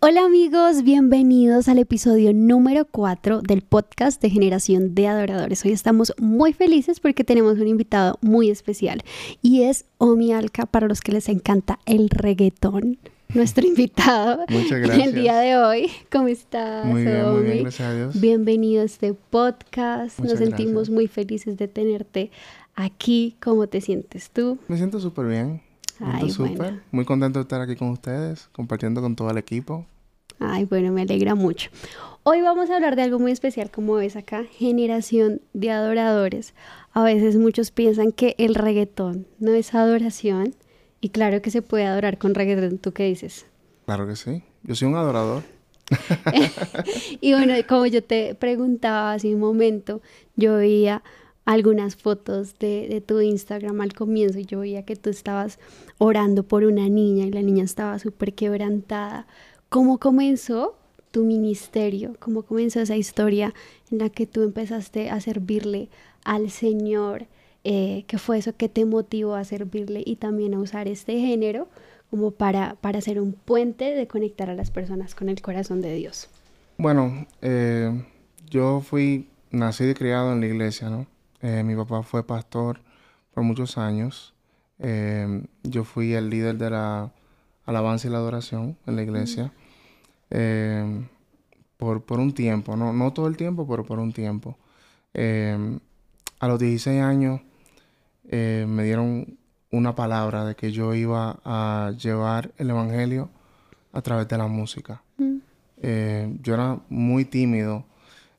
Hola 0.00 0.24
amigos, 0.24 0.84
bienvenidos 0.84 1.66
al 1.68 1.78
episodio 1.78 2.32
número 2.32 2.84
4 2.84 3.42
del 3.42 3.62
podcast 3.62 4.22
de 4.22 4.30
Generación 4.30 4.94
de 4.94 5.08
Adoradores. 5.08 5.64
Hoy 5.64 5.72
estamos 5.72 6.12
muy 6.18 6.52
felices 6.52 7.00
porque 7.00 7.24
tenemos 7.24 7.58
un 7.58 7.66
invitado 7.66 8.16
muy 8.20 8.48
especial 8.48 9.02
y 9.42 9.62
es 9.64 9.86
Omi 9.98 10.32
Alca 10.32 10.66
para 10.66 10.86
los 10.86 11.00
que 11.00 11.10
les 11.12 11.28
encanta 11.28 11.80
el 11.84 12.10
reggaetón. 12.10 12.98
Nuestro 13.34 13.66
invitado 13.66 14.44
Muchas 14.48 14.78
gracias. 14.78 15.08
el 15.08 15.14
día 15.14 15.36
de 15.38 15.56
hoy. 15.56 15.90
¿Cómo 16.12 16.28
estás? 16.28 16.86
Muy 16.86 17.02
bien, 17.02 17.32
muy 17.32 17.42
bien, 17.42 17.52
Omi? 17.54 17.60
gracias 17.62 17.88
a 17.88 17.94
Dios. 17.94 18.20
Bienvenido 18.20 18.82
a 18.82 18.84
este 18.84 19.14
podcast. 19.14 20.20
Muchas 20.20 20.38
Nos 20.40 20.48
sentimos 20.48 20.72
gracias. 20.74 20.94
muy 20.94 21.06
felices 21.08 21.56
de 21.56 21.66
tenerte 21.66 22.30
aquí. 22.76 23.36
¿Cómo 23.42 23.66
te 23.66 23.80
sientes 23.80 24.30
tú? 24.30 24.58
Me 24.68 24.76
siento 24.76 25.00
súper 25.00 25.26
bien. 25.26 25.60
Ay, 26.00 26.30
súper. 26.30 26.56
bueno. 26.56 26.80
Muy 26.90 27.04
contento 27.04 27.38
de 27.38 27.42
estar 27.42 27.60
aquí 27.60 27.76
con 27.76 27.88
ustedes, 27.90 28.48
compartiendo 28.52 29.00
con 29.00 29.16
todo 29.16 29.30
el 29.30 29.38
equipo. 29.38 29.86
Ay, 30.38 30.64
bueno, 30.64 30.92
me 30.92 31.02
alegra 31.02 31.34
mucho. 31.34 31.70
Hoy 32.22 32.42
vamos 32.42 32.70
a 32.70 32.76
hablar 32.76 32.94
de 32.94 33.02
algo 33.02 33.18
muy 33.18 33.32
especial, 33.32 33.70
como 33.70 33.94
ves 33.94 34.14
acá, 34.14 34.44
generación 34.44 35.40
de 35.52 35.70
adoradores. 35.70 36.54
A 36.92 37.02
veces 37.02 37.36
muchos 37.36 37.70
piensan 37.70 38.12
que 38.12 38.34
el 38.38 38.54
reggaetón 38.54 39.26
no 39.38 39.52
es 39.52 39.74
adoración 39.74 40.54
y 41.00 41.08
claro 41.08 41.42
que 41.42 41.50
se 41.50 41.62
puede 41.62 41.86
adorar 41.86 42.18
con 42.18 42.34
reggaetón. 42.34 42.78
¿Tú 42.78 42.92
qué 42.92 43.04
dices? 43.04 43.46
Claro 43.86 44.06
que 44.06 44.14
sí. 44.16 44.42
Yo 44.62 44.74
soy 44.74 44.88
un 44.88 44.96
adorador. 44.96 45.42
Y 47.20 47.32
bueno, 47.32 47.54
como 47.66 47.86
yo 47.86 48.04
te 48.04 48.34
preguntaba 48.34 49.12
hace 49.14 49.34
un 49.34 49.40
momento, 49.40 50.02
yo 50.36 50.56
veía 50.56 51.02
algunas 51.48 51.96
fotos 51.96 52.58
de, 52.58 52.88
de 52.90 53.00
tu 53.00 53.22
Instagram 53.22 53.80
al 53.80 53.94
comienzo 53.94 54.38
y 54.38 54.44
yo 54.44 54.60
veía 54.60 54.82
que 54.82 54.96
tú 54.96 55.08
estabas 55.08 55.58
orando 55.96 56.42
por 56.42 56.62
una 56.64 56.90
niña 56.90 57.24
y 57.24 57.30
la 57.30 57.40
niña 57.40 57.64
estaba 57.64 57.98
súper 57.98 58.34
quebrantada. 58.34 59.26
¿Cómo 59.70 59.96
comenzó 59.96 60.76
tu 61.10 61.24
ministerio? 61.24 62.16
¿Cómo 62.18 62.42
comenzó 62.42 62.80
esa 62.80 62.96
historia 62.96 63.54
en 63.90 63.96
la 63.96 64.10
que 64.10 64.26
tú 64.26 64.42
empezaste 64.42 65.08
a 65.08 65.22
servirle 65.22 65.88
al 66.22 66.50
Señor? 66.50 67.28
Eh, 67.64 68.04
¿Qué 68.08 68.18
fue 68.18 68.36
eso 68.36 68.54
que 68.54 68.68
te 68.68 68.84
motivó 68.84 69.34
a 69.34 69.44
servirle 69.44 70.02
y 70.04 70.16
también 70.16 70.52
a 70.52 70.58
usar 70.58 70.86
este 70.86 71.18
género 71.18 71.68
como 72.10 72.30
para, 72.30 72.74
para 72.82 73.00
ser 73.00 73.22
un 73.22 73.32
puente 73.32 73.94
de 73.94 74.06
conectar 74.06 74.50
a 74.50 74.54
las 74.54 74.70
personas 74.70 75.14
con 75.14 75.30
el 75.30 75.40
corazón 75.40 75.80
de 75.80 75.94
Dios? 75.94 76.28
Bueno, 76.76 77.26
eh, 77.40 78.04
yo 78.50 78.82
fui 78.82 79.28
nacido 79.50 79.92
y 79.92 79.94
criado 79.94 80.34
en 80.34 80.40
la 80.40 80.46
iglesia, 80.46 80.90
¿no? 80.90 81.06
Eh, 81.42 81.62
mi 81.62 81.76
papá 81.76 82.02
fue 82.02 82.26
pastor 82.26 82.80
por 83.32 83.44
muchos 83.44 83.78
años. 83.78 84.34
Eh, 84.78 85.42
yo 85.62 85.84
fui 85.84 86.14
el 86.14 86.30
líder 86.30 86.56
de 86.56 86.70
la 86.70 87.12
alabanza 87.64 88.08
y 88.08 88.10
la 88.10 88.18
adoración 88.18 88.76
en 88.86 88.96
la 88.96 89.02
iglesia. 89.02 89.52
Eh, 90.30 91.06
por, 91.76 92.02
por 92.02 92.18
un 92.18 92.32
tiempo, 92.32 92.76
no, 92.76 92.92
no 92.92 93.12
todo 93.12 93.28
el 93.28 93.36
tiempo, 93.36 93.66
pero 93.66 93.84
por 93.84 93.98
un 93.98 94.12
tiempo. 94.12 94.58
Eh, 95.14 95.78
a 96.40 96.48
los 96.48 96.58
16 96.58 97.02
años 97.02 97.40
eh, 98.28 98.66
me 98.68 98.84
dieron 98.84 99.38
una 99.70 99.94
palabra 99.94 100.44
de 100.44 100.54
que 100.54 100.70
yo 100.72 100.94
iba 100.94 101.40
a 101.44 101.92
llevar 101.98 102.52
el 102.56 102.70
evangelio 102.70 103.30
a 103.92 104.02
través 104.02 104.28
de 104.28 104.38
la 104.38 104.46
música. 104.46 105.02
Mm. 105.16 105.36
Eh, 105.78 106.38
yo 106.42 106.54
era 106.54 106.78
muy 106.88 107.24
tímido. 107.24 107.84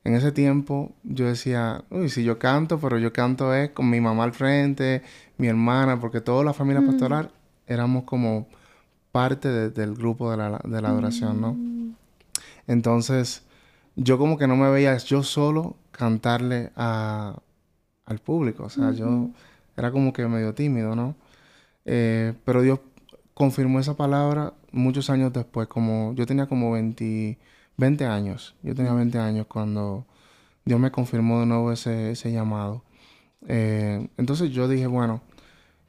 En 0.09 0.15
ese 0.15 0.31
tiempo 0.31 0.91
yo 1.03 1.27
decía, 1.27 1.83
uy, 1.91 2.09
si 2.09 2.23
yo 2.23 2.39
canto, 2.39 2.79
pero 2.79 2.97
yo 2.97 3.13
canto 3.13 3.53
es 3.53 3.69
con 3.69 3.89
mi 3.91 4.01
mamá 4.01 4.23
al 4.23 4.33
frente, 4.33 5.03
mi 5.37 5.47
hermana, 5.47 5.99
porque 5.99 6.19
toda 6.19 6.43
la 6.43 6.53
familia 6.53 6.81
pastoral 6.87 7.31
éramos 7.67 8.05
como 8.05 8.47
parte 9.11 9.49
de- 9.49 9.69
del 9.69 9.93
grupo 9.95 10.31
de 10.31 10.37
la, 10.37 10.61
de 10.63 10.81
la 10.81 10.89
adoración, 10.89 11.41
¿no? 11.41 11.49
Entonces, 12.67 13.43
yo 13.95 14.17
como 14.17 14.37
que 14.37 14.47
no 14.47 14.55
me 14.55 14.69
veía 14.71 14.97
yo 14.97 15.23
solo 15.23 15.75
cantarle 15.91 16.71
a, 16.75 17.35
al 18.05 18.19
público. 18.19 18.65
O 18.65 18.69
sea, 18.69 18.91
yo 18.91 19.29
era 19.77 19.91
como 19.91 20.13
que 20.13 20.27
medio 20.27 20.53
tímido, 20.55 20.95
¿no? 20.95 21.15
Eh, 21.85 22.33
pero 22.45 22.61
Dios 22.61 22.79
confirmó 23.33 23.79
esa 23.79 23.95
palabra 23.97 24.53
muchos 24.71 25.09
años 25.09 25.33
después, 25.33 25.67
como 25.67 26.13
yo 26.15 26.25
tenía 26.25 26.47
como 26.47 26.71
20, 26.73 27.37
20 27.79 28.05
años. 28.05 28.55
Yo 28.63 28.75
tenía 28.75 28.93
20 28.93 29.17
años 29.19 29.47
cuando 29.47 30.05
Dios 30.65 30.79
me 30.79 30.91
confirmó 30.91 31.39
de 31.39 31.45
nuevo 31.45 31.71
ese, 31.71 32.11
ese 32.11 32.31
llamado. 32.31 32.83
Eh, 33.47 34.07
entonces 34.17 34.51
yo 34.51 34.67
dije, 34.67 34.87
bueno, 34.87 35.21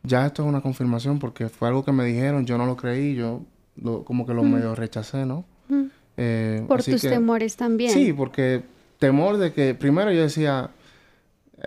ya 0.03 0.25
esto 0.27 0.43
es 0.43 0.49
una 0.49 0.61
confirmación 0.61 1.19
porque 1.19 1.49
fue 1.49 1.69
algo 1.69 1.85
que 1.85 1.93
me 1.93 2.05
dijeron, 2.05 2.47
yo 2.47 2.57
no 2.57 2.67
lo 2.67 2.77
creí, 2.77 3.15
yo 3.15 3.43
lo- 3.77 4.05
como 4.05 4.25
que 4.25 4.35
lo 4.35 4.43
medio 4.43 4.75
rechacé, 4.75 5.27
¿no? 5.27 5.45
Mm. 5.69 5.85
Eh, 6.17 6.65
Por 6.69 6.83
tus 6.83 7.03
que- 7.03 7.09
temores 7.09 7.57
también. 7.57 7.93
Sí, 7.93 8.13
porque 8.13 8.63
temor 8.99 9.37
de 9.39 9.53
que 9.53 9.75
primero 9.75 10.13
yo 10.13 10.23
decía, 10.23 10.71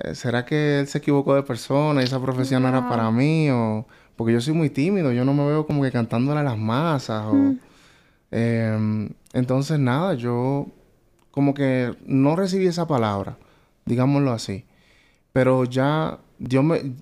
eh, 0.03 0.15
¿será 0.15 0.45
que 0.45 0.79
él 0.79 0.87
se 0.87 0.99
equivocó 0.99 1.35
de 1.35 1.43
persona 1.43 2.01
y 2.01 2.05
esa 2.05 2.21
profesión 2.21 2.63
no 2.63 2.69
era 2.69 2.87
para 2.87 3.11
mí? 3.11 3.49
O, 3.51 3.85
porque 4.15 4.31
yo 4.33 4.39
soy 4.41 4.53
muy 4.53 4.69
tímido, 4.69 5.11
yo 5.11 5.25
no 5.25 5.33
me 5.33 5.45
veo 5.45 5.65
como 5.65 5.81
que 5.83 5.91
cantándole 5.91 6.39
a 6.39 6.43
las 6.43 6.57
masas. 6.57 7.25
O, 7.25 7.33
Mm. 7.33 7.59
Entonces, 9.33 9.79
nada, 9.79 10.13
yo 10.13 10.67
como 11.31 11.55
que 11.55 11.95
no 12.05 12.35
recibí 12.35 12.67
esa 12.67 12.87
palabra, 12.87 13.37
digámoslo 13.85 14.31
así. 14.31 14.65
Pero 15.33 15.65
ya, 15.65 16.19
Dios 16.37 16.63
me, 16.63 16.93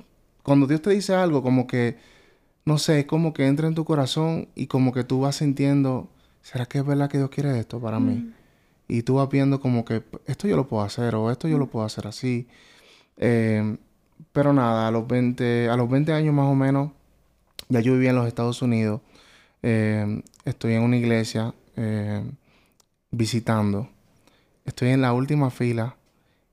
cuando 0.42 0.66
Dios 0.66 0.82
te 0.82 0.92
dice 0.92 1.14
algo, 1.14 1.44
como 1.44 1.68
que, 1.68 1.98
no 2.64 2.78
sé, 2.78 3.02
es 3.02 3.06
como 3.06 3.34
que 3.34 3.46
entra 3.46 3.68
en 3.68 3.76
tu 3.76 3.84
corazón 3.84 4.48
y 4.56 4.68
como 4.68 4.94
que 4.94 5.04
tú 5.04 5.20
vas 5.20 5.36
sintiendo, 5.36 6.10
¿será 6.42 6.66
que 6.66 6.78
es 6.78 6.86
verdad 6.86 7.10
que 7.10 7.18
Dios 7.18 7.30
quiere 7.30 7.60
esto 7.60 7.82
para 7.82 8.00
mí? 8.00 8.34
Y 8.88 9.04
tú 9.04 9.16
vas 9.16 9.30
viendo 9.30 9.60
como 9.60 9.84
que 9.84 10.04
esto 10.26 10.48
yo 10.48 10.56
lo 10.56 10.68
puedo 10.68 10.84
hacer 10.84 11.16
o 11.16 11.30
esto 11.32 11.50
yo 11.50 11.58
lo 11.58 11.68
puedo 11.68 11.86
hacer 11.86 12.08
así. 12.08 12.48
Eh, 13.18 13.78
pero 14.32 14.54
nada, 14.54 14.88
a 14.88 14.92
los 14.92 15.06
20, 15.08 15.70
a 15.70 15.76
los 15.76 15.90
20 15.90 16.14
años 16.14 16.34
más 16.34 16.46
o 16.46 16.56
menos, 16.56 16.92
ya 17.68 17.82
yo 17.82 17.94
vivía 17.94 18.12
en 18.12 18.16
los 18.16 18.28
Estados 18.28 18.62
Unidos. 18.62 19.02
Eh, 19.64 20.22
estoy 20.46 20.74
en 20.74 20.84
una 20.84 20.98
iglesia 20.98 21.54
eh, 21.76 22.24
visitando. 23.12 23.90
Estoy 24.66 24.90
en 24.90 25.02
la 25.02 25.14
última 25.14 25.50
fila 25.50 25.96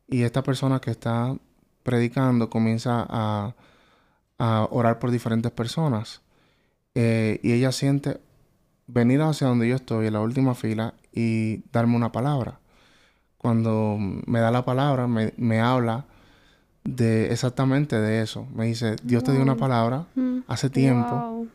y 0.08 0.22
esta 0.22 0.42
persona 0.42 0.80
que 0.80 0.90
está 0.90 1.36
predicando 1.82 2.48
comienza 2.50 3.06
a, 3.08 3.54
a 4.38 4.68
orar 4.70 4.98
por 4.98 5.10
diferentes 5.10 5.52
personas. 5.52 6.20
Eh, 6.94 7.38
y 7.42 7.52
ella 7.52 7.70
siente 7.72 8.20
venir 8.86 9.20
hacia 9.22 9.46
donde 9.46 9.68
yo 9.68 9.76
estoy, 9.76 10.06
en 10.06 10.14
la 10.14 10.20
última 10.20 10.54
fila, 10.54 10.94
y 11.12 11.62
darme 11.72 11.96
una 11.96 12.10
palabra. 12.10 12.58
Cuando 13.36 13.96
me 13.98 14.40
da 14.40 14.50
la 14.50 14.64
palabra, 14.64 15.06
me, 15.06 15.32
me 15.36 15.60
habla 15.60 16.06
de 16.84 17.30
exactamente 17.32 17.96
de 18.00 18.22
eso. 18.22 18.46
Me 18.54 18.64
dice, 18.66 18.96
Dios 19.02 19.22
te 19.22 19.32
dio 19.32 19.42
una 19.42 19.52
Wow. 19.52 19.60
palabra 19.60 20.06
Mm. 20.14 20.38
hace 20.48 20.70
tiempo 20.70 21.16
Wow. 21.16 21.48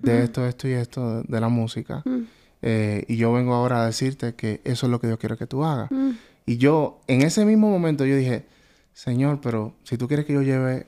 de 0.00 0.24
esto, 0.24 0.44
esto 0.46 0.68
y 0.68 0.72
esto, 0.72 1.18
de, 1.18 1.22
de 1.28 1.40
la 1.40 1.48
música. 1.48 2.02
Mm. 2.04 2.22
Eh, 2.68 3.04
y 3.06 3.16
yo 3.16 3.32
vengo 3.32 3.54
ahora 3.54 3.82
a 3.82 3.86
decirte 3.86 4.34
que 4.34 4.60
eso 4.64 4.86
es 4.86 4.90
lo 4.90 5.00
que 5.00 5.06
Dios 5.06 5.18
quiere 5.20 5.36
que 5.36 5.46
tú 5.46 5.64
hagas. 5.64 5.88
Mm. 5.92 6.10
Y 6.46 6.56
yo, 6.56 7.00
en 7.06 7.22
ese 7.22 7.44
mismo 7.44 7.70
momento, 7.70 8.04
yo 8.04 8.16
dije, 8.16 8.44
Señor, 8.92 9.40
pero 9.40 9.74
si 9.84 9.96
tú 9.96 10.08
quieres 10.08 10.26
que 10.26 10.32
yo 10.32 10.42
lleve 10.42 10.86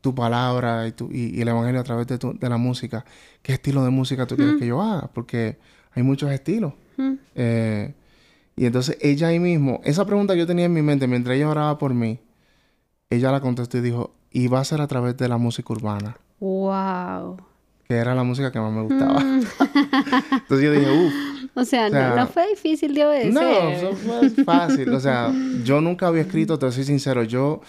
tu 0.00 0.14
palabra 0.14 0.86
y, 0.86 0.92
tu, 0.92 1.10
y, 1.10 1.36
y 1.36 1.40
el 1.40 1.48
evangelio 1.48 1.80
a 1.80 1.84
través 1.84 2.06
de, 2.06 2.18
tu- 2.18 2.38
de 2.38 2.48
la 2.48 2.58
música, 2.58 3.04
¿qué 3.42 3.54
estilo 3.54 3.82
de 3.84 3.90
música 3.90 4.26
tú 4.26 4.36
quieres 4.36 4.56
que 4.56 4.66
yo 4.66 4.80
haga? 4.80 5.08
Porque 5.12 5.58
hay 5.94 6.02
muchos 6.04 6.30
estilos. 6.30 6.74
Mm. 6.96 7.12
Eh, 7.34 7.94
y 8.54 8.66
entonces 8.66 8.96
ella 9.00 9.28
ahí 9.28 9.38
mismo, 9.40 9.80
esa 9.84 10.04
pregunta 10.06 10.34
que 10.34 10.40
yo 10.40 10.46
tenía 10.46 10.66
en 10.66 10.72
mi 10.72 10.82
mente 10.82 11.06
mientras 11.08 11.36
ella 11.36 11.48
oraba 11.48 11.76
por 11.78 11.92
mí, 11.92 12.20
ella 13.10 13.32
la 13.32 13.40
contestó 13.40 13.78
y 13.78 13.80
dijo, 13.80 14.14
y 14.30 14.46
va 14.48 14.60
a 14.60 14.64
ser 14.64 14.80
a 14.80 14.86
través 14.86 15.16
de 15.16 15.28
la 15.28 15.38
música 15.38 15.72
urbana, 15.72 16.16
Wow. 16.38 17.38
Que 17.88 17.94
era 17.94 18.14
la 18.14 18.22
música 18.24 18.50
que 18.50 18.58
más 18.60 18.72
me 18.72 18.82
gustaba. 18.82 19.20
Mm. 19.20 19.40
entonces 20.32 20.62
yo 20.64 20.72
dije, 20.72 20.90
uff. 21.06 21.14
O 21.54 21.64
sea, 21.64 21.86
O 21.86 21.90
sea, 21.90 22.08
no, 22.10 22.16
no 22.16 22.26
fue 22.26 22.48
difícil 22.50 22.94
de 22.94 23.06
obedecer. 23.06 23.32
No, 23.32 23.68
eso 23.70 23.92
fue 23.94 24.30
fácil. 24.44 24.88
O 24.92 25.00
sea, 25.00 25.32
yo 25.64 25.80
nunca 25.80 26.08
había 26.08 26.22
escrito, 26.22 26.58
te 26.58 26.70
soy 26.70 26.84
sincero. 26.84 27.22
Yo, 27.22 27.60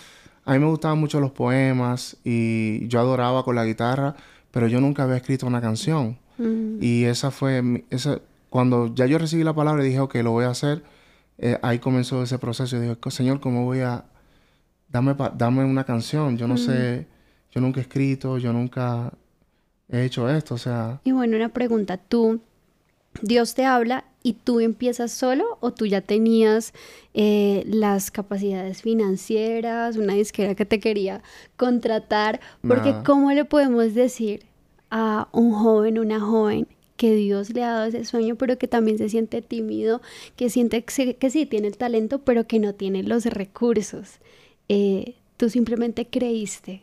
a 0.43 0.53
mí 0.53 0.59
me 0.59 0.65
gustaban 0.65 0.97
mucho 0.99 1.19
los 1.19 1.31
poemas 1.31 2.17
y 2.23 2.87
yo 2.87 2.99
adoraba 2.99 3.43
con 3.43 3.55
la 3.55 3.63
guitarra, 3.65 4.15
pero 4.51 4.67
yo 4.67 4.81
nunca 4.81 5.03
había 5.03 5.17
escrito 5.17 5.45
una 5.47 5.61
canción. 5.61 6.17
Mm. 6.37 6.77
Y 6.81 7.03
esa 7.05 7.31
fue, 7.31 7.61
mi- 7.61 7.83
esa, 7.89 8.19
cuando 8.49 8.93
ya 8.93 9.05
yo 9.05 9.17
recibí 9.19 9.43
la 9.43 9.53
palabra 9.53 9.83
y 9.83 9.87
dije, 9.87 9.99
ok, 9.99 10.15
lo 10.15 10.31
voy 10.31 10.45
a 10.45 10.49
hacer, 10.49 10.83
eh, 11.37 11.57
ahí 11.61 11.79
comenzó 11.79 12.21
ese 12.23 12.39
proceso. 12.39 12.75
Y 12.75 12.79
dije, 12.81 12.97
Señor, 13.09 13.39
¿cómo 13.39 13.63
voy 13.65 13.79
a, 13.81 14.03
dame, 14.89 15.15
dame 15.37 15.63
una 15.63 15.83
canción? 15.85 16.37
Yo 16.37 16.47
no 16.47 16.57
sé, 16.57 17.07
yo 17.51 17.61
nunca 17.61 17.79
he 17.79 17.83
escrito, 17.83 18.37
yo 18.37 18.51
nunca 18.51 19.13
he 19.89 20.05
hecho 20.05 20.29
esto, 20.29 20.55
o 20.55 20.57
sea... 20.57 21.01
Y 21.03 21.11
bueno, 21.11 21.37
una 21.37 21.49
pregunta. 21.49 21.97
¿Tú, 21.97 22.39
Dios 23.21 23.55
te 23.55 23.65
habla 23.65 24.05
y 24.23 24.33
tú 24.33 24.59
empiezas 24.59 25.11
solo 25.11 25.57
o 25.61 25.71
tú 25.71 25.85
ya 25.85 26.01
tenías 26.01 26.73
eh, 27.13 27.63
las 27.67 28.11
capacidades 28.11 28.81
financieras, 28.81 29.97
una 29.97 30.13
disquera 30.13 30.55
que 30.55 30.65
te 30.65 30.79
quería 30.79 31.21
contratar? 31.55 32.39
Porque. 32.67 32.93
¿cómo 33.05 33.31
le 33.31 33.45
podemos 33.45 33.93
decir 33.93 34.45
a 34.89 35.27
un 35.31 35.53
joven, 35.53 35.99
una 35.99 36.19
joven 36.19 36.67
que 36.97 37.13
Dios 37.15 37.51
le 37.51 37.63
ha 37.63 37.71
dado 37.71 37.85
ese 37.85 38.03
sueño, 38.05 38.35
pero 38.35 38.57
que 38.57 38.67
también 38.67 38.97
se 38.97 39.07
siente 39.07 39.41
tímido, 39.41 40.01
que 40.35 40.49
siente 40.49 40.83
que, 40.83 41.29
sí 41.29 41.45
tiene 41.45 41.67
el 41.67 41.77
talento, 41.77 42.19
pero 42.19 42.47
que 42.47 42.59
no 42.59 42.73
tiene 42.73 43.03
los 43.03 43.25
recursos. 43.25 44.19
Eh, 44.67 45.15
tú 45.37 45.49
simplemente 45.49 46.07
creíste. 46.07 46.81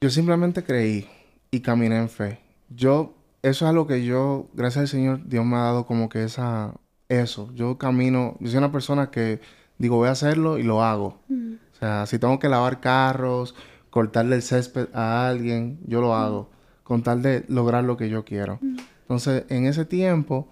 Yo 0.00 0.10
simplemente 0.10 0.64
creí 0.64 1.06
y 1.52 1.60
caminé 1.60 1.98
en 1.98 2.08
fe. 2.08 2.40
Yo, 2.70 3.14
eso 3.42 3.66
es 3.66 3.68
algo 3.68 3.86
que 3.86 4.04
yo, 4.04 4.48
gracias 4.54 4.80
al 4.80 4.88
Señor, 4.88 5.28
Dios 5.28 5.44
me 5.44 5.56
ha 5.56 5.60
dado 5.60 5.86
como 5.86 6.08
que 6.08 6.24
esa, 6.24 6.74
eso. 7.08 7.52
Yo 7.54 7.78
camino, 7.78 8.36
yo 8.40 8.48
soy 8.48 8.58
una 8.58 8.72
persona 8.72 9.10
que 9.10 9.40
digo, 9.78 9.96
voy 9.96 10.08
a 10.08 10.12
hacerlo 10.12 10.58
y 10.58 10.62
lo 10.62 10.82
hago. 10.82 11.20
Mm. 11.28 11.54
O 11.72 11.76
sea, 11.78 12.06
si 12.06 12.18
tengo 12.18 12.38
que 12.38 12.48
lavar 12.48 12.80
carros, 12.80 13.54
cortarle 13.90 14.36
el 14.36 14.42
césped 14.42 14.88
a 14.94 15.28
alguien, 15.28 15.78
yo 15.86 16.00
lo 16.00 16.14
hago, 16.14 16.50
con 16.84 17.02
tal 17.02 17.20
de 17.20 17.44
lograr 17.48 17.84
lo 17.84 17.98
que 17.98 18.08
yo 18.08 18.24
quiero. 18.24 18.58
Mm. 18.62 18.78
Entonces, 19.02 19.44
en 19.50 19.66
ese 19.66 19.84
tiempo, 19.84 20.48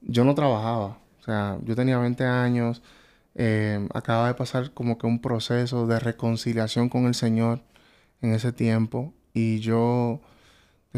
yo 0.00 0.24
no 0.24 0.34
trabajaba. 0.34 0.98
O 1.20 1.24
sea, 1.24 1.58
yo 1.64 1.76
tenía 1.76 1.98
20 1.98 2.24
años, 2.24 2.82
eh, 3.36 3.86
acababa 3.94 4.26
de 4.26 4.34
pasar 4.34 4.72
como 4.72 4.98
que 4.98 5.06
un 5.06 5.20
proceso 5.20 5.86
de 5.86 6.00
reconciliación 6.00 6.88
con 6.88 7.06
el 7.06 7.14
Señor 7.14 7.60
en 8.22 8.32
ese 8.32 8.50
tiempo. 8.50 9.14
Y 9.34 9.60
yo 9.60 10.20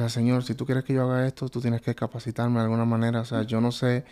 Señor, 0.08 0.42
si 0.42 0.54
tú 0.54 0.66
quieres 0.66 0.84
que 0.84 0.92
yo 0.92 1.02
haga 1.02 1.26
esto, 1.26 1.48
tú 1.48 1.60
tienes 1.60 1.80
que 1.80 1.94
capacitarme 1.94 2.56
de 2.56 2.64
alguna 2.64 2.84
manera. 2.84 3.20
O 3.20 3.24
sea, 3.24 3.42
yo 3.42 3.60
no 3.60 3.70
sé 3.70 4.04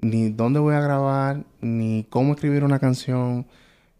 ni 0.00 0.30
dónde 0.30 0.60
voy 0.60 0.74
a 0.74 0.80
grabar, 0.80 1.44
ni 1.60 2.06
cómo 2.08 2.34
escribir 2.34 2.62
una 2.62 2.78
canción. 2.78 3.46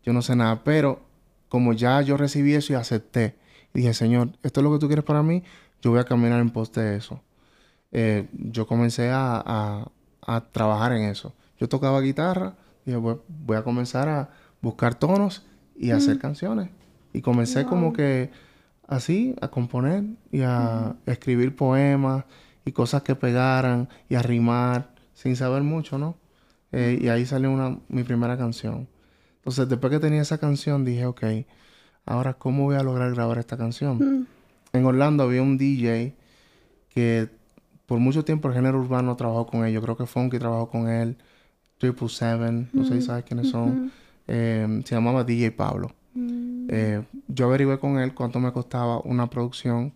Yo 0.05 0.12
no 0.12 0.23
sé 0.23 0.37
nada. 0.37 0.62
Pero 0.62 1.00
como 1.49 1.73
ya 1.73 2.00
yo 2.03 2.17
recibí 2.17 2.55
eso 2.55 2.73
y 2.73 2.76
acepté, 2.76 3.37
dije, 3.75 3.94
Señor, 3.94 4.31
esto 4.43 4.61
es 4.61 4.65
lo 4.65 4.73
que 4.73 4.79
tú 4.79 4.87
quieres 4.87 5.05
para 5.05 5.23
mí, 5.23 5.43
yo 5.82 5.91
voy 5.91 6.00
a 6.00 6.05
caminar 6.05 6.41
en 6.41 6.50
pos 6.50 6.73
de 6.73 6.97
eso. 6.97 7.20
Eh, 7.91 8.29
yo 8.32 8.67
comencé 8.67 9.11
a, 9.12 9.91
trabajar 10.53 10.93
en 10.93 11.05
eso. 11.05 11.35
Yo 11.59 11.69
tocaba 11.69 12.00
guitarra, 12.00 12.55
y 12.85 12.91
dije, 12.91 12.99
voy, 12.99 13.56
a 13.56 13.62
comenzar 13.62 14.09
a 14.09 14.31
buscar 14.61 14.94
tonos 14.94 15.47
y 15.75 15.91
a 15.91 15.97
hacer 15.97 16.19
canciones. 16.19 16.70
Y 17.12 17.23
comencé 17.23 17.65
como 17.65 17.93
que 17.93 18.31
así, 18.88 19.37
a 19.40 19.49
componer 19.49 20.05
y 20.32 20.40
a 20.40 20.96
escribir 21.06 21.55
poemas 21.55 22.25
y 22.64 22.73
cosas 22.73 23.02
que 23.02 23.14
pegaran 23.14 23.88
y 24.08 24.17
a 24.17 24.23
rimar 24.23 24.93
sin 25.14 25.37
saber 25.37 25.62
mucho, 25.62 25.99
¿no? 25.99 26.17
Eh, 26.73 26.99
y 27.00 27.08
ahí 27.08 27.25
salió 27.25 27.50
una, 27.50 27.79
mi 27.88 28.02
primera 28.02 28.37
canción. 28.37 28.88
Entonces, 29.37 29.69
después 29.69 29.90
que 29.90 29.99
tenía 29.99 30.23
esa 30.23 30.38
canción, 30.38 30.85
dije, 30.85 31.06
ok, 31.06 31.23
ahora, 32.05 32.35
¿cómo 32.35 32.64
voy 32.64 32.76
a 32.76 32.82
lograr 32.82 33.12
grabar 33.14 33.38
esta 33.38 33.56
canción? 33.56 33.99
Mm. 33.99 34.26
En 34.75 34.85
Orlando 34.85 35.25
había 35.25 35.43
un 35.43 35.56
DJ 35.56 36.14
que 36.91 37.29
por 37.87 37.99
mucho 37.99 38.25
tiempo 38.25 38.49
el 38.49 38.55
género 38.55 38.79
urbano 38.79 39.17
trabajó 39.17 39.46
con 39.46 39.64
él. 39.64 39.73
Yo 39.73 39.81
creo 39.81 39.96
que 39.96 40.06
Funky 40.06 40.38
trabajó 40.38 40.69
con 40.69 40.88
él. 40.88 41.17
Triple 41.79 42.08
Seven, 42.08 42.69
no 42.73 42.84
sé 42.84 42.94
si 42.94 42.99
mm. 42.99 43.02
sabes 43.02 43.25
quiénes 43.25 43.50
son. 43.50 43.91
Eh, 44.26 44.82
se 44.84 44.94
llamaba 44.94 45.25
DJ 45.25 45.52
Pablo. 45.52 45.93
Eh, 46.69 47.03
yo 47.29 47.47
averigué 47.47 47.79
con 47.79 47.99
él 47.99 48.15
cuánto 48.15 48.41
me 48.41 48.53
costaba 48.53 49.00
una 49.00 49.29
producción 49.29 49.93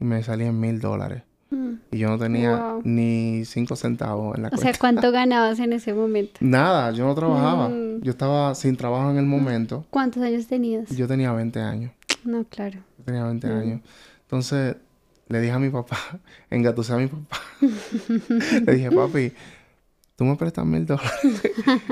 y 0.00 0.04
me 0.04 0.22
salía 0.22 0.48
en 0.48 0.60
mil 0.60 0.80
dólares. 0.80 1.22
Mm. 1.50 1.74
Y 1.92 1.98
yo 1.98 2.08
no 2.08 2.18
tenía 2.18 2.74
ni 2.82 3.44
cinco 3.44 3.76
centavos 3.76 4.36
en 4.36 4.42
la 4.42 4.50
cuenta. 4.50 4.68
O 4.68 4.72
sea, 4.72 4.78
¿cuánto 4.78 5.12
ganabas 5.12 5.60
en 5.60 5.72
ese 5.72 5.94
momento? 5.94 6.32
Nada, 6.40 6.90
yo 6.90 7.06
no 7.06 7.14
trabajaba. 7.14 7.68
Mm. 7.68 8.02
Yo 8.02 8.10
estaba 8.10 8.54
sin 8.54 8.76
trabajo 8.76 9.10
en 9.10 9.18
el 9.18 9.26
momento. 9.26 9.84
¿Cuántos 9.90 10.22
años 10.22 10.46
tenías? 10.46 10.90
Yo 10.90 11.06
tenía 11.06 11.32
20 11.32 11.60
años. 11.60 11.92
No, 12.24 12.44
claro. 12.44 12.80
Yo 12.98 13.04
tenía 13.04 13.24
20 13.24 13.46
mm. 13.46 13.58
años. 13.58 13.80
Entonces, 14.22 14.76
le 15.28 15.40
dije 15.40 15.52
a 15.52 15.58
mi 15.58 15.70
papá, 15.70 15.98
engatusé 16.50 16.92
a 16.92 16.96
mi 16.96 17.06
papá. 17.06 17.40
le 18.66 18.74
dije, 18.74 18.90
papi, 18.90 19.32
tú 20.16 20.24
me 20.24 20.34
prestas 20.36 20.66
mil 20.66 20.84
dólares. 20.84 21.12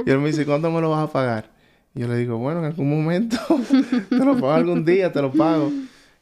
y 0.04 0.10
él 0.10 0.18
me 0.18 0.28
dice, 0.28 0.44
¿cuánto 0.44 0.70
me 0.70 0.80
lo 0.80 0.90
vas 0.90 1.08
a 1.08 1.12
pagar? 1.12 1.53
Yo 1.94 2.08
le 2.08 2.16
digo, 2.16 2.38
bueno, 2.38 2.60
en 2.60 2.66
algún 2.66 2.90
momento, 2.90 3.36
te 4.08 4.16
lo 4.16 4.34
pago 4.34 4.52
algún 4.52 4.84
día, 4.84 5.12
te 5.12 5.22
lo 5.22 5.32
pago. 5.32 5.70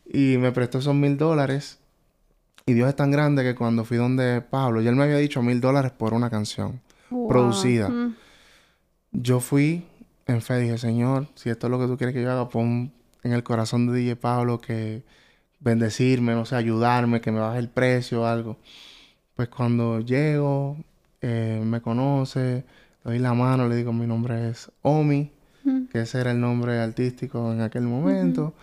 Y 0.04 0.36
me 0.38 0.52
prestó 0.52 0.78
esos 0.78 0.94
mil 0.94 1.16
dólares. 1.16 1.78
Y 2.66 2.74
Dios 2.74 2.88
es 2.88 2.96
tan 2.96 3.10
grande 3.10 3.42
que 3.42 3.54
cuando 3.54 3.84
fui 3.84 3.96
donde 3.96 4.42
Pablo, 4.42 4.82
ya 4.82 4.90
él 4.90 4.96
me 4.96 5.04
había 5.04 5.16
dicho 5.16 5.42
mil 5.42 5.60
dólares 5.60 5.90
por 5.90 6.12
una 6.12 6.30
canción 6.30 6.80
producida. 7.08 7.88
Mm. 7.88 8.14
Yo 9.12 9.40
fui 9.40 9.84
en 10.26 10.42
fe, 10.42 10.58
dije, 10.58 10.78
Señor, 10.78 11.28
si 11.34 11.50
esto 11.50 11.66
es 11.66 11.70
lo 11.70 11.78
que 11.78 11.86
tú 11.86 11.96
quieres 11.96 12.14
que 12.14 12.22
yo 12.22 12.30
haga, 12.30 12.48
pon 12.48 12.92
en 13.22 13.32
el 13.32 13.42
corazón 13.42 13.86
de 13.86 13.98
DJ 13.98 14.16
Pablo 14.16 14.60
que 14.60 15.02
bendecirme, 15.60 16.34
no 16.34 16.44
sé, 16.44 16.56
ayudarme, 16.56 17.20
que 17.20 17.30
me 17.32 17.40
baje 17.40 17.58
el 17.58 17.68
precio 17.68 18.22
o 18.22 18.26
algo. 18.26 18.58
Pues 19.34 19.48
cuando 19.48 20.00
llego, 20.00 20.76
eh, 21.20 21.62
me 21.64 21.80
conoce, 21.80 22.64
le 23.04 23.10
doy 23.10 23.18
la 23.18 23.34
mano, 23.34 23.68
le 23.68 23.76
digo, 23.76 23.92
mi 23.92 24.06
nombre 24.06 24.50
es 24.50 24.70
Omi. 24.82 25.30
Que 25.92 26.00
ese 26.00 26.20
era 26.20 26.30
el 26.30 26.40
nombre 26.40 26.80
artístico 26.80 27.52
en 27.52 27.60
aquel 27.60 27.82
momento. 27.82 28.54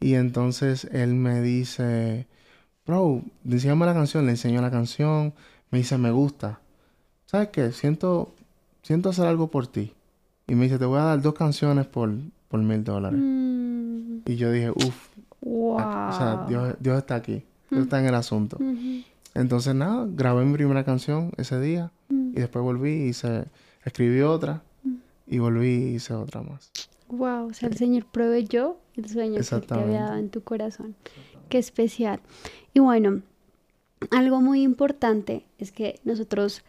Y 0.00 0.14
entonces 0.14 0.88
él 0.90 1.14
me 1.14 1.40
dice, 1.40 2.26
bro, 2.84 3.22
enséñame 3.48 3.86
la 3.86 3.94
canción, 3.94 4.26
le 4.26 4.32
enseño 4.32 4.60
la 4.60 4.72
canción, 4.72 5.32
me 5.70 5.78
dice, 5.78 5.96
me 5.96 6.10
gusta. 6.10 6.58
¿Sabes 7.26 7.50
qué? 7.50 7.70
Siento, 7.70 8.34
siento 8.82 9.10
hacer 9.10 9.26
algo 9.26 9.48
por 9.48 9.68
ti. 9.68 9.94
Y 10.48 10.56
me 10.56 10.64
dice, 10.64 10.80
te 10.80 10.84
voy 10.84 10.98
a 10.98 11.04
dar 11.04 11.22
dos 11.22 11.34
canciones 11.34 11.86
por, 11.86 12.10
por 12.48 12.60
mil 12.60 12.82
dólares. 12.82 13.20
Mm. 13.22 14.22
Y 14.26 14.34
yo 14.34 14.50
dije, 14.50 14.70
uff. 14.70 15.12
Wow. 15.40 15.76
O 15.76 16.12
sea, 16.12 16.46
Dios, 16.80 16.98
está 16.98 17.14
aquí. 17.14 17.44
Dios 17.70 17.80
mm. 17.80 17.84
está 17.84 18.00
en 18.00 18.06
el 18.06 18.14
asunto. 18.16 18.58
Entonces, 19.34 19.74
nada, 19.76 20.04
grabé 20.08 20.44
mi 20.44 20.54
primera 20.54 20.84
canción 20.84 21.30
ese 21.36 21.60
día. 21.60 21.92
Mm. 22.08 22.30
Y 22.30 22.40
después 22.40 22.64
volví 22.64 22.90
y 22.90 23.08
hice, 23.10 23.44
escribí 23.84 24.20
otra. 24.22 24.62
Y 25.32 25.38
volví 25.38 25.68
y 25.68 25.94
hice 25.94 26.12
otra 26.12 26.42
más. 26.42 26.70
Wow, 27.08 27.48
o 27.48 27.54
sea, 27.54 27.70
el 27.70 27.76
Señor 27.78 28.04
proveyó 28.04 28.76
el 28.96 29.08
sueño 29.08 29.40
que 29.40 29.66
te 29.66 29.74
había 29.74 30.02
dado 30.02 30.18
en 30.18 30.28
tu 30.28 30.42
corazón. 30.42 30.94
Qué 31.48 31.56
especial. 31.56 32.20
Y 32.74 32.80
bueno, 32.80 33.22
algo 34.10 34.42
muy 34.42 34.60
importante 34.60 35.46
es 35.56 35.72
que 35.72 36.00
nosotros 36.04 36.62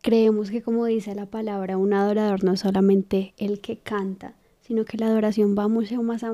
creemos 0.00 0.52
que 0.52 0.62
como 0.62 0.86
dice 0.86 1.16
la 1.16 1.26
palabra, 1.26 1.76
un 1.76 1.92
adorador 1.92 2.44
no 2.44 2.52
es 2.52 2.60
solamente 2.60 3.34
el 3.36 3.60
que 3.60 3.78
canta, 3.78 4.36
sino 4.60 4.84
que 4.84 4.96
la 4.96 5.06
adoración 5.06 5.56
va 5.58 5.66
mucho 5.66 6.00
más, 6.04 6.24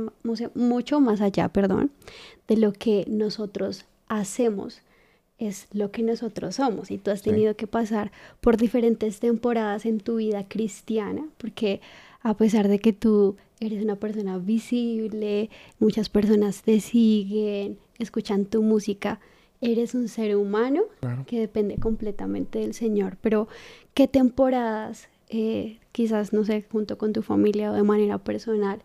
mucho 0.54 1.00
más 1.00 1.22
allá, 1.22 1.48
perdón, 1.48 1.92
de 2.46 2.58
lo 2.58 2.74
que 2.74 3.06
nosotros 3.08 3.86
hacemos 4.06 4.82
es 5.40 5.66
lo 5.72 5.90
que 5.90 6.02
nosotros 6.02 6.56
somos. 6.56 6.90
Y 6.90 6.98
tú 6.98 7.10
has 7.10 7.22
tenido 7.22 7.56
que 7.56 7.66
pasar 7.66 8.12
por 8.40 8.56
diferentes 8.56 9.18
temporadas 9.18 9.86
en 9.86 9.98
tu 9.98 10.16
vida 10.16 10.46
cristiana 10.46 11.26
porque 11.38 11.80
a 12.22 12.36
pesar 12.36 12.68
de 12.68 12.78
que 12.78 12.92
tú 12.92 13.36
eres 13.58 13.82
una 13.82 13.96
persona 13.96 14.38
visible, 14.38 15.50
muchas 15.78 16.10
personas 16.10 16.62
te 16.62 16.80
siguen, 16.80 17.78
escuchan 17.98 18.44
tu 18.44 18.62
música, 18.62 19.18
eres 19.62 19.94
un 19.94 20.08
ser 20.08 20.36
humano 20.36 20.82
que 21.26 21.40
depende 21.40 21.76
completamente 21.76 22.58
del 22.58 22.74
Señor. 22.74 23.16
Pero, 23.22 23.48
¿qué 23.94 24.06
temporadas, 24.08 25.08
eh, 25.28 25.78
quizás, 25.92 26.32
no 26.32 26.44
sé, 26.44 26.64
junto 26.70 26.98
con 26.98 27.12
tu 27.12 27.22
familia 27.22 27.70
o 27.70 27.74
de 27.74 27.82
manera 27.82 28.18
personal, 28.18 28.82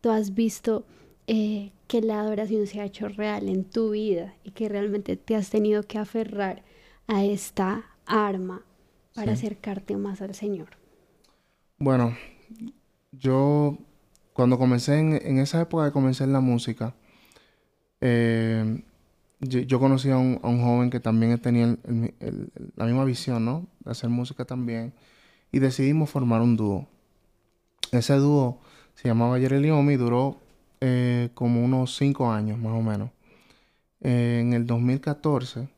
tú 0.00 0.10
has 0.10 0.34
visto 0.34 0.84
eh, 1.28 1.70
que 1.86 2.00
la 2.00 2.20
adoración 2.20 2.66
se 2.66 2.80
ha 2.80 2.84
hecho 2.84 3.08
real 3.08 3.48
en 3.48 3.62
tu 3.64 3.90
vida 3.90 4.34
y 4.42 4.50
que 4.50 4.68
realmente 4.68 5.16
te 5.16 5.36
has 5.36 5.50
tenido 5.50 5.84
que 5.84 5.98
aferrar 5.98 6.64
a 7.06 7.24
esta 7.24 7.84
arma 8.06 8.62
para 9.14 9.32
acercarte 9.32 9.96
más 9.96 10.20
al 10.20 10.34
Señor? 10.34 10.70
Bueno, 11.78 12.16
yo 13.12 13.78
cuando 14.32 14.58
comencé 14.58 14.98
en, 14.98 15.12
en 15.14 15.38
esa 15.38 15.60
época 15.60 15.84
de 15.84 15.92
comencé 15.92 16.24
en 16.24 16.32
la 16.32 16.40
música, 16.40 16.94
eh, 18.00 18.82
yo, 19.40 19.78
conocí 19.78 20.10
a 20.10 20.18
un, 20.18 20.38
joven 20.40 20.90
que 20.90 20.98
también 20.98 21.38
tenía 21.38 21.76
la 22.74 22.84
misma 22.86 23.04
visión, 23.04 23.44
¿no? 23.44 23.66
De 23.84 23.92
hacer 23.92 24.10
música 24.10 24.44
también. 24.44 24.92
Y 25.52 25.60
decidimos 25.60 26.10
formar 26.10 26.40
un 26.40 26.56
dúo. 26.56 26.88
Ese 27.92 28.14
dúo 28.16 28.60
se 28.94 29.08
llamaba 29.08 29.38
Yereliomi 29.38 29.94
y 29.94 29.96
duró 29.96 30.40
eh, 30.80 31.30
como 31.34 31.64
unos 31.64 31.96
cinco 31.96 32.30
años 32.30 32.58
más 32.58 32.72
o 32.72 32.82
menos. 32.82 33.10
Eh, 34.00 34.38
en 34.40 34.52
el 34.52 34.66
2014 34.66 35.68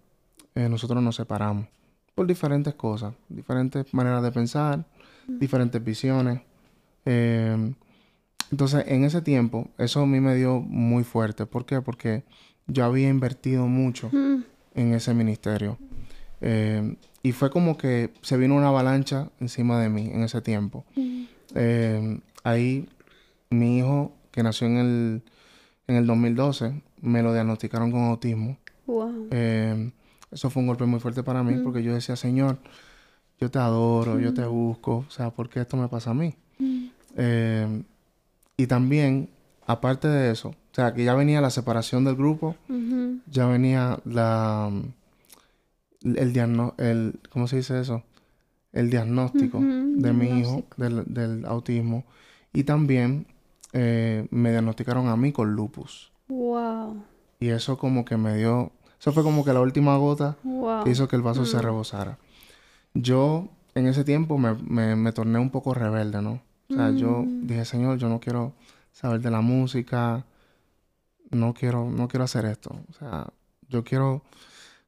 nosotros 0.68 1.02
nos 1.02 1.16
separamos 1.16 1.66
por 2.14 2.26
diferentes 2.26 2.74
cosas, 2.74 3.14
diferentes 3.30 3.94
maneras 3.94 4.22
de 4.22 4.30
pensar, 4.30 4.84
diferentes 5.26 5.82
visiones. 5.82 6.42
Entonces, 8.50 8.84
en 8.88 9.04
ese 9.04 9.22
tiempo, 9.22 9.68
eso 9.78 10.00
a 10.00 10.06
mí 10.06 10.20
me 10.20 10.34
dio 10.34 10.60
muy 10.60 11.04
fuerte. 11.04 11.46
¿Por 11.46 11.64
qué? 11.64 11.80
Porque 11.80 12.24
yo 12.66 12.84
había 12.84 13.08
invertido 13.08 13.66
mucho 13.66 14.10
mm. 14.12 14.44
en 14.74 14.94
ese 14.94 15.14
ministerio. 15.14 15.78
Eh, 16.40 16.96
y 17.22 17.32
fue 17.32 17.50
como 17.50 17.76
que 17.76 18.10
se 18.22 18.36
vino 18.36 18.56
una 18.56 18.68
avalancha 18.68 19.30
encima 19.40 19.80
de 19.80 19.88
mí 19.88 20.10
en 20.12 20.22
ese 20.22 20.40
tiempo. 20.40 20.84
Mm. 20.96 21.24
Eh, 21.54 22.20
ahí 22.42 22.88
mi 23.50 23.78
hijo, 23.78 24.12
que 24.30 24.42
nació 24.42 24.66
en 24.66 24.76
el, 24.76 25.22
en 25.86 25.96
el 25.96 26.06
2012, 26.06 26.82
me 27.02 27.22
lo 27.22 27.32
diagnosticaron 27.32 27.90
con 27.90 28.02
autismo. 28.04 28.58
Wow. 28.86 29.28
Eh, 29.30 29.90
eso 30.30 30.50
fue 30.50 30.60
un 30.62 30.68
golpe 30.68 30.84
muy 30.86 31.00
fuerte 31.00 31.22
para 31.22 31.42
mí 31.42 31.54
Mm. 31.54 31.64
porque 31.64 31.82
yo 31.82 31.94
decía, 31.94 32.16
Señor, 32.16 32.58
yo 33.40 33.50
te 33.50 33.58
adoro, 33.58 34.18
yo 34.20 34.32
te 34.34 34.42
Mm. 34.46 34.50
busco, 34.50 35.04
o 35.08 35.10
sea, 35.10 35.30
¿por 35.30 35.48
qué 35.48 35.60
esto 35.60 35.76
me 35.76 35.88
pasa 35.88 36.10
a 36.10 36.14
mí? 36.14 36.34
Mm. 36.58 36.86
Eh, 37.16 37.82
y 38.56 38.66
también, 38.66 39.28
aparte 39.66 40.06
de 40.08 40.30
eso, 40.30 40.50
o 40.50 40.74
sea, 40.74 40.94
que 40.94 41.02
ya 41.04 41.14
venía 41.14 41.40
la 41.40 41.50
separación 41.50 42.04
del 42.04 42.14
grupo, 42.16 42.56
ya 43.26 43.46
venía 43.46 43.98
la 44.04 44.70
el 46.02 46.32
diagnóstico, 46.32 46.82
el, 46.82 47.20
¿cómo 47.30 47.46
se 47.46 47.56
dice 47.56 47.80
eso? 47.80 48.02
El 48.72 48.88
diagnóstico 48.90 49.58
de 49.60 50.12
mi 50.12 50.40
hijo 50.40 50.64
del, 50.76 51.04
del 51.12 51.44
autismo 51.44 52.04
y 52.52 52.64
también 52.64 53.26
eh, 53.72 54.26
me 54.30 54.50
diagnosticaron 54.50 55.08
a 55.08 55.16
mí 55.16 55.32
con 55.32 55.52
lupus 55.54 56.12
Wow. 56.28 57.02
y 57.38 57.48
eso 57.48 57.76
como 57.78 58.04
que 58.04 58.16
me 58.16 58.36
dio, 58.36 58.72
eso 58.98 59.12
fue 59.12 59.22
como 59.22 59.44
que 59.44 59.52
la 59.52 59.60
última 59.60 59.96
gota 59.96 60.36
Wow. 60.42 60.84
que 60.84 60.90
hizo 60.90 61.08
que 61.08 61.16
el 61.16 61.22
vaso 61.22 61.44
se 61.46 61.56
Mm. 61.58 61.60
rebosara. 61.62 62.18
Yo 62.94 63.48
en 63.74 63.86
ese 63.86 64.04
tiempo 64.04 64.36
me, 64.38 64.54
me, 64.54 64.96
me 64.96 65.12
torné 65.12 65.38
un 65.38 65.50
poco 65.50 65.74
rebelde, 65.74 66.20
¿no? 66.22 66.42
O 66.70 66.74
sea, 66.74 66.90
yo 66.90 67.22
Mm. 67.22 67.46
dije, 67.46 67.64
Señor, 67.64 67.98
yo 67.98 68.08
no 68.08 68.20
quiero 68.20 68.52
saber 68.92 69.20
de 69.20 69.30
la 69.30 69.40
música, 69.40 70.24
no 71.30 71.54
quiero, 71.54 71.90
no 71.90 72.08
quiero 72.08 72.24
hacer 72.24 72.44
esto. 72.46 72.70
O 72.88 72.92
sea, 72.92 73.28
yo 73.68 73.84
quiero 73.84 74.22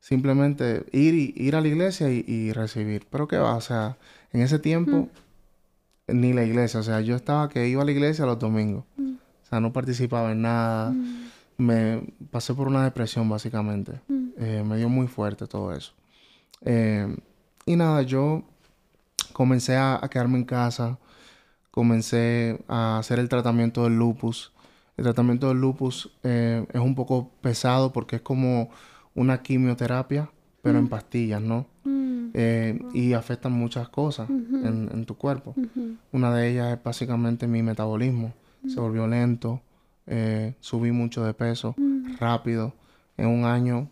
simplemente 0.01 0.85
ir 0.93 1.15
y 1.15 1.33
ir 1.37 1.55
a 1.57 1.61
la 1.61 1.69
iglesia 1.69 2.11
y, 2.11 2.25
y 2.27 2.53
recibir. 2.53 3.07
Pero 3.11 3.29
qué 3.29 3.39
va, 3.39 3.55
o 3.55 3.61
sea, 3.61 3.97
en 4.33 4.41
ese 4.43 4.59
tiempo 4.59 5.09
ni 6.09 6.33
la 6.33 6.45
iglesia, 6.45 6.81
o 6.81 6.83
sea, 6.83 7.01
yo 7.01 7.17
estaba 7.17 7.49
que 7.49 7.69
iba 7.69 7.83
a 7.83 7.85
la 7.85 7.93
iglesia 7.93 8.27
los 8.27 8.39
domingos. 8.39 8.85
Mm. 8.97 9.15
O 9.15 9.47
sea, 9.49 9.61
no 9.61 9.73
participaba 9.73 10.33
en 10.33 10.43
nada. 10.43 10.91
Mm. 10.91 11.29
Me 11.59 12.03
pasé 12.31 12.55
por 12.55 12.69
una 12.69 12.85
depresión 12.85 13.29
básicamente. 13.29 14.01
Mm. 14.09 14.29
Eh, 14.39 14.65
me 14.67 14.77
dio 14.77 14.89
muy 14.89 15.07
fuerte 15.07 15.47
todo 15.47 15.73
eso. 15.73 15.93
Eh, 16.65 17.17
y 17.67 17.77
nada, 17.77 18.03
yo 18.03 18.43
comencé 19.33 19.77
a, 19.77 19.99
a 20.03 20.09
quedarme 20.09 20.39
en 20.39 20.45
casa, 20.45 20.99
comencé 21.71 22.63
a 22.69 22.99
hacer 22.99 23.19
el 23.19 23.29
tratamiento 23.29 23.85
del 23.85 23.99
lupus. 23.99 24.53
El 24.97 25.05
tratamiento 25.05 25.49
del 25.49 25.61
lupus 25.61 26.11
eh, 26.23 26.67
es 26.73 26.81
un 26.81 26.95
poco 26.95 27.31
pesado 27.41 27.93
porque 27.93 28.17
es 28.17 28.23
como 28.23 28.71
una 29.15 29.43
quimioterapia, 29.43 30.31
pero 30.63 30.79
en 30.79 30.89
pastillas, 30.89 31.41
¿no? 31.41 31.67
Eh, 32.35 32.81
y 32.95 33.13
afectan 33.13 33.53
muchas 33.53 33.89
cosas 33.91 34.31
en, 34.31 34.89
en 34.93 35.05
tu 35.05 35.17
cuerpo. 35.17 35.55
Una 36.13 36.35
de 36.35 36.51
ellas 36.51 36.77
es 36.77 36.83
básicamente 36.83 37.47
mi 37.47 37.63
metabolismo. 37.63 38.33
Se 38.67 38.81
volvió 38.81 39.07
lento, 39.07 39.61
eh, 40.07 40.55
subí 40.61 40.93
mucho 40.93 41.25
de 41.25 41.35
peso 41.35 41.75
rápido. 42.19 42.75
En 43.17 43.27
un 43.27 43.45
año, 43.45 43.89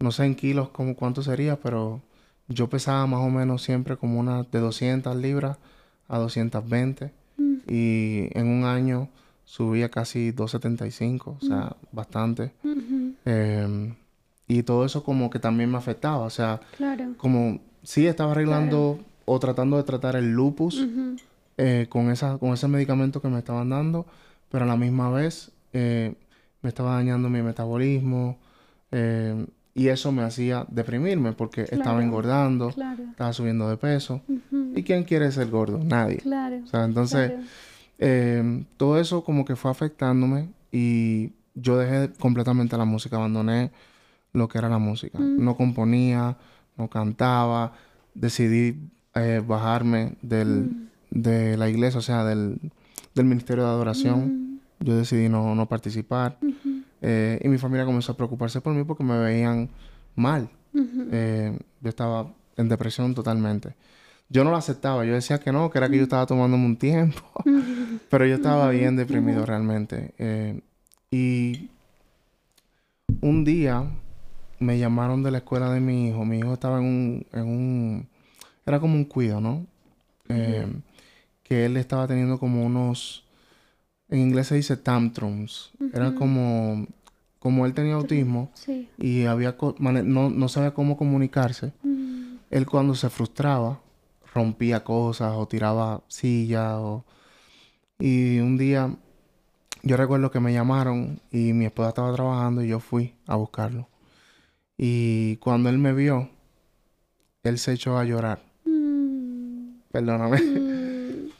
no 0.00 0.10
sé 0.10 0.24
en 0.24 0.34
kilos 0.34 0.70
como 0.70 0.96
cuánto 0.96 1.22
sería, 1.22 1.60
pero 1.60 2.00
yo 2.48 2.68
pesaba 2.68 3.06
más 3.06 3.20
o 3.20 3.30
menos 3.30 3.62
siempre 3.62 3.96
como 3.96 4.18
unas 4.18 4.50
de 4.50 4.58
200 4.58 5.14
libras 5.16 5.56
a 6.08 6.18
220. 6.18 7.12
Mm. 7.36 7.54
Y 7.68 8.28
en 8.36 8.48
un 8.48 8.64
año 8.64 9.08
subía 9.44 9.88
casi 9.88 10.32
275, 10.32 11.38
o 11.40 11.44
sea, 11.44 11.76
bastante. 11.92 12.52
Eh, 13.24 13.94
y 14.50 14.62
todo 14.64 14.84
eso 14.84 15.04
como 15.04 15.30
que 15.30 15.38
también 15.38 15.70
me 15.70 15.78
afectaba, 15.78 16.18
o 16.18 16.30
sea, 16.30 16.60
Claro. 16.76 17.14
como 17.16 17.60
sí 17.82 18.06
estaba 18.06 18.32
arreglando 18.32 18.98
o 19.24 19.38
tratando 19.38 19.76
de 19.76 19.84
tratar 19.84 20.16
el 20.16 20.32
lupus 20.32 20.84
eh, 21.56 21.86
con, 21.88 22.10
esa, 22.10 22.36
con 22.38 22.52
ese 22.52 22.66
medicamento 22.66 23.20
que 23.22 23.28
me 23.28 23.38
estaban 23.38 23.68
dando, 23.70 24.06
pero 24.50 24.64
a 24.64 24.66
la 24.66 24.76
misma 24.76 25.10
vez 25.10 25.52
eh, 25.72 26.14
me 26.62 26.68
estaba 26.68 26.94
dañando 26.96 27.28
mi 27.30 27.42
metabolismo 27.42 28.38
eh, 28.90 29.46
y 29.72 29.86
eso 29.88 30.10
me 30.10 30.22
hacía 30.22 30.66
deprimirme 30.68 31.32
porque 31.32 31.62
estaba 31.70 32.02
engordando, 32.02 32.70
Claro. 32.70 33.04
estaba 33.10 33.32
subiendo 33.32 33.68
de 33.70 33.76
peso. 33.76 34.20
¿Y 34.74 34.82
quién 34.82 35.04
quiere 35.04 35.30
ser 35.30 35.48
gordo? 35.48 35.78
Nadie. 35.82 36.16
Claro. 36.18 36.58
O 36.64 36.66
sea, 36.66 36.84
entonces 36.84 37.32
todo 38.76 38.98
eso 38.98 39.22
como 39.22 39.44
que 39.44 39.54
fue 39.56 39.70
afectándome 39.70 40.48
y 40.72 41.32
yo 41.54 41.76
dejé 41.78 42.10
completamente 42.18 42.76
la 42.76 42.84
música, 42.84 43.16
abandoné 43.16 43.70
lo 44.32 44.48
que 44.48 44.58
era 44.58 44.68
la 44.68 44.78
música. 44.78 45.18
Mm. 45.18 45.44
No 45.44 45.56
componía, 45.56 46.36
no 46.76 46.88
cantaba, 46.88 47.72
decidí 48.14 48.76
eh, 49.14 49.42
bajarme 49.46 50.14
del, 50.22 50.88
de 51.10 51.56
la 51.56 51.68
iglesia, 51.68 51.98
o 51.98 52.02
sea, 52.02 52.24
del, 52.24 52.58
del 53.14 53.24
ministerio 53.26 53.64
de 53.64 53.70
adoración. 53.70 54.20
Mm. 54.20 54.60
Yo 54.84 54.96
decidí 54.96 55.28
no, 55.28 55.54
no 55.54 55.68
participar 55.68 56.38
eh, 57.02 57.38
y 57.42 57.48
mi 57.48 57.58
familia 57.58 57.84
comenzó 57.84 58.12
a 58.12 58.16
preocuparse 58.16 58.62
por 58.62 58.72
mí 58.72 58.82
porque 58.84 59.04
me 59.04 59.18
veían 59.18 59.68
mal. 60.16 60.48
Eh, 61.12 61.58
yo 61.82 61.88
estaba 61.88 62.32
en 62.56 62.68
depresión 62.68 63.14
totalmente. 63.14 63.74
Yo 64.30 64.42
no 64.42 64.50
lo 64.50 64.56
aceptaba, 64.56 65.04
yo 65.04 65.12
decía 65.12 65.38
que 65.38 65.52
no, 65.52 65.70
que 65.70 65.78
era 65.78 65.90
que 65.90 65.98
yo 65.98 66.04
estaba 66.04 66.24
tomándome 66.24 66.64
un 66.64 66.76
tiempo, 66.76 67.20
pero 68.10 68.24
yo 68.24 68.36
estaba 68.36 68.70
bien 68.70 68.96
deprimido 68.96 69.44
realmente. 69.44 70.14
Y 71.10 71.68
un 73.20 73.44
día 73.44 73.84
me 74.60 74.78
llamaron 74.78 75.22
de 75.22 75.30
la 75.30 75.38
escuela 75.38 75.72
de 75.72 75.80
mi 75.80 76.08
hijo, 76.08 76.24
mi 76.24 76.38
hijo 76.38 76.52
estaba 76.52 76.78
en 76.78 76.84
un, 76.84 77.26
en 77.32 77.42
un 77.48 78.08
era 78.66 78.78
como 78.78 78.94
un 78.94 79.04
cuido, 79.04 79.40
¿no? 79.40 79.66
Eh, 80.28 80.66
que 81.42 81.64
él 81.64 81.76
estaba 81.76 82.06
teniendo 82.06 82.38
como 82.38 82.64
unos, 82.64 83.24
en 84.08 84.20
inglés 84.20 84.46
se 84.46 84.54
dice 84.54 84.76
tantrums, 84.76 85.72
era 85.92 86.14
como, 86.14 86.86
como 87.40 87.66
él 87.66 87.74
tenía 87.74 87.94
autismo 87.94 88.50
Sí. 88.54 88.88
y 88.98 89.24
había 89.24 89.56
no, 89.80 90.30
no 90.30 90.48
sabía 90.48 90.72
cómo 90.72 90.96
comunicarse. 90.96 91.72
Mm. 91.82 92.36
Él 92.50 92.66
cuando 92.66 92.94
se 92.94 93.10
frustraba, 93.10 93.80
rompía 94.32 94.84
cosas 94.84 95.32
o 95.34 95.48
tiraba 95.48 96.02
sillas 96.06 96.74
o... 96.76 97.04
Y 97.98 98.38
un 98.38 98.56
día 98.56 98.94
yo 99.82 99.96
recuerdo 99.96 100.30
que 100.30 100.40
me 100.40 100.52
llamaron 100.52 101.20
y 101.32 101.52
mi 101.52 101.64
esposa 101.66 101.88
estaba 101.90 102.12
trabajando 102.14 102.62
y 102.62 102.68
yo 102.68 102.78
fui 102.78 103.14
a 103.26 103.34
buscarlo. 103.36 103.88
Y 104.82 105.36
cuando 105.36 105.68
él 105.68 105.76
me 105.76 105.92
vio, 105.92 106.30
él 107.42 107.58
se 107.58 107.72
echó 107.74 107.98
a 107.98 108.04
llorar. 108.04 108.40
Mm. 108.64 109.80
Perdóname, 109.92 110.38
Mm. 110.40 111.30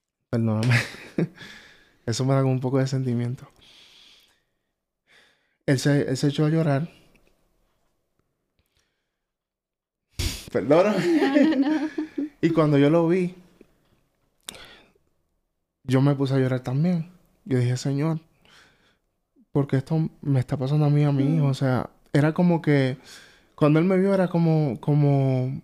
perdóname. 0.30 0.74
Eso 2.06 2.24
me 2.24 2.34
da 2.34 2.42
como 2.42 2.52
un 2.52 2.60
poco 2.60 2.78
de 2.78 2.86
sentimiento. 2.86 3.48
Él 5.66 5.78
se, 5.78 6.08
él 6.08 6.16
se 6.16 6.28
echó 6.28 6.44
a 6.44 6.48
llorar. 6.50 6.88
Perdóname. 10.52 11.16
No, 11.16 11.56
no, 11.56 11.80
no. 11.80 11.90
Y 12.40 12.50
cuando 12.50 12.78
yo 12.78 12.90
lo 12.90 13.08
vi, 13.08 13.34
yo 15.84 16.00
me 16.00 16.14
puse 16.14 16.34
a 16.34 16.38
llorar 16.38 16.60
también. 16.60 17.10
Yo 17.44 17.58
dije, 17.58 17.76
Señor, 17.76 18.20
porque 19.56 19.78
esto 19.78 20.10
me 20.20 20.38
está 20.38 20.58
pasando 20.58 20.84
a 20.84 20.90
mí, 20.90 21.02
a 21.02 21.12
mi 21.12 21.34
hijo. 21.34 21.46
O 21.46 21.54
sea, 21.54 21.88
era 22.12 22.34
como 22.34 22.60
que 22.60 22.98
cuando 23.54 23.78
él 23.78 23.86
me 23.86 23.96
vio 23.96 24.12
era 24.12 24.28
como, 24.28 24.78
como, 24.82 25.62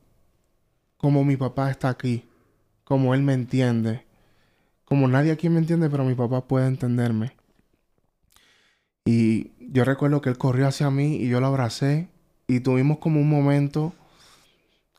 como 0.97 1.27
mi 1.27 1.37
papá 1.37 1.71
está 1.71 1.91
aquí, 1.91 2.25
como 2.85 3.13
él 3.13 3.21
me 3.21 3.35
entiende, 3.35 4.07
como 4.87 5.09
nadie 5.09 5.31
aquí 5.31 5.51
me 5.51 5.59
entiende, 5.59 5.91
pero 5.91 6.07
mi 6.07 6.15
papá 6.15 6.49
puede 6.49 6.69
entenderme. 6.69 7.37
Y 9.05 9.51
yo 9.59 9.85
recuerdo 9.85 10.23
que 10.23 10.31
él 10.31 10.39
corrió 10.39 10.69
hacia 10.69 10.91
mí 10.91 11.17
y 11.17 11.29
yo 11.29 11.41
lo 11.41 11.49
abracé 11.49 12.09
y 12.47 12.61
tuvimos 12.61 12.97
como 12.97 13.21
un 13.21 13.29
momento, 13.29 13.93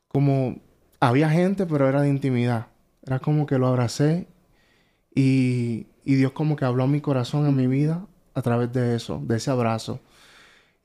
como 0.07 0.59
había 0.99 1.31
gente, 1.31 1.65
pero 1.65 1.89
era 1.89 2.03
de 2.03 2.09
intimidad. 2.09 2.67
Era 3.01 3.17
como 3.17 3.47
que 3.47 3.57
lo 3.57 3.65
abracé 3.65 4.27
y, 5.15 5.87
y 6.05 6.13
Dios 6.13 6.33
como 6.33 6.55
que 6.55 6.65
habló 6.65 6.83
a 6.83 6.87
mi 6.87 7.01
corazón, 7.01 7.47
a 7.47 7.51
mi 7.51 7.65
vida, 7.65 8.05
a 8.33 8.41
través 8.41 8.71
de 8.73 8.95
eso, 8.95 9.21
de 9.23 9.37
ese 9.37 9.51
abrazo. 9.51 9.99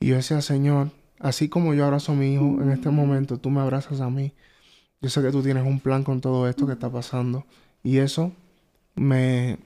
Y 0.00 0.08
yo 0.08 0.16
decía, 0.16 0.40
Señor, 0.40 0.90
así 1.18 1.48
como 1.48 1.74
yo 1.74 1.84
abrazo 1.84 2.12
a 2.12 2.14
mi 2.14 2.34
hijo 2.34 2.62
en 2.62 2.70
este 2.70 2.90
momento, 2.90 3.38
tú 3.38 3.50
me 3.50 3.60
abrazas 3.60 4.00
a 4.00 4.10
mí. 4.10 4.32
Yo 5.00 5.10
sé 5.10 5.22
que 5.22 5.30
tú 5.30 5.42
tienes 5.42 5.64
un 5.64 5.80
plan 5.80 6.04
con 6.04 6.20
todo 6.20 6.48
esto 6.48 6.66
que 6.66 6.72
está 6.72 6.90
pasando. 6.90 7.46
Y 7.82 7.98
eso 7.98 8.32
me... 8.94 9.58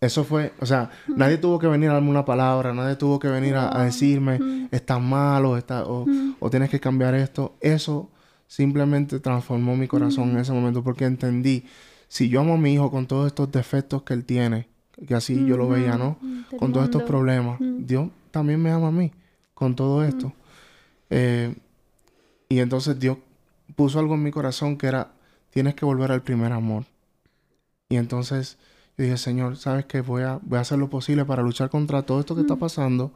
Eso 0.00 0.22
fue, 0.22 0.52
o 0.60 0.66
sea, 0.66 0.90
nadie 1.08 1.38
tuvo 1.38 1.58
que 1.58 1.66
venir 1.66 1.90
a 1.90 1.94
darme 1.94 2.10
una 2.10 2.24
palabra, 2.24 2.72
nadie 2.72 2.94
tuvo 2.94 3.18
que 3.18 3.26
venir 3.26 3.56
a, 3.56 3.80
a 3.80 3.82
decirme, 3.82 4.68
estás 4.70 5.00
mal 5.00 5.44
o, 5.44 5.56
está, 5.56 5.82
o, 5.86 6.06
o 6.38 6.50
tienes 6.50 6.70
que 6.70 6.78
cambiar 6.78 7.16
esto. 7.16 7.56
Eso 7.60 8.08
simplemente 8.46 9.18
transformó 9.18 9.76
mi 9.76 9.88
corazón 9.88 10.30
en 10.30 10.38
ese 10.38 10.52
momento 10.52 10.84
porque 10.84 11.04
entendí, 11.04 11.64
si 12.06 12.28
yo 12.28 12.42
amo 12.42 12.54
a 12.54 12.58
mi 12.58 12.74
hijo 12.74 12.92
con 12.92 13.08
todos 13.08 13.26
estos 13.26 13.50
defectos 13.50 14.04
que 14.04 14.14
él 14.14 14.24
tiene, 14.24 14.68
que 15.06 15.14
así 15.14 15.46
yo 15.46 15.56
lo 15.56 15.68
veía, 15.68 15.96
¿no? 15.96 16.18
Mm, 16.20 16.42
del 16.50 16.58
Con 16.58 16.72
todos 16.72 16.86
estos 16.86 17.02
problemas, 17.04 17.60
Mm. 17.60 17.86
Dios 17.86 18.08
también 18.30 18.60
me 18.62 18.70
ama 18.70 18.88
a 18.88 18.92
mí 18.92 19.12
con 19.54 19.74
todo 19.74 20.04
esto. 20.04 20.32
Eh, 21.10 21.54
y 22.48 22.60
entonces 22.60 22.98
Dios 22.98 23.18
puso 23.76 23.98
algo 23.98 24.14
en 24.14 24.22
mi 24.22 24.30
corazón 24.30 24.76
que 24.76 24.86
era, 24.86 25.08
tienes 25.50 25.74
que 25.74 25.84
volver 25.84 26.12
al 26.12 26.22
primer 26.22 26.52
amor. 26.52 26.84
Y 27.88 27.96
entonces 27.96 28.58
yo 28.96 29.04
dije, 29.04 29.16
Señor, 29.16 29.56
¿sabes 29.56 29.84
qué? 29.86 30.00
Voy 30.00 30.22
a, 30.22 30.38
voy 30.42 30.58
a 30.58 30.62
hacer 30.62 30.78
lo 30.78 30.88
posible 30.88 31.24
para 31.24 31.42
luchar 31.42 31.70
contra 31.70 32.02
todo 32.02 32.20
esto 32.20 32.34
que 32.34 32.42
está 32.42 32.56
pasando 32.56 33.12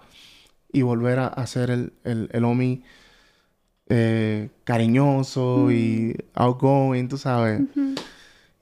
y 0.72 0.82
volver 0.82 1.18
a, 1.18 1.46
ser 1.46 1.70
el, 1.70 1.92
el, 2.04 2.28
el 2.32 2.44
Omi 2.44 2.82
eh, 3.88 4.48
cariñoso 4.64 5.70
y 5.70 6.16
outgoing, 6.34 7.08
tú 7.08 7.18
sabes. 7.18 7.60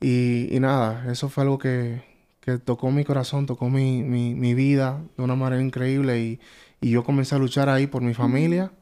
y, 0.01 0.55
y, 0.55 0.61
nada, 0.61 1.11
eso 1.11 1.29
fue 1.29 1.45
algo 1.45 1.59
que, 1.59 2.03
que 2.41 2.59
tocó 2.59 2.91
mi 2.91 3.05
corazón, 3.05 3.47
tocó 3.47 3.69
mi, 3.69 4.03
mi, 4.03 4.35
mi, 4.35 4.55
vida 4.55 5.01
de 5.17 5.23
una 5.23 5.37
manera 5.37 5.63
increíble 5.63 6.21
y, 6.21 6.41
y, 6.81 6.91
yo 6.91 7.05
comencé 7.05 7.35
a 7.35 7.39
luchar 7.39 7.69
ahí 7.69 7.87
por 7.87 8.03
mi 8.03 8.15
familia, 8.15 8.73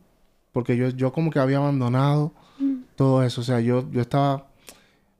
porque 0.52 0.76
yo, 0.76 0.90
yo 0.90 1.12
como 1.12 1.30
que 1.30 1.40
había 1.40 1.58
abandonado 1.58 2.32
todo 2.94 3.22
eso, 3.22 3.40
o 3.40 3.44
sea, 3.44 3.60
yo, 3.60 3.90
yo 3.90 4.00
estaba... 4.00 4.46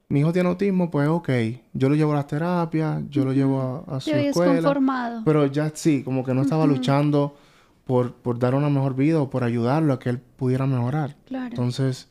Mi 0.09 0.21
hijo 0.21 0.33
tiene 0.33 0.49
autismo, 0.49 0.90
pues 0.90 1.07
ok, 1.09 1.28
yo 1.75 1.90
lo 1.90 1.95
llevo 1.95 2.12
a 2.12 2.16
las 2.16 2.26
terapias, 2.26 3.02
yo 3.11 3.26
lo 3.26 3.33
llevo 3.35 3.85
a, 3.87 3.97
a 3.97 4.00
su 4.00 4.11
escuela. 4.11 4.54
Conformado. 4.54 5.23
Pero 5.25 5.45
ya 5.47 5.71
sí, 5.75 6.02
como 6.02 6.25
que 6.25 6.33
no 6.33 6.42
estaba 6.42 6.64
luchando 6.66 7.37
por, 7.85 8.14
por 8.14 8.38
dar 8.38 8.54
una 8.54 8.71
mejor 8.71 8.95
vida 8.95 9.21
o 9.21 9.28
por 9.28 9.45
ayudarlo 9.45 9.92
a 9.92 9.99
que 9.99 10.09
él 10.09 10.18
pudiera 10.18 10.66
mejorar. 10.66 11.16
Claro. 11.26 11.49
Entonces, 11.49 12.09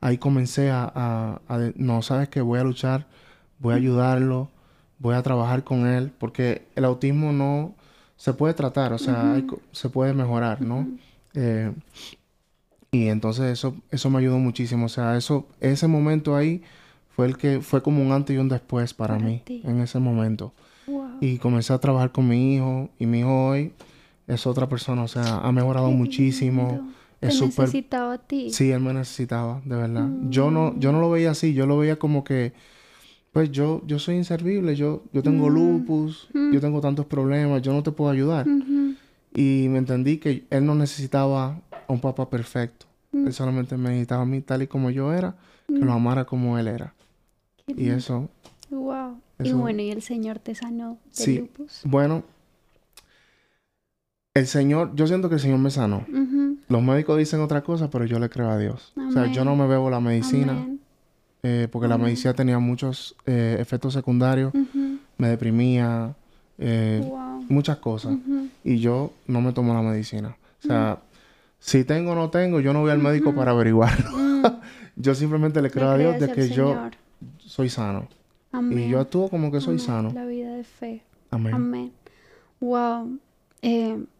ahí 0.00 0.18
comencé 0.18 0.70
a, 0.70 0.84
a, 0.94 1.40
a, 1.48 1.58
no, 1.76 2.02
sabes 2.02 2.28
que 2.28 2.40
voy 2.40 2.58
a 2.58 2.64
luchar, 2.64 3.06
voy 3.58 3.74
a 3.74 3.76
ayudarlo, 3.76 4.50
voy 5.00 5.16
a 5.16 5.22
trabajar 5.22 5.64
con 5.64 5.86
él, 5.86 6.12
porque 6.16 6.62
el 6.76 6.84
autismo 6.84 7.32
no 7.32 7.74
se 8.16 8.32
puede 8.34 8.54
tratar, 8.54 8.92
o 8.92 8.98
sea, 8.98 9.34
hay, 9.34 9.46
se 9.72 9.88
puede 9.88 10.12
mejorar, 10.12 10.60
¿no? 10.60 10.86
eh, 11.34 11.72
y 12.92 13.08
entonces 13.08 13.46
eso, 13.46 13.74
eso 13.90 14.10
me 14.10 14.18
ayudó 14.18 14.38
muchísimo, 14.38 14.86
o 14.86 14.88
sea, 14.88 15.16
eso, 15.16 15.46
ese 15.60 15.86
momento 15.86 16.36
ahí 16.36 16.62
fue 17.16 17.26
el 17.26 17.36
que 17.36 17.60
fue 17.60 17.82
como 17.82 18.02
un 18.02 18.12
antes 18.12 18.36
y 18.36 18.38
un 18.38 18.48
después 18.48 18.94
para, 18.94 19.14
para 19.16 19.26
mí, 19.26 19.42
ti. 19.44 19.62
en 19.64 19.80
ese 19.80 19.98
momento. 19.98 20.52
Wow. 20.86 21.18
Y 21.20 21.38
comencé 21.38 21.72
a 21.72 21.78
trabajar 21.78 22.12
con 22.12 22.28
mi 22.28 22.54
hijo, 22.54 22.90
y 22.98 23.06
mi 23.06 23.20
hijo 23.20 23.48
hoy 23.48 23.72
es 24.26 24.46
otra 24.46 24.68
persona, 24.68 25.02
o 25.02 25.08
sea, 25.08 25.38
ha 25.38 25.52
mejorado 25.52 25.88
Qué 25.88 25.94
muchísimo. 25.94 26.68
Lindo. 26.76 26.92
Es 27.20 27.30
Te 27.30 27.36
super... 27.36 27.66
necesitaba 27.66 28.14
a 28.14 28.18
ti. 28.18 28.50
Sí, 28.50 28.70
él 28.70 28.80
me 28.80 28.94
necesitaba, 28.94 29.60
de 29.64 29.76
verdad. 29.76 30.04
Mm. 30.04 30.30
Yo 30.30 30.50
no, 30.50 30.74
yo 30.78 30.90
no 30.90 31.00
lo 31.00 31.10
veía 31.10 31.32
así, 31.32 31.52
yo 31.52 31.66
lo 31.66 31.76
veía 31.76 31.96
como 31.98 32.24
que, 32.24 32.54
pues 33.32 33.50
yo, 33.52 33.82
yo 33.86 33.98
soy 33.98 34.16
inservible, 34.16 34.74
yo, 34.74 35.04
yo 35.12 35.22
tengo 35.22 35.48
mm. 35.48 35.54
lupus, 35.54 36.28
mm. 36.32 36.52
yo 36.52 36.60
tengo 36.60 36.80
tantos 36.80 37.06
problemas, 37.06 37.62
yo 37.62 37.72
no 37.72 37.82
te 37.82 37.92
puedo 37.92 38.10
ayudar. 38.10 38.46
Mm 38.46 38.62
-hmm. 38.62 38.96
Y 39.34 39.68
me 39.68 39.78
entendí 39.78 40.18
que 40.18 40.44
él 40.50 40.66
no 40.66 40.74
necesitaba 40.74 41.60
a 41.70 41.92
un 41.92 42.00
papá 42.00 42.28
perfecto. 42.28 42.86
Él 43.12 43.32
solamente 43.32 43.76
me 43.76 43.90
necesitaba 43.90 44.22
a 44.22 44.26
mí 44.26 44.40
tal 44.40 44.62
y 44.62 44.66
como 44.66 44.90
yo 44.90 45.12
era, 45.12 45.34
que 45.66 45.84
lo 45.84 45.92
amara 45.92 46.24
como 46.24 46.58
él 46.58 46.68
era. 46.68 46.94
Qué 47.66 47.74
y 47.76 47.88
eso. 47.88 48.28
Wow. 48.70 49.20
Eso, 49.38 49.48
y 49.48 49.52
bueno, 49.52 49.82
y 49.82 49.90
el 49.90 50.02
Señor 50.02 50.38
te 50.38 50.54
sanó 50.54 50.98
de 51.06 51.24
sí. 51.24 51.38
lupus. 51.38 51.82
Bueno, 51.84 52.24
el 54.34 54.46
Señor, 54.46 54.92
yo 54.94 55.06
siento 55.06 55.28
que 55.28 55.36
el 55.36 55.40
Señor 55.40 55.58
me 55.58 55.70
sanó. 55.70 56.04
Uh 56.08 56.12
-huh. 56.12 56.56
Los 56.68 56.82
médicos 56.82 57.18
dicen 57.18 57.40
otra 57.40 57.62
cosa, 57.62 57.90
pero 57.90 58.04
yo 58.04 58.18
le 58.20 58.28
creo 58.28 58.48
a 58.48 58.58
Dios. 58.58 58.92
Amén. 58.96 59.08
O 59.08 59.12
sea, 59.12 59.26
yo 59.26 59.44
no 59.44 59.56
me 59.56 59.66
bebo 59.66 59.90
la 59.90 60.00
medicina. 60.00 60.54
Eh, 61.42 61.68
porque 61.70 61.88
la 61.88 61.96
medicina 61.96 62.34
tenía 62.34 62.58
muchos 62.58 63.16
eh, 63.26 63.56
efectos 63.58 63.94
secundarios. 63.94 64.52
Uh 64.54 64.58
-huh. 64.58 64.98
Me 65.18 65.28
deprimía. 65.28 66.14
Eh, 66.58 67.00
wow. 67.02 67.44
Muchas 67.48 67.78
cosas. 67.78 68.16
Y 68.62 68.78
yo 68.78 69.12
no 69.26 69.40
me 69.40 69.52
tomo 69.52 69.72
la 69.72 69.82
medicina. 69.82 70.36
O 70.62 70.66
sea, 70.66 70.98
si 71.58 71.84
tengo 71.84 72.12
o 72.12 72.14
no 72.14 72.30
tengo, 72.30 72.60
yo 72.60 72.72
no 72.72 72.80
voy 72.80 72.90
al 72.90 72.98
médico 72.98 73.34
para 73.34 73.52
averiguarlo. 73.52 74.10
Yo 74.96 75.14
simplemente 75.14 75.62
le 75.62 75.70
creo 75.70 75.86
Le 75.86 75.94
a 75.94 75.96
Dios 75.96 76.20
de 76.20 76.30
que 76.30 76.42
Señor. 76.48 76.90
yo 76.90 76.90
soy 77.38 77.70
sano. 77.70 78.06
Amén. 78.52 78.78
Y 78.80 78.90
yo 78.90 79.00
actúo 79.00 79.30
como 79.30 79.50
que 79.50 79.58
soy 79.60 79.74
Amén. 79.76 79.86
sano. 79.86 80.12
La 80.12 80.26
vida 80.26 80.54
de 80.54 80.64
fe. 80.64 81.02
Amén. 81.30 81.54
Amén. 81.54 81.92
Wow. 82.60 83.18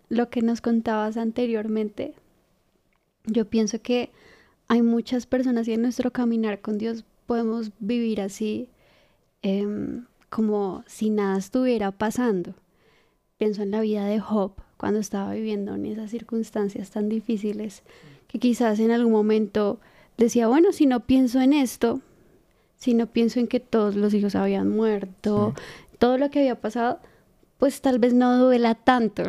Lo 0.08 0.30
que 0.30 0.40
nos 0.40 0.62
contabas 0.62 1.18
anteriormente, 1.18 2.14
yo 3.26 3.44
pienso 3.44 3.82
que 3.82 4.10
hay 4.68 4.82
muchas 4.82 5.26
personas 5.26 5.68
y 5.68 5.74
en 5.74 5.82
nuestro 5.82 6.12
caminar 6.12 6.60
con 6.60 6.78
Dios 6.78 7.04
podemos 7.30 7.70
vivir 7.78 8.20
así, 8.20 8.70
eh, 9.44 9.64
como 10.30 10.82
si 10.88 11.10
nada 11.10 11.38
estuviera 11.38 11.92
pasando. 11.92 12.54
Pienso 13.38 13.62
en 13.62 13.70
la 13.70 13.80
vida 13.82 14.04
de 14.04 14.18
Job 14.18 14.54
cuando 14.76 14.98
estaba 14.98 15.32
viviendo 15.34 15.76
en 15.76 15.86
esas 15.86 16.10
circunstancias 16.10 16.90
tan 16.90 17.08
difíciles, 17.08 17.84
que 18.26 18.40
quizás 18.40 18.80
en 18.80 18.90
algún 18.90 19.12
momento 19.12 19.78
decía, 20.18 20.48
bueno, 20.48 20.72
si 20.72 20.86
no 20.86 21.06
pienso 21.06 21.40
en 21.40 21.52
esto, 21.52 22.00
si 22.74 22.94
no 22.94 23.06
pienso 23.06 23.38
en 23.38 23.46
que 23.46 23.60
todos 23.60 23.94
los 23.94 24.12
hijos 24.12 24.34
habían 24.34 24.68
muerto, 24.68 25.54
sí. 25.56 25.62
todo 26.00 26.18
lo 26.18 26.30
que 26.30 26.40
había 26.40 26.60
pasado, 26.60 26.98
pues 27.58 27.80
tal 27.80 28.00
vez 28.00 28.12
no 28.12 28.38
duela 28.38 28.74
tanto. 28.74 29.22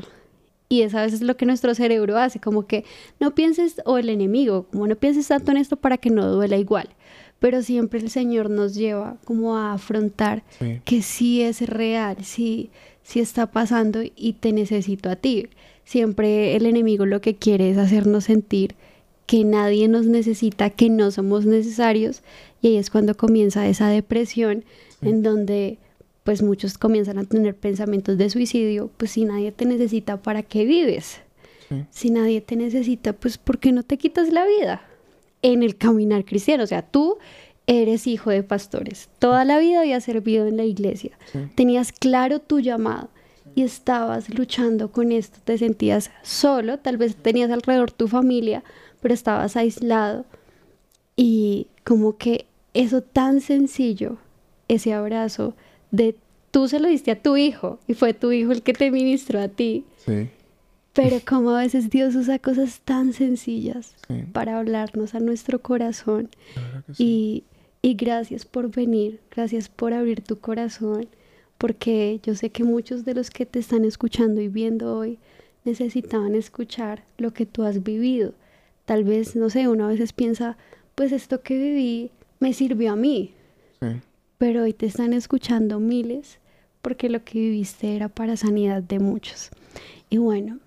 Y 0.70 0.82
esa 0.82 1.04
vez 1.04 1.14
es 1.14 1.22
lo 1.22 1.38
que 1.38 1.46
nuestro 1.46 1.76
cerebro 1.76 2.18
hace, 2.18 2.40
como 2.40 2.66
que 2.66 2.84
no 3.20 3.36
pienses, 3.36 3.80
o 3.86 4.00
el 4.00 4.10
enemigo, 4.10 4.66
como 4.72 4.88
no 4.88 4.96
pienses 4.96 5.28
tanto 5.28 5.52
en 5.52 5.58
esto 5.58 5.76
para 5.76 5.98
que 6.00 6.10
no 6.10 6.26
duela 6.32 6.58
igual. 6.58 6.90
Pero 7.42 7.64
siempre 7.64 8.00
el 8.00 8.12
Señor 8.12 8.52
nos 8.52 8.76
lleva 8.76 9.18
como 9.26 9.58
a 9.58 9.74
afrontar 9.74 10.44
sí. 10.60 10.80
que 10.86 11.02
sí 11.02 11.42
es 11.42 11.68
real, 11.68 12.18
sí, 12.22 12.70
sí 13.02 13.20
está 13.20 13.48
pasando 13.48 14.02
y 14.16 14.34
te 14.34 14.54
necesito 14.54 15.10
a 15.10 15.16
ti. 15.16 15.50
Siempre 15.84 16.56
el 16.56 16.68
enemigo 16.68 17.08
lo 17.08 17.20
que 17.20 17.36
quiere 17.36 17.72
es 17.72 17.80
hacernos 17.80 18.26
sentir 18.26 18.76
que 19.26 19.44
nadie 19.44 19.88
nos 19.88 20.06
necesita, 20.06 20.70
que 20.70 20.92
no 20.92 21.10
somos 21.10 21.48
necesarios. 21.48 22.22
Y 22.62 22.68
ahí 22.68 22.78
es 22.78 22.92
cuando 22.92 23.18
comienza 23.18 23.68
esa 23.68 23.90
depresión 23.90 24.64
sí. 25.02 25.10
en 25.10 25.24
donde 25.24 25.80
pues 26.24 26.44
muchos 26.44 26.78
comienzan 26.78 27.18
a 27.18 27.24
tener 27.24 27.56
pensamientos 27.56 28.20
de 28.20 28.30
suicidio, 28.30 28.92
pues 28.98 29.10
si 29.10 29.26
nadie 29.26 29.52
te 29.52 29.66
necesita, 29.66 30.18
¿para 30.22 30.44
qué 30.44 30.66
vives? 30.66 31.22
Sí. 31.70 31.86
Si 31.90 32.12
nadie 32.12 32.40
te 32.42 32.56
necesita, 32.56 33.14
pues 33.14 33.40
¿por 33.40 33.58
qué 33.58 33.72
no 33.72 33.82
te 33.82 33.98
quitas 33.98 34.32
la 34.32 34.46
vida? 34.46 34.84
En 35.42 35.64
el 35.64 35.78
caminar 35.78 36.26
cristiano, 36.26 36.64
o 36.64 36.68
sea, 36.68 36.82
tú 36.82 37.18
eres 37.68 38.08
hijo 38.08 38.30
de 38.30 38.44
pastores, 38.44 39.10
toda 39.20 39.46
la 39.46 39.60
vida 39.60 39.82
habías 39.82 40.04
servido 40.04 40.48
en 40.48 40.58
la 40.58 40.66
iglesia, 40.66 41.18
sí. 41.32 41.40
tenías 41.56 41.92
claro 41.92 42.40
tu 42.40 42.60
llamado 42.60 43.10
y 43.56 43.64
estabas 43.64 44.30
luchando 44.30 44.92
con 44.92 45.12
esto, 45.12 45.40
te 45.44 45.58
sentías 45.58 46.12
solo, 46.22 46.80
tal 46.80 46.98
vez 46.98 47.16
tenías 47.16 47.52
alrededor 47.52 47.92
tu 47.92 48.08
familia, 48.08 48.64
pero 49.02 49.14
estabas 49.14 49.56
aislado 49.56 50.26
y 51.16 51.68
como 51.84 52.18
que 52.18 52.46
eso 52.74 53.02
tan 53.02 53.42
sencillo, 53.42 54.18
ese 54.68 54.94
abrazo, 54.94 55.56
de 55.92 56.16
tú 56.52 56.68
se 56.68 56.80
lo 56.80 56.88
diste 56.88 57.12
a 57.12 57.22
tu 57.22 57.38
hijo 57.38 57.80
y 57.88 57.94
fue 57.94 58.14
tu 58.14 58.32
hijo 58.32 58.52
el 58.52 58.62
que 58.62 58.74
te 58.74 58.92
ministró 58.92 59.40
a 59.42 59.48
ti. 59.48 59.86
Sí. 60.06 60.30
Pero 60.94 61.18
como 61.26 61.52
a 61.52 61.62
veces 61.62 61.90
Dios 61.90 62.16
usa 62.16 62.40
cosas 62.40 62.82
tan 62.82 63.14
sencillas 63.14 63.96
sí. 64.08 64.24
para 64.34 64.60
hablarnos 64.60 65.16
a 65.16 65.20
nuestro 65.20 65.62
corazón. 65.62 66.30
Sí. 66.94 67.04
Y, 67.04 67.44
y 67.82 67.94
gracias 67.96 68.46
por 68.46 68.70
venir, 68.70 69.20
gracias 69.34 69.70
por 69.70 69.94
abrir 69.94 70.22
tu 70.22 70.40
corazón, 70.40 71.08
porque 71.58 72.20
yo 72.24 72.36
sé 72.36 72.50
que 72.50 72.64
muchos 72.64 73.06
de 73.06 73.14
los 73.14 73.30
que 73.30 73.46
te 73.46 73.60
están 73.60 73.86
escuchando 73.86 74.42
y 74.42 74.50
viendo 74.50 74.98
hoy 74.98 75.18
necesitaban 75.64 76.36
escuchar 76.36 77.04
lo 77.18 77.32
que 77.32 77.46
tú 77.46 77.64
has 77.64 77.84
vivido. 77.84 78.34
Tal 78.86 79.04
vez, 79.04 79.36
no 79.36 79.50
sé, 79.50 79.68
uno 79.68 79.86
a 79.86 79.90
veces 79.90 80.12
piensa, 80.12 80.58
pues 80.96 81.12
esto 81.12 81.42
que 81.42 81.58
viví 81.58 82.12
me 82.40 82.54
sirvió 82.54 82.92
a 82.92 82.96
mí. 82.96 83.34
Sí 83.80 83.88
pero 84.42 84.64
hoy 84.64 84.74
te 84.74 84.88
están 84.88 85.14
escuchando 85.14 85.80
miles 85.80 86.40
porque 86.82 87.10
lo 87.10 87.24
que 87.24 87.38
viviste 87.38 87.96
era 87.96 88.10
para 88.10 88.36
sanidad 88.36 88.82
de 88.82 88.98
muchos. 88.98 89.52
Y 90.10 90.18
bueno, 90.18 90.58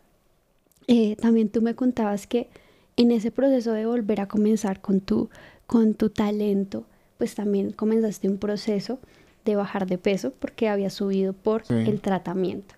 eh, 0.87 1.16
también 1.16 1.49
tú 1.49 1.62
me 1.62 1.75
contabas 1.75 2.27
que 2.27 2.49
en 2.97 3.11
ese 3.11 3.31
proceso 3.31 3.73
de 3.73 3.87
volver 3.87 4.20
a 4.20 4.29
comenzar 4.29 4.81
con 4.81 5.01
tu, 5.01 5.29
con 5.66 5.94
tu 5.94 6.11
talento, 6.11 6.85
pues 7.18 7.35
también 7.35 7.73
comenzaste 7.73 8.29
un 8.29 8.38
proceso 8.38 8.99
de 9.44 9.57
bajar 9.57 9.87
de 9.87 9.99
peso 9.99 10.33
porque 10.38 10.68
había 10.68 10.90
subido 10.90 11.33
por 11.33 11.64
sí. 11.64 11.75
el 11.75 12.01
tratamiento. 12.01 12.75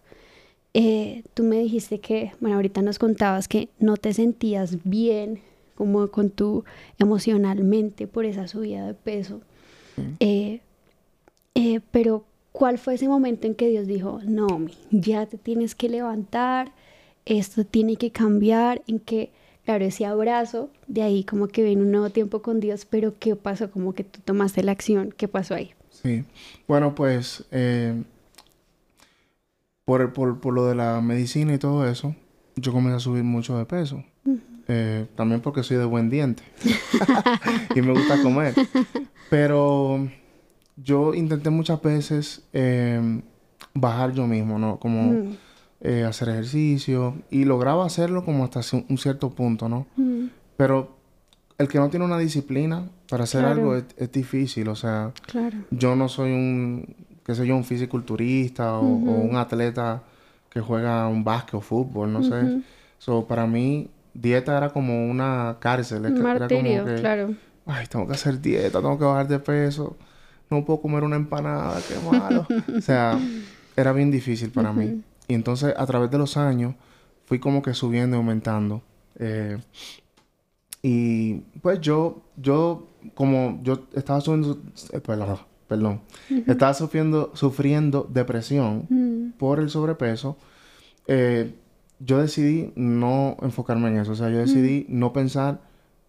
Eh, 0.75 1.23
tú 1.35 1.42
me 1.42 1.59
dijiste 1.59 2.01
que, 2.01 2.33
bueno, 2.40 2.57
ahorita 2.57 2.83
nos 2.83 2.99
contabas 2.99 3.49
que 3.49 3.71
no 3.79 3.97
te 3.97 4.12
sentías 4.12 4.85
bien 4.85 5.40
como 5.75 6.09
con 6.09 6.31
tu 6.31 6.64
emocionalmente 6.99 8.07
por 8.07 8.25
esa 8.25 8.49
subida 8.49 8.87
de 8.87 8.95
peso. 8.95 9.40
Sí. 9.95 10.03
Eh, 10.21 10.61
eh, 11.55 11.81
pero, 11.90 12.25
¿cuál 12.53 12.77
fue 12.77 12.95
ese 12.95 13.09
momento 13.09 13.47
en 13.47 13.55
que 13.55 13.69
Dios 13.69 13.87
dijo, 13.87 14.21
no, 14.25 14.66
ya 14.90 15.25
te 15.25 15.38
tienes 15.38 15.75
que 15.75 15.88
levantar, 15.88 16.73
esto 17.27 17.67
tiene 17.67 17.97
que 17.97 18.11
cambiar, 18.11 18.83
en 18.87 19.01
que, 19.01 19.31
claro, 19.65 19.85
ese 19.85 20.07
abrazo, 20.07 20.71
de 20.87 21.03
ahí 21.03 21.25
como 21.25 21.49
que 21.49 21.62
viene 21.62 21.83
un 21.83 21.91
nuevo 21.91 22.11
tiempo 22.11 22.41
con 22.41 22.61
Dios, 22.61 22.87
pero 22.89 23.15
¿qué 23.19 23.37
pasó? 23.37 23.71
Como 23.71 23.93
que 23.93 24.05
tú 24.05 24.21
tomaste 24.25 24.62
la 24.62 24.73
acción, 24.73 25.12
¿qué 25.15 25.29
pasó 25.29 25.55
ahí? 25.55 25.73
Sí, 25.91 26.25
bueno, 26.69 26.95
pues, 26.95 27.45
eh, 27.51 28.03
por, 29.85 30.12
por, 30.12 30.41
por, 30.41 30.55
lo 30.55 30.67
de 30.67 30.77
la 30.77 31.01
medicina 31.01 31.53
y 31.53 31.59
todo 31.59 31.89
eso, 31.89 32.15
yo 32.55 32.73
comencé 32.73 32.97
a 32.97 33.01
subir 33.01 33.25
mucho 33.25 33.59
de 33.59 33.67
peso. 33.67 34.05
Uh 34.25 34.31
-huh. 34.31 34.41
eh, 34.69 35.07
también 35.17 35.41
porque 35.41 35.62
soy 35.62 35.77
de 35.77 35.85
buen 35.85 36.11
diente 36.11 36.43
y 37.75 37.83
me 37.83 37.93
gusta 37.93 38.23
comer. 38.23 38.55
Pero 39.31 40.09
yo 40.77 41.15
intenté 41.15 41.51
muchas 41.51 41.81
veces 41.83 42.43
eh, 42.53 43.21
bajar 43.75 44.12
yo 44.12 44.27
mismo, 44.27 44.59
¿no? 44.59 44.79
Como. 44.79 45.37
Eh, 45.81 46.05
hacer 46.05 46.31
ejercicio 46.31 47.15
y 47.31 47.45
lograba 47.45 47.85
hacerlo 47.85 48.25
como 48.25 48.45
hasta 48.45 48.61
un 48.89 48.99
cierto 48.99 49.31
punto, 49.31 49.69
¿no? 49.69 49.87
Mm. 49.97 50.27
Pero 50.57 50.97
el 51.59 51.69
que 51.69 51.79
no 51.79 51.89
tiene 51.91 52.05
una 52.05 52.19
disciplina 52.19 52.89
para 53.09 53.25
hacer 53.25 53.45
algo 53.45 53.77
es, 53.77 54.12
difícil, 54.12 54.69
o 54.69 54.77
sea, 54.77 55.12
claro. 55.27 55.57
yo 55.71 55.97
no 55.97 56.09
soy 56.09 56.33
un, 56.33 56.95
qué 57.25 57.35
sé 57.35 57.47
yo, 57.47 57.57
un 57.57 57.65
fisiculturista 57.65 58.79
o, 58.79 58.87
un 58.87 59.37
atleta 59.37 60.03
que 60.51 60.61
juega 60.61 61.07
un 61.09 61.25
básquet 61.25 61.55
o 61.55 61.61
fútbol, 61.61 62.12
no 62.12 62.23
sé. 62.23 62.62
So, 62.99 63.27
para 63.27 63.47
mí, 63.47 63.91
dieta 64.15 64.57
era 64.57 64.71
como 64.71 65.09
una 65.09 65.57
cárcel. 65.61 66.07
Un 66.07 66.23
martirio, 66.23 66.85
claro. 67.01 67.35
Ay, 67.67 67.87
tengo 67.87 68.07
que 68.07 68.12
hacer 68.12 68.41
dieta, 68.41 68.81
tengo 68.81 68.99
que 68.99 69.05
bajar 69.05 69.29
de 69.29 69.39
peso. 69.39 69.97
No 70.51 70.65
puedo 70.65 70.81
comer 70.81 71.05
una 71.05 71.17
empanada, 71.17 71.81
qué 71.87 71.95
malo. 72.11 72.47
o 72.77 72.81
sea, 72.81 73.19
era 73.77 73.93
bien 73.93 74.11
difícil 74.11 74.51
para 74.51 74.73
mí. 74.73 75.03
Y 75.29 75.35
entonces, 75.35 75.75
a 75.77 75.87
través 75.87 76.11
de 76.11 76.19
los 76.19 76.37
años, 76.37 76.75
fui 77.27 77.39
como 77.39 77.62
que 77.62 77.75
subiendo 77.75 78.17
y 78.17 78.19
aumentando. 78.19 78.83
Eh, 79.19 79.59
y 80.83 81.35
pues 81.61 81.81
yo, 81.81 82.23
yo, 82.37 82.89
como 83.15 83.61
yo 83.62 83.87
estaba 83.95 84.21
sufriendo, 84.21 84.62
eh, 84.93 85.01
perdón, 85.01 85.39
perdón, 85.67 86.01
estaba 86.47 86.75
sufriendo, 86.75 87.33
sufriendo 87.35 88.09
depresión 88.09 89.35
por 89.39 89.59
el 89.59 89.69
sobrepeso, 89.69 90.37
eh, 91.09 91.55
yo 91.99 92.19
decidí 92.19 92.73
no 92.77 93.37
enfocarme 93.43 93.89
en 93.89 93.99
eso. 93.99 94.12
O 94.12 94.15
sea, 94.15 94.29
yo 94.29 94.39
decidí 94.39 94.87
no 94.89 95.12
pensar 95.12 95.61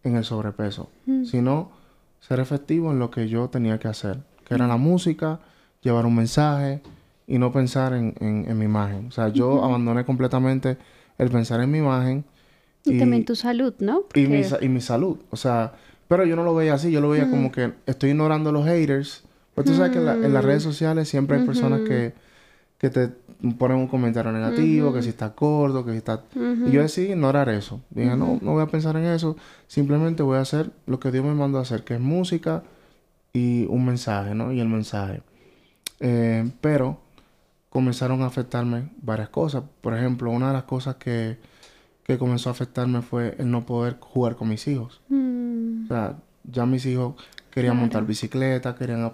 en 0.03 0.15
el 0.15 0.23
sobrepeso, 0.23 0.89
sino 1.25 1.71
ser 2.19 2.39
efectivo 2.39 2.91
en 2.91 2.99
lo 2.99 3.09
que 3.09 3.27
yo 3.27 3.49
tenía 3.49 3.79
que 3.79 3.87
hacer, 3.87 4.19
que 4.45 4.53
era 4.53 4.67
la 4.67 4.77
música, 4.77 5.39
llevar 5.81 6.05
un 6.05 6.15
mensaje 6.15 6.81
y 7.27 7.37
no 7.37 7.51
pensar 7.51 7.93
en, 7.93 8.15
en, 8.19 8.57
mi 8.57 8.65
imagen. 8.65 9.07
O 9.07 9.11
sea, 9.11 9.27
yo 9.27 9.63
abandoné 9.63 10.05
completamente 10.05 10.77
el 11.17 11.29
pensar 11.29 11.59
en 11.59 11.69
mi 11.69 11.79
imagen. 11.79 12.23
Y, 12.85 12.97
también 12.97 13.25
tu 13.25 13.35
salud, 13.35 13.73
¿no? 13.79 14.05
Y, 14.15 14.27
mi, 14.27 14.41
y 14.61 14.69
mi 14.69 14.79
salud. 14.79 15.17
O 15.29 15.35
sea, 15.35 15.73
pero 16.07 16.25
yo 16.25 16.37
no 16.37 16.45
lo 16.45 16.55
veía 16.55 16.73
así, 16.73 16.89
yo 16.89 17.01
lo 17.01 17.09
veía 17.09 17.29
como 17.29 17.51
que 17.51 17.73
estoy 17.85 18.11
ignorando 18.11 18.49
a 18.49 18.53
los 18.53 18.65
haters. 18.65 19.25
Pues 19.53 19.67
tú 19.67 19.73
sabes 19.73 19.91
que 19.91 19.97
en, 19.97 20.33
las 20.33 20.45
redes 20.45 20.63
sociales 20.63 21.09
siempre 21.09 21.37
hay 21.37 21.45
personas 21.45 21.81
que, 21.81 22.13
que 22.77 22.89
te 22.89 23.09
ponen 23.57 23.77
un 23.77 23.87
comentario 23.87 24.31
negativo, 24.31 24.93
que 24.93 25.01
si 25.01 25.09
está 25.09 25.29
gordo, 25.29 25.83
que 25.83 25.91
si 25.91 25.97
está... 25.97 26.23
Y 26.35 26.71
yo 26.71 26.81
decidí 26.81 27.11
ignorar 27.11 27.49
eso. 27.49 27.81
Dije, 27.89 28.15
no, 28.15 28.39
no 28.41 28.53
voy 28.53 28.63
a 28.63 28.67
pensar 28.67 28.95
en 28.95 29.05
eso. 29.05 29.35
Simplemente 29.67 30.23
voy 30.23 30.37
a 30.37 30.41
hacer 30.41 30.71
lo 30.85 30.99
que 30.99 31.11
Dios 31.11 31.25
me 31.25 31.33
mandó 31.33 31.57
a 31.57 31.63
hacer, 31.63 31.83
que 31.83 31.95
es 31.95 31.99
música 31.99 32.63
y 33.33 33.65
un 33.65 33.85
mensaje, 33.85 34.33
¿no? 34.33 34.53
Y 34.53 34.59
el 34.59 34.69
mensaje. 34.69 35.21
Eh, 35.99 36.51
pero 36.61 36.99
comenzaron 37.69 38.21
a 38.21 38.27
afectarme 38.27 38.89
varias 39.01 39.29
cosas. 39.29 39.63
Por 39.81 39.95
ejemplo, 39.95 40.31
una 40.31 40.47
de 40.47 40.53
las 40.53 40.63
cosas 40.63 40.95
que, 40.95 41.37
que 42.03 42.17
comenzó 42.17 42.49
a 42.49 42.53
afectarme 42.53 43.01
fue 43.01 43.35
el 43.37 43.51
no 43.51 43.65
poder 43.65 43.97
jugar 43.99 44.35
con 44.35 44.49
mis 44.49 44.67
hijos. 44.67 45.01
Mm. 45.09 45.85
O 45.85 45.87
sea, 45.87 46.17
ya 46.43 46.65
mis 46.65 46.85
hijos 46.85 47.15
querían 47.51 47.77
montar 47.77 48.05
bicicleta, 48.05 48.75
querían 48.75 49.11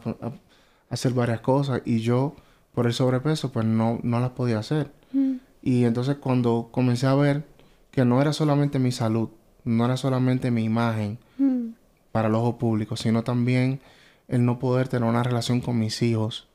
hacer 0.90 1.14
varias 1.14 1.40
cosas 1.42 1.82
y 1.86 2.00
yo 2.00 2.36
por 2.74 2.88
el 2.88 2.94
sobrepeso, 2.94 3.52
pues 3.52 3.66
no, 3.66 4.00
no 4.04 4.20
las 4.20 4.32
podía 4.32 4.60
hacer. 4.60 4.92
Mm. 5.12 5.36
Y 5.62 5.86
entonces 5.86 6.18
cuando 6.18 6.70
comencé 6.72 7.08
a 7.08 7.16
ver 7.16 7.46
que 7.92 8.06
no 8.06 8.22
era 8.22 8.34
solamente 8.34 8.80
mi 8.80 8.92
salud, 8.92 9.30
no 9.64 9.86
era 9.86 9.98
solamente 9.98 10.52
mi 10.52 10.64
imagen 10.64 11.20
mm. 11.38 11.70
para 12.12 12.28
el 12.28 12.36
ojo 12.36 12.58
público, 12.58 12.98
sino 12.98 13.24
también 13.24 13.80
el 14.28 14.46
no 14.46 14.60
poder 14.60 14.88
tener 14.88 15.08
una 15.08 15.24
relación 15.24 15.62
con 15.62 15.80
mis 15.80 16.02
hijos, 16.02 16.48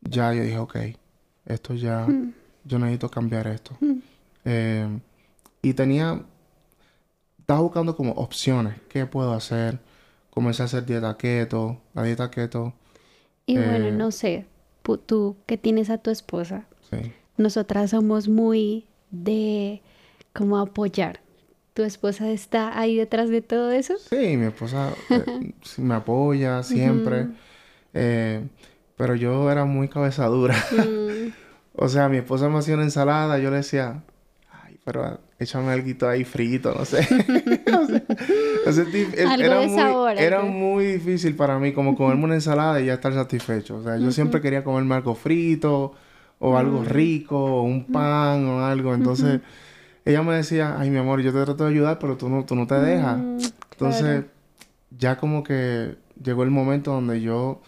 ya 0.00 0.32
yo 0.32 0.42
dije, 0.42 0.58
ok, 0.58 0.76
esto 1.50 1.74
ya, 1.74 2.06
mm. 2.06 2.32
yo 2.64 2.78
necesito 2.78 3.10
cambiar 3.10 3.46
esto. 3.46 3.76
Eh, 4.44 4.88
y 5.62 5.74
tenía, 5.74 6.22
estaba 7.38 7.60
buscando 7.60 7.96
como 7.96 8.12
opciones, 8.12 8.76
¿qué 8.88 9.06
puedo 9.06 9.32
hacer? 9.32 9.78
Comencé 10.30 10.62
a 10.62 10.66
hacer 10.66 10.86
dieta 10.86 11.16
keto, 11.16 11.80
la 11.94 12.04
dieta 12.04 12.30
keto. 12.30 12.72
Y 13.46 13.56
bueno, 13.56 13.88
eh, 13.88 13.92
no 13.92 14.10
sé, 14.10 14.46
tú 15.06 15.36
que 15.46 15.58
tienes 15.58 15.90
a 15.90 15.98
tu 15.98 16.10
esposa, 16.10 16.66
sí. 16.90 17.12
nosotras 17.36 17.90
somos 17.90 18.28
muy 18.28 18.86
de 19.10 19.82
como 20.32 20.58
apoyar. 20.58 21.20
¿Tu 21.74 21.82
esposa 21.82 22.30
está 22.30 22.78
ahí 22.78 22.96
detrás 22.96 23.30
de 23.30 23.42
todo 23.42 23.70
eso? 23.70 23.94
Sí, 23.98 24.36
mi 24.36 24.46
esposa 24.46 24.92
eh, 25.08 25.52
me 25.78 25.94
apoya 25.94 26.62
siempre. 26.62 27.28
Eh, 27.94 28.42
pero 29.00 29.14
yo 29.14 29.50
era 29.50 29.64
muy 29.64 29.88
cabezadura. 29.88 30.54
Mm. 30.72 31.30
o 31.74 31.88
sea, 31.88 32.10
mi 32.10 32.18
esposa 32.18 32.50
me 32.50 32.58
hacía 32.58 32.74
una 32.74 32.82
ensalada, 32.82 33.38
yo 33.38 33.50
le 33.50 33.56
decía, 33.56 34.02
ay, 34.62 34.78
pero 34.84 35.18
échame 35.38 35.72
algo 35.72 36.06
ahí 36.06 36.22
frito, 36.24 36.74
no 36.76 36.84
sé. 36.84 37.08
era, 39.16 39.60
muy, 39.62 40.18
era 40.18 40.42
muy 40.42 40.84
difícil 40.84 41.34
para 41.34 41.58
mí 41.58 41.72
como 41.72 41.96
comerme 41.96 42.24
una 42.24 42.34
ensalada 42.34 42.78
y 42.78 42.86
ya 42.86 42.92
estar 42.92 43.14
satisfecho. 43.14 43.78
O 43.78 43.82
sea, 43.82 43.96
yo 43.96 44.12
siempre 44.12 44.42
quería 44.42 44.62
comerme 44.62 44.96
algo 44.96 45.14
frito 45.14 45.94
o 46.38 46.58
algo 46.58 46.84
rico 46.84 47.38
o 47.38 47.62
un 47.62 47.86
pan 47.86 48.44
o 48.48 48.66
algo. 48.66 48.92
Entonces, 48.92 49.40
ella 50.04 50.22
me 50.22 50.34
decía, 50.34 50.76
ay, 50.78 50.90
mi 50.90 50.98
amor, 50.98 51.22
yo 51.22 51.32
te 51.32 51.42
trato 51.42 51.64
de 51.64 51.70
ayudar, 51.70 51.98
pero 51.98 52.18
tú 52.18 52.28
no, 52.28 52.44
tú 52.44 52.54
no 52.54 52.66
te 52.66 52.74
dejas. 52.74 53.18
Entonces, 53.70 54.24
ya 54.90 55.16
como 55.16 55.42
que 55.42 55.96
llegó 56.22 56.42
el 56.42 56.50
momento 56.50 56.92
donde 56.92 57.22
yo 57.22 57.62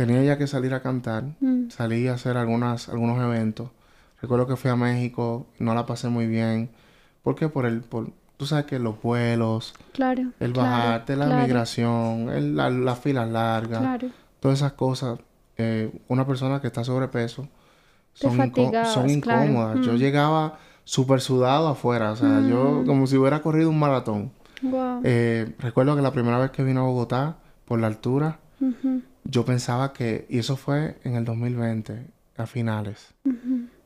tenía 0.00 0.22
ya 0.22 0.38
que 0.38 0.46
salir 0.46 0.72
a 0.72 0.80
cantar. 0.80 1.24
Salí 1.68 2.08
a 2.08 2.14
hacer 2.14 2.38
algunas, 2.38 2.88
algunos 2.88 3.22
eventos. 3.22 3.68
Recuerdo 4.22 4.46
que 4.46 4.56
fui 4.56 4.70
a 4.70 4.76
México, 4.76 5.46
no 5.58 5.74
la 5.74 5.84
pasé 5.84 6.08
muy 6.08 6.26
bien. 6.26 6.70
¿Por 7.22 7.34
qué? 7.34 7.50
Por 7.50 7.66
el, 7.66 7.82
por, 7.82 8.10
tú 8.38 8.46
sabes 8.46 8.64
que 8.64 8.78
los 8.78 9.02
vuelos, 9.02 9.74
claro, 9.92 10.22
el 10.40 10.54
bajarte, 10.54 11.16
la 11.16 11.26
migración, 11.26 12.30
el, 12.30 12.56
la, 12.56 12.70
las 12.70 12.98
filas 12.98 13.28
largas, 13.28 14.00
todas 14.40 14.60
esas 14.60 14.72
cosas, 14.72 15.18
eh, 15.58 15.92
una 16.08 16.26
persona 16.26 16.62
que 16.62 16.68
está 16.68 16.82
sobrepeso 16.82 17.46
son, 18.14 18.52
son 18.86 19.10
incómodas. 19.10 19.84
Yo 19.84 19.92
mm. 19.92 19.96
llegaba 19.96 20.60
súper 20.84 21.20
sudado 21.20 21.68
afuera, 21.68 22.12
o 22.12 22.16
sea, 22.16 22.40
yo 22.40 22.80
mm. 22.80 22.86
como 22.86 23.06
si 23.06 23.18
hubiera 23.18 23.42
corrido 23.42 23.68
un 23.68 23.78
maratón. 23.78 24.32
Wow. 24.62 25.02
Eh, 25.04 25.54
recuerdo 25.58 25.94
que 25.94 26.00
la 26.00 26.12
primera 26.12 26.38
vez 26.38 26.52
que 26.52 26.62
vine 26.62 26.80
a 26.80 26.84
Bogotá, 26.84 27.36
por 27.66 27.78
la 27.80 27.86
altura, 27.88 28.38
yo 29.24 29.44
pensaba 29.44 29.92
que, 29.92 30.26
y 30.28 30.38
eso 30.38 30.56
fue 30.56 30.96
en 31.04 31.14
el 31.16 31.24
2020, 31.24 32.06
a 32.36 32.46
finales. 32.46 33.14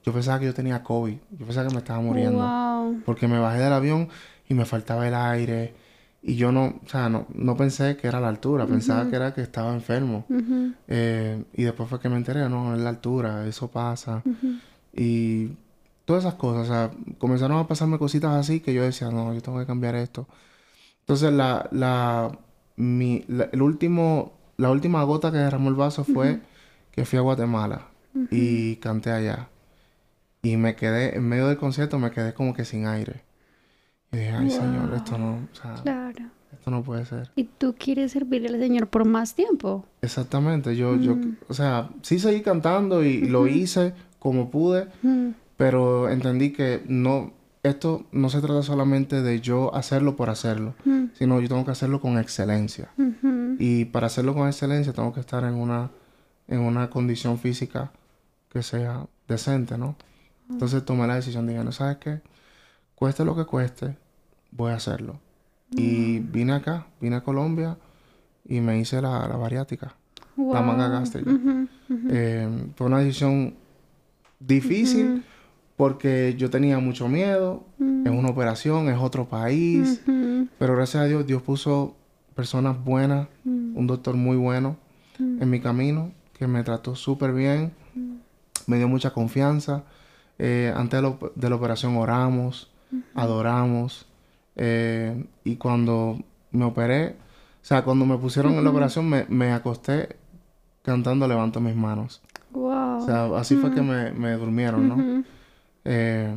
Yo 0.05 0.13
pensaba 0.13 0.39
que 0.39 0.47
yo 0.47 0.55
tenía 0.55 0.83
COVID. 0.83 1.17
Yo 1.39 1.47
pensaba 1.47 1.69
que 1.69 1.75
me 1.75 1.81
estaba 1.81 2.01
muriendo. 2.01 2.39
Wow. 2.39 3.03
Porque 3.05 3.27
me 3.27 3.39
bajé 3.39 3.59
del 3.59 3.73
avión 3.73 4.09
y 4.49 4.55
me 4.55 4.65
faltaba 4.65 5.07
el 5.09 5.15
aire. 5.15 5.75
Y 6.23 6.37
yo 6.37 6.53
no, 6.53 6.81
o 6.85 6.89
sea, 6.89 7.09
no, 7.09 7.27
no 7.35 7.57
pensé 7.57 7.97
que 7.97 8.09
era 8.09 8.19
la 8.19 8.29
altura, 8.29 8.67
pensaba 8.67 9.11
que 9.11 9.17
era 9.17 9.35
que 9.35 9.43
estaba 9.43 9.75
enfermo. 9.75 10.25
Eh, 10.89 11.45
y 11.53 11.65
después 11.65 11.89
fue 11.89 12.01
que 12.01 12.09
me 12.09 12.17
enteré, 12.17 12.49
no, 12.49 12.75
es 12.75 12.81
la 12.81 12.89
altura, 12.89 13.47
eso 13.47 13.69
pasa. 13.69 14.23
Y 14.95 15.51
todas 16.05 16.25
esas 16.25 16.35
cosas, 16.35 16.63
o 16.63 16.73
sea, 16.73 16.91
comenzaron 17.19 17.59
a 17.59 17.67
pasarme 17.67 17.99
cositas 17.99 18.33
así 18.33 18.61
que 18.61 18.73
yo 18.73 18.83
decía, 18.83 19.11
no, 19.11 19.35
yo 19.35 19.43
tengo 19.43 19.59
que 19.59 19.67
cambiar 19.67 19.97
esto. 19.97 20.27
Entonces, 21.01 21.31
la, 21.33 21.69
la, 21.73 22.39
mi, 22.77 23.25
el 23.29 23.61
último, 23.61 24.33
la 24.57 24.71
última 24.71 25.03
gota 25.05 25.31
que 25.31 25.39
derramó 25.39 25.69
el 25.69 25.75
vaso 25.75 26.05
fue 26.05 26.41
que 26.91 27.05
fui 27.05 27.19
a 27.19 27.23
Guatemala 27.23 27.89
y 28.31 28.77
canté 28.77 29.11
allá. 29.11 29.49
Y 30.43 30.57
me 30.57 30.77
quedé, 30.77 31.17
en 31.17 31.27
medio 31.29 31.49
del 31.49 31.57
concierto, 31.57 31.99
me 31.99 32.11
quedé 32.11 32.35
como 32.35 32.55
que 32.55 32.65
sin 32.65 32.87
aire. 32.87 33.23
Y 34.13 34.19
dije, 34.19 34.31
ay, 34.31 34.51
Señor, 34.51 34.93
esto 34.95 35.19
no, 35.19 35.37
o 35.37 35.55
sea, 35.55 35.75
claro. 35.83 36.31
esto 36.53 36.71
no 36.71 36.83
puede 36.83 37.05
ser. 37.07 37.31
¿Y 37.35 37.45
tú 37.45 37.75
quieres 37.77 38.13
servir 38.13 38.47
al 38.47 38.61
Señor 38.61 38.87
por 38.89 39.05
más 39.07 39.35
tiempo? 39.35 39.87
Exactamente, 40.03 40.77
yo, 40.77 40.97
yo, 40.97 41.17
o 41.49 41.55
sea, 41.55 41.91
sí 42.03 42.19
seguí 42.19 42.43
cantando 42.43 43.03
y 43.03 43.23
lo 43.23 43.49
hice 43.49 43.95
como 44.19 44.51
pude, 44.51 44.87
pero 45.57 46.09
entendí 46.09 46.53
que 46.53 46.83
no, 46.87 47.33
esto 47.65 48.05
no 48.13 48.29
se 48.29 48.43
trata 48.43 48.63
solamente 48.63 49.23
de 49.23 49.41
yo 49.41 49.75
hacerlo 49.75 50.17
por 50.17 50.29
hacerlo, 50.29 50.75
sino 51.15 51.41
yo 51.41 51.49
tengo 51.49 51.65
que 51.65 51.71
hacerlo 51.71 51.99
con 51.99 52.19
excelencia. 52.19 52.91
Y 53.59 53.87
para 53.87 54.07
hacerlo 54.07 54.35
con 54.35 54.47
excelencia 54.47 54.93
tengo 54.93 55.15
que 55.15 55.21
estar 55.21 55.45
en 55.45 55.55
una, 55.55 55.91
en 56.47 56.61
una 56.61 56.91
condición 56.91 57.39
física 57.39 57.91
que 58.51 58.63
sea 58.63 59.07
decente, 59.27 59.79
¿no? 59.79 59.97
Entonces 60.51 60.85
tomé 60.85 61.07
la 61.07 61.15
decisión, 61.15 61.47
dije, 61.47 61.65
¿no 61.65 61.73
sabes 61.73 61.97
qué? 61.97 62.21
Cueste 62.95 63.25
lo 63.25 63.35
que 63.35 63.47
cueste, 63.47 63.97
voy 64.51 64.73
a 64.73 64.77
hacerlo. 64.77 65.19
Y 65.71 66.21
mm. 66.21 66.33
vine 66.33 66.53
acá, 66.53 66.87
vine 67.01 67.17
a 67.17 67.23
Colombia 67.23 67.79
y 68.45 68.61
me 68.61 68.79
hice 68.79 69.01
la, 69.01 69.27
la 69.27 69.37
bariátrica, 69.37 69.95
la 70.37 70.61
manga 70.61 70.89
gástrica. 70.89 71.31
Eh, 72.11 72.69
fue 72.77 72.87
una 72.89 72.99
decisión 72.99 73.55
difícil 74.39 75.25
porque 75.77 76.35
yo 76.39 76.51
tenía 76.51 76.79
mucho 76.79 77.09
miedo, 77.09 77.65
es 77.79 78.11
una 78.11 78.29
operación, 78.29 78.89
es 78.89 78.99
otro 78.99 79.29
país, 79.29 80.01
pero 80.59 80.77
gracias 80.77 81.03
a 81.03 81.07
Dios 81.07 81.27
Dios 81.27 81.43
puso 81.43 81.97
personas 82.35 82.83
buenas, 82.85 83.29
un 83.45 83.87
doctor 83.87 84.15
muy 84.15 84.37
bueno 84.37 84.77
en 85.19 85.49
mi 85.51 85.61
camino 85.61 86.13
que 86.35 86.47
me 86.47 86.63
trató 86.63 86.95
súper 86.95 87.33
bien, 87.33 87.73
me 88.67 88.77
dio 88.77 88.89
mucha 88.89 89.11
confianza. 89.13 89.85
Eh, 90.39 90.73
antes 90.77 91.01
de, 91.37 91.49
la 91.49 91.55
operación 91.57 91.97
oramos, 91.97 92.71
adoramos. 93.15 94.07
Eh, 94.57 95.27
y 95.45 95.57
cuando 95.57 96.19
me 96.51 96.65
operé, 96.65 97.17
o 97.63 97.65
sea, 97.67 97.85
cuando 97.85 98.05
me 98.05 98.19
pusieron 98.19 98.55
en 98.55 98.65
la 98.65 98.71
operación, 98.71 99.09
me, 99.09 99.27
me, 99.29 99.53
acosté 99.53 100.17
cantando 100.83 101.27
Levanto 101.29 101.61
mis 101.61 101.77
manos. 101.77 102.21
Wow. 102.53 102.99
O 102.99 103.07
sea, 103.07 103.27
así 103.39 103.57
fue 103.57 103.73
que 103.73 103.83
me, 103.83 104.13
me 104.13 104.33
durmieron, 104.33 104.89
¿no? 104.89 105.25
Eh, 105.85 106.35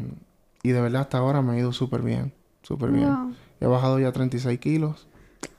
y 0.63 0.69
de 0.69 0.81
verdad 0.81 1.01
hasta 1.01 1.19
ahora 1.19 1.41
me 1.41 1.53
ha 1.53 1.59
ido 1.59 1.71
súper 1.71 2.01
bien, 2.01 2.33
súper 2.63 2.91
bien. 2.91 3.35
He 3.59 3.65
bajado 3.65 3.99
ya 3.99 4.11
36 4.11 4.59
kilos. 4.59 5.07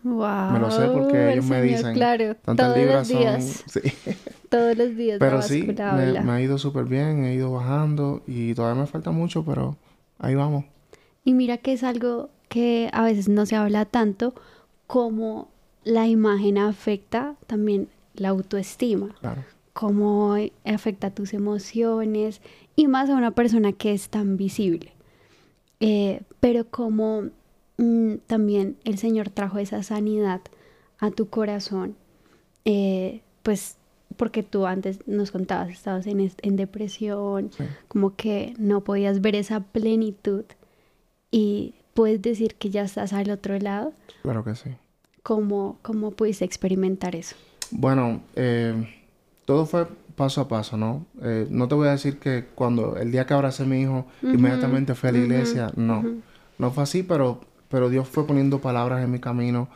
Wow. 0.03 0.53
Me 0.53 0.59
lo 0.59 0.71
sé 0.71 0.87
porque 0.89 1.33
ellos 1.33 1.45
me 1.47 1.63
dicen. 1.63 1.95
Claro, 1.95 2.35
todos 2.37 2.79
los 2.79 3.09
días. 3.09 3.65
Sí. 3.67 3.81
Todos 4.49 4.77
los 4.77 4.97
días. 4.97 5.19
Pero 5.19 5.43
sí, 5.43 5.63
me, 5.63 6.23
me, 6.23 6.33
ha 6.33 6.41
ido 6.41 6.57
súper 6.57 6.87
bien, 6.87 7.25
he 7.25 7.35
ido 7.35 7.53
bajando 7.53 8.23
y 8.27 8.55
todavía 8.55 8.81
me 8.81 8.87
falta 8.87 9.11
mucho, 9.11 9.45
pero 9.45 9.77
ahí 10.19 10.35
vamos. 10.35 10.65
Y 11.25 11.35
mira 11.35 11.59
que 11.59 11.75
es 11.75 11.85
algo 11.85 12.31
que 12.49 12.89
a 12.93 13.03
veces 13.03 13.29
no 13.29 13.45
se 13.45 13.57
habla 13.57 13.85
tanto 13.85 14.35
como 14.87 15.49
la 15.85 16.07
imagen 16.07 16.57
afecta 16.59 17.35
también 17.47 17.89
la 18.15 18.31
autoestima. 18.31 19.15
Claro. 19.21 19.45
Cómo 19.79 20.35
afecta 20.65 21.11
tus 21.11 21.35
emociones 21.35 22.41
y 22.75 22.89
más 22.89 23.09
a 23.11 23.15
una 23.15 23.31
persona 23.31 23.73
que 23.73 23.93
es 23.93 24.09
tan 24.09 24.37
visible. 24.37 24.93
Eh, 25.79 26.23
pero 26.41 26.69
como 26.69 27.29
mm, 27.77 28.15
también 28.27 28.77
el 28.83 28.99
Señor 28.99 29.31
trajo 29.31 29.59
esa 29.59 29.85
sanidad 29.85 30.41
a 30.99 31.13
tu 31.13 31.29
corazón, 31.29 31.95
eh, 32.65 33.21
pues 33.45 33.77
porque 34.17 34.43
tú 34.43 34.67
antes 34.67 35.07
nos 35.07 35.31
contabas, 35.31 35.69
estabas 35.69 36.09
en, 36.09 36.29
en 36.43 36.57
depresión, 36.57 37.53
como 37.87 38.17
que 38.17 38.55
no 38.59 38.83
podías 38.83 39.21
ver 39.21 39.37
esa 39.37 39.61
plenitud 39.61 40.45
y 41.31 41.77
puedes 41.95 42.21
decir 42.21 42.57
que 42.57 42.71
ya 42.71 42.83
estás 42.83 43.13
al 43.13 43.31
otro 43.31 43.57
lado. 43.61 43.93
Claro 44.23 44.43
que 44.43 44.57
sí. 44.57 44.71
¿Cómo, 45.23 45.79
cómo 45.83 46.11
pudiste 46.11 46.45
experimentar 46.45 47.15
eso? 47.15 47.37
Bueno, 47.71 48.23
eh, 48.35 48.98
todo 49.49 49.65
fue 49.65 49.87
paso 50.15 50.43
a 50.43 50.47
paso, 50.47 50.77
¿no? 50.77 51.07
Eh, 51.23 51.47
no 51.49 51.69
te 51.69 51.75
voy 51.75 51.89
a 51.89 51.93
decir 51.93 52.19
que 52.19 52.45
cuando 52.55 52.99
el 52.99 53.11
día 53.11 53.25
que 53.25 53.33
abracé 53.33 53.63
a 53.63 53.67
mi 53.67 53.81
hijo, 53.81 54.05
inmediatamente 54.21 54.95
fui 54.95 55.09
a 55.09 55.13
la 55.13 55.19
iglesia, 55.21 55.73
no. 55.75 56.05
No 56.59 56.71
fue 56.71 56.83
así, 56.83 57.03
pero, 57.03 57.41
pero 57.71 57.89
Dios 57.89 58.07
fue 58.07 58.27
poniendo 58.27 58.61
palabras 58.61 59.03
en 59.03 59.11
mi 59.11 59.21
camino. 59.21 59.71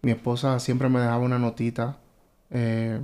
Mi 0.00 0.12
esposa 0.12 0.58
siempre 0.60 0.88
me 0.88 1.00
dejaba 1.00 1.18
una 1.18 1.38
notita. 1.38 1.98
Eh, 2.48 2.98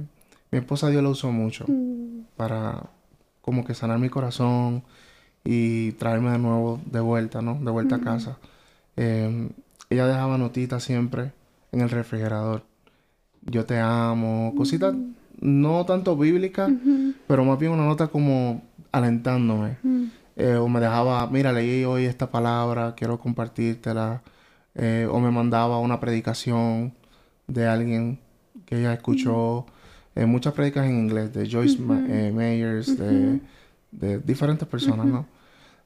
mi 0.50 0.58
esposa 0.58 0.88
Dios 0.88 1.02
lo 1.02 1.10
usó 1.10 1.30
mucho 1.30 1.66
mm. 1.68 2.20
para 2.36 2.84
como 3.42 3.62
que 3.66 3.74
sanar 3.74 3.98
mi 3.98 4.08
corazón 4.08 4.82
y 5.44 5.92
traerme 5.92 6.30
de 6.30 6.38
nuevo 6.38 6.80
de 6.86 7.00
vuelta, 7.00 7.42
¿no? 7.42 7.58
De 7.60 7.70
vuelta 7.70 7.96
a 7.96 8.00
casa. 8.00 8.38
Em, 8.96 9.50
ella 9.90 10.06
dejaba 10.06 10.38
notitas 10.38 10.82
siempre 10.82 11.32
en 11.70 11.82
el 11.82 11.90
refrigerador. 11.90 12.62
Yo 13.42 13.66
te 13.66 13.78
amo, 13.78 14.54
cositas 14.56 14.94
mm. 14.94 15.23
No 15.40 15.84
tanto 15.84 16.16
bíblicas, 16.16 16.70
pero 17.26 17.44
más 17.44 17.58
bien 17.58 17.72
una 17.72 17.84
nota 17.84 18.08
como 18.08 18.62
alentándome. 18.92 19.76
Eh, 20.36 20.56
o 20.56 20.68
me 20.68 20.80
dejaba, 20.80 21.28
mira, 21.28 21.52
leí 21.52 21.84
hoy 21.84 22.04
esta 22.04 22.30
palabra, 22.30 22.94
quiero 22.96 23.18
compartírtela. 23.18 24.22
Eh, 24.74 25.06
o 25.08 25.20
me 25.20 25.30
mandaba 25.30 25.78
una 25.78 26.00
predicación 26.00 26.94
de 27.46 27.66
alguien 27.66 28.18
que 28.66 28.80
ella 28.80 28.92
escuchó 28.92 29.66
eh, 30.16 30.26
muchas 30.26 30.52
predicas 30.52 30.86
en 30.86 30.98
inglés 30.98 31.32
de 31.32 31.48
Joyce 31.48 31.78
eh, 32.08 32.32
Mayers, 32.34 32.98
de, 32.98 33.40
de, 33.92 34.18
diferentes 34.18 34.66
personas, 34.66 35.06
¿no? 35.06 35.26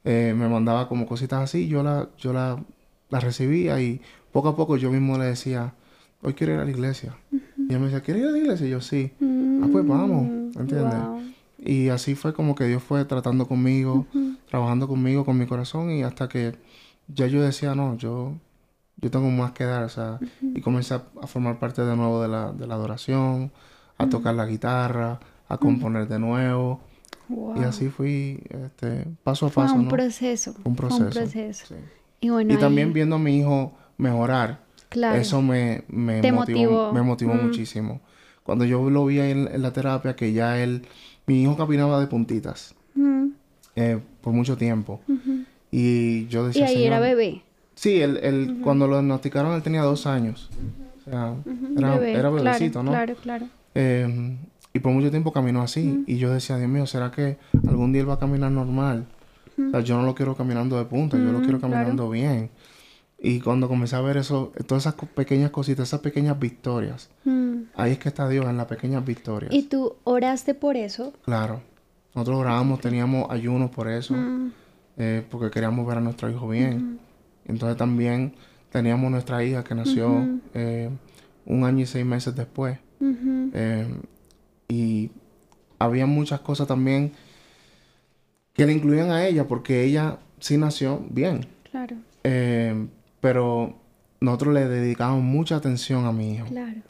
Me 0.05 0.49
mandaba 0.49 0.89
como 0.89 1.05
cositas 1.05 1.43
así, 1.43 1.69
yo 1.69 1.83
la, 1.83 2.09
yo 2.17 2.33
la, 2.33 2.65
la, 3.11 3.21
recibía 3.21 3.79
y 3.83 4.01
poco 4.33 4.49
a 4.49 4.57
poco 4.57 4.79
yo 4.79 4.91
mismo 4.91 5.19
le 5.19 5.27
decía, 5.27 5.75
hoy 6.23 6.33
quiero 6.33 6.55
ir 6.55 6.61
a 6.61 6.65
la 6.65 6.71
iglesia. 6.71 7.15
Y 7.69 7.73
ella 7.73 7.79
me 7.81 7.85
decía, 7.87 8.01
¿quieres 8.01 8.23
ir 8.23 8.29
a 8.29 8.33
la 8.33 8.39
iglesia? 8.39 8.67
Y 8.67 8.71
yo 8.71 8.81
sí. 8.81 9.13
Ah, 9.21 9.69
pues 9.71 9.87
vamos, 9.87 10.27
mm, 10.27 10.59
¿entiendes? 10.59 11.01
Y 11.59 11.91
así 11.91 12.15
fue 12.15 12.33
como 12.33 12.55
que 12.55 12.65
Dios 12.65 12.83
fue 12.83 13.05
tratando 13.05 13.47
conmigo, 13.47 14.07
trabajando 14.49 14.89
conmigo, 14.89 15.25
con 15.25 15.37
mi 15.37 15.47
corazón 15.47 15.91
y 15.91 16.03
hasta 16.03 16.29
que 16.29 16.55
ya 17.09 17.27
yo 17.27 17.43
decía, 17.43 17.75
no, 17.75 17.97
yo, 17.97 18.35
yo 18.97 19.11
tengo 19.11 19.29
más 19.31 19.53
que 19.53 19.65
dar, 19.65 19.85
o 19.85 19.89
sea, 19.89 20.19
y 20.41 20.61
comencé 20.61 20.95
a, 20.95 21.01
formar 21.27 21.59
parte 21.59 21.83
de 21.83 21.97
nuevo 21.97 22.23
de 22.23 22.29
la, 22.29 22.53
de 22.53 22.67
la 22.67 22.75
adoración, 22.75 23.51
a 23.99 24.09
tocar 24.09 24.35
la 24.35 24.47
guitarra, 24.47 25.19
a 25.49 25.59
componer 25.59 26.09
de 26.09 26.19
nuevo. 26.19 26.81
Y 27.57 27.65
así 27.65 27.89
fui 27.89 28.43
este, 28.49 29.05
paso 29.23 29.47
a 29.47 29.51
paso. 29.51 29.75
Fue 29.75 29.83
un 29.83 29.89
proceso. 29.89 30.55
Un 30.65 30.75
proceso. 30.75 31.05
un 31.05 31.11
proceso. 31.11 31.75
Y, 32.21 32.31
bueno, 32.31 32.55
y 32.55 32.57
también 32.57 32.93
viendo 32.93 33.17
a 33.17 33.19
mi 33.19 33.39
hijo 33.39 33.73
mejorar, 33.99 34.61
eso 34.90 35.42
me, 35.42 35.85
me 35.88 36.33
motivó, 36.33 36.92
me 36.92 37.03
motivó 37.03 37.35
muchísimo. 37.35 38.01
Cuando 38.42 38.64
yo 38.64 38.88
lo 38.88 39.05
vi 39.07 39.20
en, 39.20 39.48
en, 39.48 39.62
la 39.62 39.72
terapia, 39.72 40.16
que 40.16 40.33
ya 40.33 40.59
él, 40.62 40.87
mi 41.27 41.42
hijo 41.42 41.57
caminaba 41.57 42.01
de 42.01 42.07
puntitas 42.07 42.74
eh, 43.77 44.01
por 44.22 44.33
mucho 44.33 44.57
tiempo. 44.57 45.01
Y 45.70 46.27
yo 46.29 46.46
decía... 46.46 46.70
Y 46.70 46.77
ahí 46.77 46.85
era 46.87 46.98
bebé. 46.98 47.42
Sí, 47.74 48.01
él, 48.01 48.18
él 48.22 48.59
cuando 48.62 48.88
lo 48.88 48.94
diagnosticaron 48.94 49.55
él 49.55 49.62
tenía 49.62 49.83
dos 49.83 50.07
años. 50.07 50.51
O 51.01 51.11
sea, 51.11 51.35
era, 51.77 52.09
era 52.09 52.31
bebecito, 52.31 52.83
¿no? 52.83 52.90
Claro, 52.90 53.14
claro. 53.22 53.46
Em, 53.74 54.38
y 54.72 54.81
por 54.81 54.92
mucho 54.92 55.11
tiempo 55.11 55.33
caminó 55.33 55.62
así. 55.62 56.05
Y 56.07 56.16
yo 56.16 56.33
decía, 56.33 56.57
Dios 56.57 56.68
mío, 56.68 56.87
¿será 56.87 57.11
que 57.11 57.37
algún 57.68 57.92
día 57.92 58.03
él 58.03 58.09
va 58.09 58.14
a 58.14 58.18
caminar 58.18 58.51
normal? 58.51 59.07
O 59.59 59.70
sea, 59.70 59.81
yo 59.81 59.96
no 59.96 60.05
lo 60.05 60.14
quiero 60.14 60.37
caminando 60.37 60.79
de 60.79 60.85
punta, 60.85 61.16
yo 61.16 61.33
lo 61.33 61.40
quiero 61.40 61.61
caminando 61.61 62.09
bien. 62.11 62.51
Y 63.21 63.41
cuando 63.41 63.67
comencé 63.67 63.97
a 63.97 64.01
ver 64.01 64.17
eso, 64.17 64.53
todas 64.67 64.87
esas 64.87 64.95
pequeñas 64.95 65.51
cositas, 65.51 65.89
esas 65.89 66.01
pequeñas 66.01 66.39
victorias, 66.39 67.11
ahí 67.75 67.93
es 67.93 67.99
que 67.99 68.09
está 68.09 68.29
Dios 68.29 68.47
en 68.47 68.57
las 68.57 68.67
pequeñas 68.67 69.05
victorias. 69.05 69.53
¿Y 69.53 69.65
tú 69.65 69.97
oraste 70.05 70.55
por 70.55 70.77
eso? 70.77 71.13
Claro. 71.25 71.61
Nosotros 72.15 72.39
orábamos, 72.39 72.81
teníamos 72.81 73.29
ayunos 73.31 73.71
por 73.71 73.89
eso, 73.89 74.15
eh, 74.97 75.25
porque 75.31 75.51
queríamos 75.51 75.87
ver 75.87 75.99
a 75.99 76.01
nuestro 76.01 76.31
hijo 76.31 76.49
bien. 76.49 77.01
Entonces 77.45 77.77
también 77.77 78.35
teníamos 78.71 79.11
nuestra 79.11 79.43
hija 79.43 79.65
que 79.65 79.75
nació 79.75 80.27
eh, 80.55 80.91
un 81.45 81.65
año 81.65 81.83
y 81.83 81.87
seis 81.87 82.07
meses 82.07 82.37
después. 82.37 82.79
Em, 83.01 84.01
y 84.69 85.11
había 85.79 86.07
muchas 86.07 86.41
cosas 86.41 86.69
también 86.69 87.13
que 88.53 88.67
le 88.67 88.73
incluían 88.73 89.11
a 89.11 89.27
ella, 89.27 89.47
porque 89.49 89.85
ella 89.85 90.19
sí 90.39 90.57
nació 90.57 91.05
bien. 91.11 91.47
Claro. 91.71 91.97
Pero 93.21 93.75
nosotros 94.21 94.55
le 94.55 94.69
dedicamos 94.69 95.23
mucha 95.23 95.57
atención 95.57 96.07
a 96.07 96.13
mi 96.13 96.35
hijo. 96.35 96.47
Claro. 96.47 96.81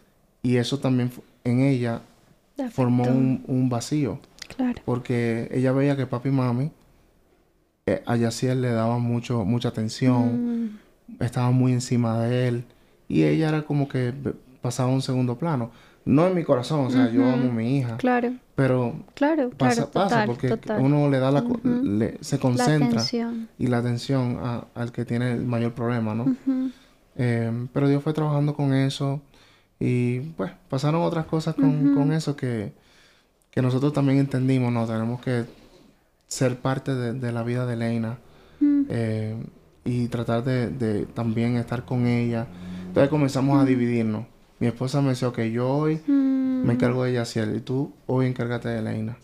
Y 0.43 0.57
eso 0.57 0.79
también 0.79 1.11
en 1.45 1.61
ella 1.61 2.03
formó 2.71 3.05
un, 3.05 3.69
vacío. 3.69 4.21
Claro. 4.57 4.81
Porque 4.85 5.49
ella 5.53 5.73
veía 5.73 5.97
que 5.97 6.07
papi 6.07 6.31
y 6.31 6.33
mami 6.33 6.71
eh, 7.87 8.03
a 8.07 8.17
Yaciel 8.17 8.63
le 8.63 8.71
daban 8.71 9.01
mucho, 9.03 9.45
mucha 9.45 9.69
atención, 9.69 10.65
mm. 10.65 11.23
estaban 11.23 11.55
muy 11.55 11.73
encima 11.73 12.21
de 12.21 12.49
él. 12.49 12.65
Y 13.09 13.25
ella 13.25 13.49
era 13.49 13.63
como 13.63 13.89
que 13.89 14.13
pasaba 14.61 14.91
a 14.91 14.95
un 14.95 15.03
segundo 15.03 15.39
plano 15.39 15.71
no 16.05 16.27
en 16.27 16.35
mi 16.35 16.45
corazón, 16.45 16.87
o 16.87 16.91
sea, 16.91 17.11
yo 17.11 17.29
amo 17.29 17.51
a 17.51 17.53
mi 17.53 17.79
hija. 17.79 17.97
Claro. 17.99 18.33
Pero 18.55 19.05
claro, 19.15 19.51
pasa, 19.51 19.91
pasa 19.91 20.25
porque 20.27 20.59
uno 20.79 21.09
le 21.09 21.19
da 21.19 21.31
la, 21.31 21.45
se 22.21 22.39
concentra 22.39 23.05
y 23.59 23.67
la 23.69 23.79
atención 23.79 24.41
al 24.75 24.91
que 24.91 25.05
tiene 25.05 25.33
el 25.33 25.45
mayor 25.45 25.75
problema, 25.75 26.15
¿no? 26.15 26.35
Eh, 27.17 27.69
pero 27.73 27.89
Dios 27.89 28.03
fue 28.03 28.13
trabajando 28.13 28.55
con 28.55 28.75
eso 28.75 29.21
y 29.79 30.21
pues 30.21 30.51
pasaron 30.69 31.03
otras 31.03 31.27
cosas 31.27 31.55
con, 31.55 32.13
eso 32.13 32.35
que, 32.35 32.73
que, 33.51 33.63
nosotros 33.63 33.93
también 33.93 34.19
entendimos, 34.19 34.73
¿no? 34.73 34.87
Tenemos 34.87 35.21
que 35.21 35.45
ser 36.27 36.59
parte 36.59 36.95
de, 36.95 37.33
la 37.33 37.43
vida 37.43 37.65
de 37.65 37.75
Elena 37.75 38.19
eh, 38.89 39.37
y 39.85 40.09
tratar 40.09 40.43
de, 40.43 40.71
de 40.71 41.07
también 41.07 41.57
estar 41.57 41.85
con 41.85 42.07
ella. 42.07 42.47
Entonces 42.89 43.09
comenzamos 43.09 43.61
a 43.63 43.65
dividirnos 43.65 44.25
mi 44.61 44.67
esposa 44.67 45.01
me 45.01 45.11
decía, 45.11 45.29
ok, 45.29 45.41
yo 45.43 45.69
hoy 45.69 46.01
me 46.07 46.65
mm. 46.65 46.71
encargo 46.71 47.05
de 47.05 47.13
Yaciel 47.13 47.57
y 47.57 47.61
tú 47.61 47.93
hoy 48.07 48.27
encárgate 48.27 48.69
de 48.69 48.79
Elena. 48.79 49.17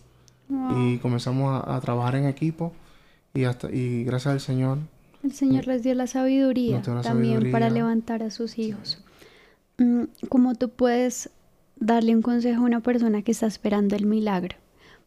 Y 0.76 0.98
comenzamos 0.98 1.64
a, 1.66 1.80
trabajar 1.80 2.16
en 2.16 2.26
equipo 2.26 2.72
y, 3.32 3.44
hasta, 3.44 3.70
y 3.70 4.04
gracias 4.04 4.32
al 4.32 4.40
Señor. 4.40 4.78
El 5.22 5.32
Señor 5.32 5.66
les 5.66 5.82
dio 5.82 5.94
la 5.94 6.06
sabiduría 6.06 6.82
también 7.02 7.50
para 7.50 7.70
levantar 7.70 8.22
a 8.22 8.30
sus 8.30 8.58
hijos. 8.58 9.02
Mm, 9.78 10.04
¿Cómo 10.28 10.54
tú 10.54 10.68
puedes 10.68 11.30
darle 11.76 12.14
un 12.14 12.22
consejo 12.22 12.62
a 12.62 12.66
una 12.66 12.80
persona 12.80 13.22
que 13.22 13.32
está 13.32 13.46
esperando 13.46 13.96
el 13.96 14.06
milagro? 14.06 14.56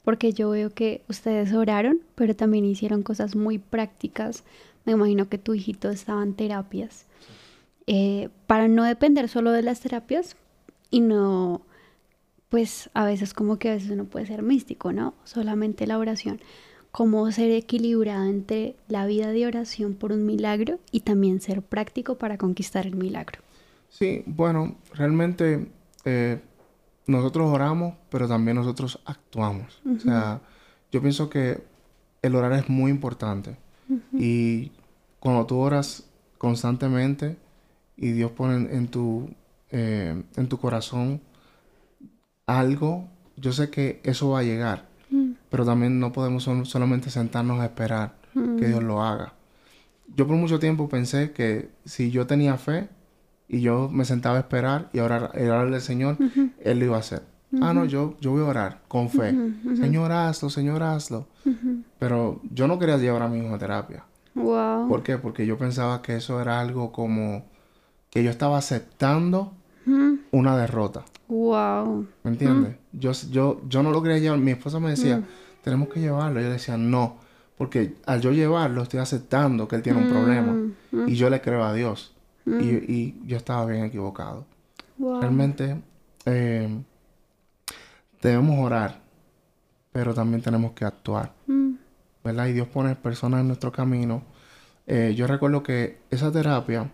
Porque 0.04 0.34
yo 0.34 0.50
veo 0.50 0.72
que 0.72 1.04
ustedes 1.08 1.54
oraron, 1.54 2.00
pero 2.16 2.36
también 2.36 2.66
hicieron 2.66 3.04
cosas 3.04 3.36
muy 3.36 3.60
prácticas. 3.60 4.44
Me 4.86 4.94
imagino 4.94 5.30
que 5.30 5.38
tu 5.38 5.54
hijito 5.54 5.90
estaba 5.90 6.24
en 6.24 6.34
terapias. 6.34 7.07
Eh, 7.88 8.30
para 8.48 8.68
no 8.68 8.84
depender 8.84 9.30
solo 9.30 9.52
de 9.52 9.62
las 9.62 9.80
terapias 9.80 10.36
y 10.92 11.00
no, 11.00 11.62
pues 12.50 12.90
a 12.94 13.06
veces 13.06 13.34
como 13.34 13.58
que 13.58 13.70
a 13.70 13.74
veces 13.74 13.90
uno 13.90 14.06
puede 14.06 14.26
ser 14.26 14.44
místico, 14.44 14.92
¿no? 14.92 15.14
Solamente 15.24 15.88
la 15.88 15.98
oración. 15.98 16.42
cómo 16.92 17.32
ser 17.32 17.52
equilibrado 17.52 18.26
entre 18.26 18.76
la 18.88 19.06
vida 19.06 19.32
de 19.32 19.46
oración 19.46 19.94
por 19.94 20.12
un 20.12 20.26
milagro 20.26 20.80
y 20.92 21.02
también 21.02 21.42
ser 21.42 21.62
práctico 21.62 22.18
para 22.18 22.38
conquistar 22.38 22.88
el 22.88 22.96
milagro. 22.96 23.42
Sí, 23.90 24.24
bueno, 24.26 24.78
realmente 24.96 25.70
eh, 26.06 26.40
nosotros 27.06 27.50
oramos, 27.52 27.94
pero 28.10 28.28
también 28.28 28.58
nosotros 28.58 29.00
actuamos. 29.06 29.82
O 29.96 30.00
sea, 30.00 30.42
yo 30.92 31.02
pienso 31.02 31.30
que 31.30 31.62
el 32.22 32.36
orar 32.36 32.54
es 32.54 32.68
muy 32.68 32.90
importante. 32.90 33.58
Y 34.14 34.72
cuando 35.20 35.46
tú 35.46 35.60
oras 35.60 36.10
constantemente 36.38 37.38
y 37.98 38.12
Dios 38.12 38.32
pone 38.32 38.74
en, 38.74 38.88
tu, 38.88 39.30
eh, 39.72 40.24
en 40.36 40.48
tu 40.48 40.58
corazón 40.60 41.20
algo, 42.46 43.10
yo 43.36 43.52
sé 43.52 43.70
que 43.70 44.00
eso 44.04 44.30
va 44.30 44.40
a 44.40 44.44
llegar. 44.44 44.88
Mm. 45.10 45.32
Pero 45.50 45.66
también 45.66 46.00
no 46.00 46.12
podemos 46.12 46.44
solamente 46.44 47.10
sentarnos 47.10 47.60
a 47.60 47.66
esperar 47.66 48.16
que 48.34 48.40
mm. 48.40 48.58
Dios 48.58 48.84
lo 48.84 49.04
haga. 49.04 49.34
Yo 50.16 50.28
por 50.28 50.38
mucho 50.38 50.60
tiempo 50.60 50.88
pensé 50.88 51.32
que 51.32 51.70
si 51.84 52.12
yo 52.12 52.28
tenía 52.28 52.58
fe 52.58 52.88
y 53.50 53.62
yo 53.62 53.90
me 53.90 54.06
sentaba 54.06 54.38
a 54.38 54.42
esperar 54.42 54.90
y 54.94 55.00
orar, 55.00 55.32
orarle 55.36 55.76
al 55.76 55.82
Señor, 55.82 56.18
Él 56.64 56.80
lo 56.80 56.86
iba 56.86 56.96
a 56.98 57.00
hacer. 57.00 57.24
Ah, 57.62 57.74
no, 57.74 57.86
yo, 57.86 58.18
yo 58.20 58.32
voy 58.32 58.42
a 58.42 58.46
orar 58.46 58.82
con 58.88 59.10
fe. 59.10 59.36
Señor, 59.76 60.12
hazlo, 60.12 60.50
Señor, 60.50 60.84
hazlo. 60.84 61.28
Pero 61.98 62.42
yo 62.52 62.68
no 62.68 62.78
quería 62.78 62.98
llevar 62.98 63.24
a 63.24 63.28
mi 63.28 63.40
hijo 63.40 63.56
a 63.56 63.58
terapia. 63.58 64.04
Wow. 64.36 64.88
¿Por 64.88 65.02
qué? 65.02 65.18
Porque 65.18 65.46
yo 65.46 65.58
pensaba 65.58 66.02
que 66.02 66.18
eso 66.18 66.40
era 66.42 66.60
algo 66.60 66.92
como 66.92 67.46
que 68.18 68.24
yo 68.24 68.32
estaba 68.32 68.58
aceptando 68.58 69.54
una 70.32 70.58
derrota. 70.58 71.06
Wow. 71.28 72.08
¿Me 72.24 72.32
entiendes? 72.32 72.76
Yo, 72.92 73.12
yo, 73.30 73.62
yo 73.70 73.84
no 73.84 73.92
lo 73.92 74.02
quería 74.02 74.18
llevar. 74.18 74.40
Mi 74.40 74.50
esposa 74.50 74.80
me 74.80 74.90
decía, 74.90 75.22
tenemos 75.64 75.90
que 75.90 76.00
llevarlo. 76.00 76.42
Yo 76.42 76.50
decía, 76.50 76.78
no. 76.78 77.18
Porque 77.60 77.94
al 78.08 78.20
yo 78.22 78.32
llevarlo, 78.32 78.82
estoy 78.82 79.02
aceptando 79.02 79.68
que 79.68 79.76
él 79.76 79.84
tiene 79.84 80.00
un 80.00 80.10
problema. 80.10 81.06
Y 81.06 81.14
yo 81.14 81.30
le 81.30 81.42
creo 81.42 81.64
a 81.64 81.76
Dios. 81.76 82.16
Y, 82.48 82.70
y, 82.92 83.22
yo 83.28 83.38
estaba 83.38 83.68
bien 83.68 83.86
equivocado. 83.86 84.48
Wow. 84.98 85.22
Realmente 85.22 85.80
eh, 86.26 86.76
debemos 88.20 88.58
orar, 88.66 89.00
pero 89.92 90.16
también 90.16 90.42
tenemos 90.42 90.72
que 90.72 90.86
actuar. 90.86 91.34
¿Verdad? 92.24 92.48
Y 92.48 92.54
Dios 92.54 92.68
pone 92.68 92.96
personas 92.96 93.42
en 93.42 93.48
nuestro 93.48 93.72
camino. 93.72 94.24
Eh, 94.88 95.14
yo 95.16 95.28
recuerdo 95.28 95.62
que 95.62 96.00
esa 96.10 96.32
terapia 96.32 96.90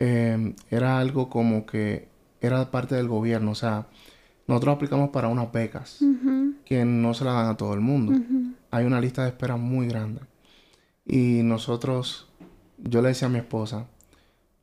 eh, 0.00 0.54
era 0.70 0.98
algo 0.98 1.28
como 1.28 1.66
que 1.66 2.08
era 2.40 2.70
parte 2.70 2.94
del 2.94 3.08
gobierno. 3.08 3.52
O 3.52 3.54
sea, 3.54 3.86
nosotros 4.46 4.76
aplicamos 4.76 5.10
para 5.10 5.28
unas 5.28 5.52
becas 5.52 6.00
que 6.64 6.84
no 6.84 7.14
se 7.14 7.24
la 7.24 7.32
dan 7.32 7.46
a 7.48 7.56
todo 7.56 7.74
el 7.74 7.80
mundo. 7.80 8.12
Hay 8.70 8.84
una 8.84 9.00
lista 9.00 9.22
de 9.22 9.28
espera 9.28 9.56
muy 9.56 9.88
grande. 9.88 10.20
Y 11.04 11.42
nosotros, 11.42 12.28
yo 12.78 13.00
le 13.02 13.08
decía 13.08 13.28
a 13.28 13.30
mi 13.30 13.38
esposa, 13.38 13.86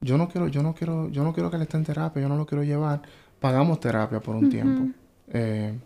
yo 0.01 0.17
no 0.17 0.29
quiero, 0.29 0.47
yo 0.47 0.61
no 0.61 0.75
quiero, 0.75 1.09
yo 1.09 1.23
no 1.23 1.33
quiero 1.33 1.49
que 1.49 1.55
él 1.55 1.63
esté 1.63 1.77
en 1.77 1.85
terapia, 1.85 2.21
yo 2.21 2.29
no 2.29 2.37
lo 2.37 2.45
quiero 2.45 2.63
llevar. 2.63 3.01
Pagamos 3.39 3.79
terapia 3.79 4.19
por 4.19 4.35
un 4.35 4.49
tiempo. 4.49 4.93
Eh, 5.29 5.77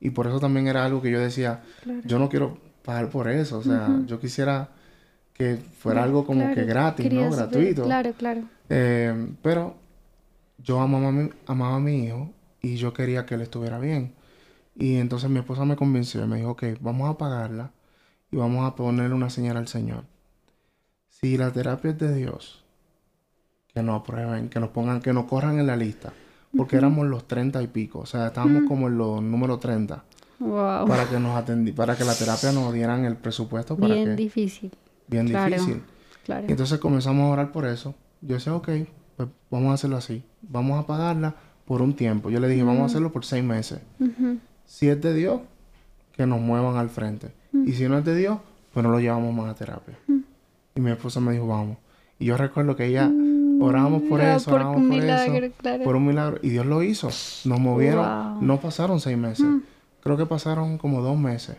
y 0.00 0.10
por 0.10 0.26
eso 0.26 0.40
también 0.40 0.66
era 0.66 0.84
algo 0.84 1.00
que 1.02 1.10
yo 1.10 1.20
decía, 1.20 1.62
yo 2.04 2.18
no 2.18 2.28
quiero 2.28 2.58
pagar 2.84 3.10
por 3.10 3.28
eso, 3.28 3.58
o 3.58 3.62
sea, 3.62 3.88
yo 4.06 4.18
quisiera 4.20 4.70
que 5.32 5.56
fuera 5.56 6.02
algo 6.02 6.24
como 6.24 6.52
que 6.54 6.64
gratis, 6.64 7.12
¿no? 7.12 7.30
Gratuito. 7.30 7.84
Claro, 7.84 8.12
claro. 8.16 8.42
Eh, 8.68 9.32
pero 9.42 9.76
yo 10.58 10.80
amaba 10.80 11.08
a, 11.08 11.12
mi, 11.12 11.30
amaba 11.46 11.76
a 11.76 11.80
mi 11.80 12.04
hijo 12.04 12.30
y 12.60 12.76
yo 12.76 12.92
quería 12.92 13.26
que 13.26 13.34
él 13.34 13.42
estuviera 13.42 13.78
bien. 13.78 14.14
Y 14.74 14.96
entonces 14.96 15.28
mi 15.30 15.38
esposa 15.38 15.64
me 15.64 15.76
convenció 15.76 16.24
y 16.24 16.28
me 16.28 16.36
dijo, 16.36 16.50
ok, 16.50 16.64
vamos 16.80 17.10
a 17.10 17.18
pagarla 17.18 17.72
y 18.30 18.36
vamos 18.36 18.66
a 18.66 18.76
ponerle 18.76 19.14
una 19.14 19.30
señal 19.30 19.56
al 19.56 19.68
Señor. 19.68 20.04
Si 21.08 21.36
la 21.36 21.52
terapia 21.52 21.90
es 21.90 21.98
de 21.98 22.14
Dios, 22.14 22.64
que 23.74 23.82
nos 23.82 24.00
aprueben, 24.00 24.48
que 24.48 24.60
nos 24.60 24.70
pongan, 24.70 25.00
que 25.00 25.12
nos 25.12 25.24
corran 25.24 25.58
en 25.58 25.66
la 25.66 25.76
lista 25.76 26.12
porque 26.56 26.76
éramos 26.76 27.06
los 27.06 27.26
treinta 27.26 27.62
y 27.62 27.66
pico, 27.66 28.00
o 28.00 28.06
sea, 28.06 28.28
estábamos 28.28 28.64
como 28.66 28.88
en 28.88 28.98
los 28.98 29.22
números 29.22 29.60
30. 29.60 30.04
Wow. 30.40 30.86
Para 30.86 31.08
que 31.08 31.18
nos 31.18 31.36
atendi 31.36 31.72
para 31.72 31.96
que 31.96 32.04
la 32.04 32.14
terapia 32.14 32.52
nos 32.52 32.72
dieran 32.72 33.04
el 33.04 33.16
presupuesto 33.16 33.76
para 33.76 33.94
Bien 33.94 34.14
difícil. 34.14 34.70
Bien 35.08 35.26
difícil. 35.26 35.82
Claro. 36.24 36.46
Y 36.46 36.52
entonces 36.52 36.78
comenzamos 36.78 37.24
a 37.24 37.32
orar 37.32 37.52
por 37.52 37.66
eso. 37.66 37.94
Yo 38.20 38.34
decía, 38.34 38.54
ok, 38.54 38.68
pues 39.16 39.28
vamos 39.50 39.70
a 39.70 39.74
hacerlo 39.74 39.96
así. 39.96 40.22
Vamos 40.42 40.82
a 40.82 40.86
pagarla 40.86 41.34
por 41.64 41.82
un 41.82 41.94
tiempo. 41.94 42.30
Yo 42.30 42.40
le 42.40 42.48
dije, 42.48 42.62
vamos 42.62 42.82
a 42.82 42.86
hacerlo 42.86 43.12
por 43.12 43.24
seis 43.24 43.44
meses. 43.44 43.80
Si 44.66 44.88
es 44.88 45.00
de 45.00 45.14
Dios, 45.14 45.40
que 46.12 46.26
nos 46.26 46.40
muevan 46.40 46.76
al 46.76 46.90
frente. 46.90 47.30
Y 47.52 47.72
si 47.72 47.88
no 47.88 47.98
es 47.98 48.04
de 48.04 48.14
Dios, 48.14 48.38
pues 48.72 48.84
no 48.84 48.90
lo 48.90 49.00
llevamos 49.00 49.34
más 49.34 49.50
a 49.50 49.54
terapia. 49.54 49.98
Y 50.74 50.80
mi 50.80 50.90
esposa 50.90 51.20
me 51.20 51.32
dijo, 51.32 51.46
vamos. 51.46 51.76
Y 52.18 52.26
yo 52.26 52.36
recuerdo 52.36 52.74
que 52.76 52.86
ella 52.86 53.10
Oramos 53.60 54.02
por 54.02 54.20
eso, 54.20 54.50
por 54.50 54.60
oramos 54.60 54.82
por 54.88 55.04
eso. 55.04 55.84
Por 55.84 55.96
un 55.96 56.06
milagro. 56.06 56.38
Y 56.42 56.50
Dios 56.50 56.66
lo 56.66 56.82
hizo. 56.82 57.08
Nos 57.44 57.60
movieron. 57.60 58.46
No 58.46 58.60
pasaron 58.60 59.00
seis 59.00 59.16
meses. 59.16 59.44
Mm. 59.44 59.60
Creo 60.02 60.16
que 60.16 60.26
pasaron 60.26 60.78
como 60.78 61.02
dos 61.02 61.18
meses. 61.18 61.56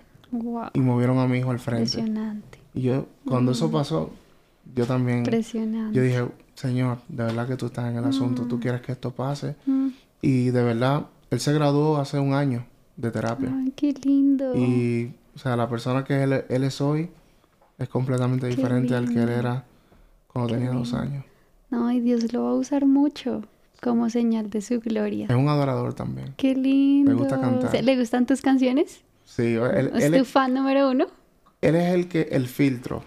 Y 0.74 0.80
movieron 0.80 1.20
a 1.20 1.28
mi 1.28 1.40
hijo 1.40 1.52
al 1.52 1.60
frente. 1.60 2.00
Impresionante. 2.00 2.60
Y 2.74 2.82
yo, 2.82 3.08
cuando 3.26 3.52
eso 3.52 3.68
mm. 3.68 3.72
pasó, 3.72 4.12
yo 4.76 4.86
también. 4.86 5.20
Impresionante. 5.20 5.96
Yo 5.96 6.04
dije, 6.04 6.26
Señor, 6.60 6.98
de 7.08 7.24
verdad 7.24 7.48
que 7.48 7.56
tú 7.56 7.68
estás 7.68 7.90
en 7.90 7.96
el 7.96 8.04
asunto. 8.04 8.44
Tú 8.44 8.58
mm. 8.58 8.60
quieres 8.60 8.82
que 8.82 8.92
esto 8.92 9.12
pase. 9.12 9.56
Y 10.22 10.50
de 10.50 10.62
verdad, 10.62 11.06
él 11.30 11.40
se 11.40 11.54
graduó 11.54 11.96
hace 11.96 12.20
un 12.20 12.34
año 12.34 12.66
de 12.98 13.12
terapia. 13.12 13.50
Ay, 13.50 13.72
qué 13.78 13.94
lindo. 13.94 14.54
Y, 14.58 15.14
o 15.34 15.40
sea, 15.40 15.56
la 15.56 15.70
persona 15.70 16.04
que 16.04 16.22
él, 16.22 16.34
es 16.50 16.82
hoy 16.82 17.12
es 17.78 17.88
completamente 17.88 18.48
diferente 18.48 18.94
al 18.94 19.08
que 19.08 19.24
él 19.24 19.30
era 19.30 19.64
cuando 20.28 20.54
tenía 20.54 20.72
dos 20.72 20.94
años. 20.94 21.24
No, 21.70 21.90
y 21.94 22.02
Dios 22.02 22.34
lo 22.34 22.44
va 22.44 22.50
a 22.50 22.56
usar 22.56 22.86
mucho 22.86 23.42
como 23.82 24.10
señal 24.10 24.50
de 24.50 24.60
su 24.60 24.82
gloria. 24.82 25.28
Es 25.30 25.38
un 25.38 25.48
adorador 25.48 25.94
también. 25.94 26.34
Qué 26.36 26.56
lindo. 26.56 27.12
Me 27.12 27.18
gusta 27.18 27.40
cantar. 27.40 27.82
¿Le 27.82 27.98
gustan 27.98 28.26
tus 28.26 28.42
canciones? 28.42 29.00
Sí. 29.24 29.56
Él, 29.56 29.92
¿Es 29.96 30.12
tu 30.12 30.26
fan 30.26 30.54
número 30.54 30.90
uno? 30.90 31.06
Él 31.62 31.76
es 31.76 31.94
el 31.94 32.10
que, 32.10 32.24
el 32.32 32.48
filtro. 32.48 33.02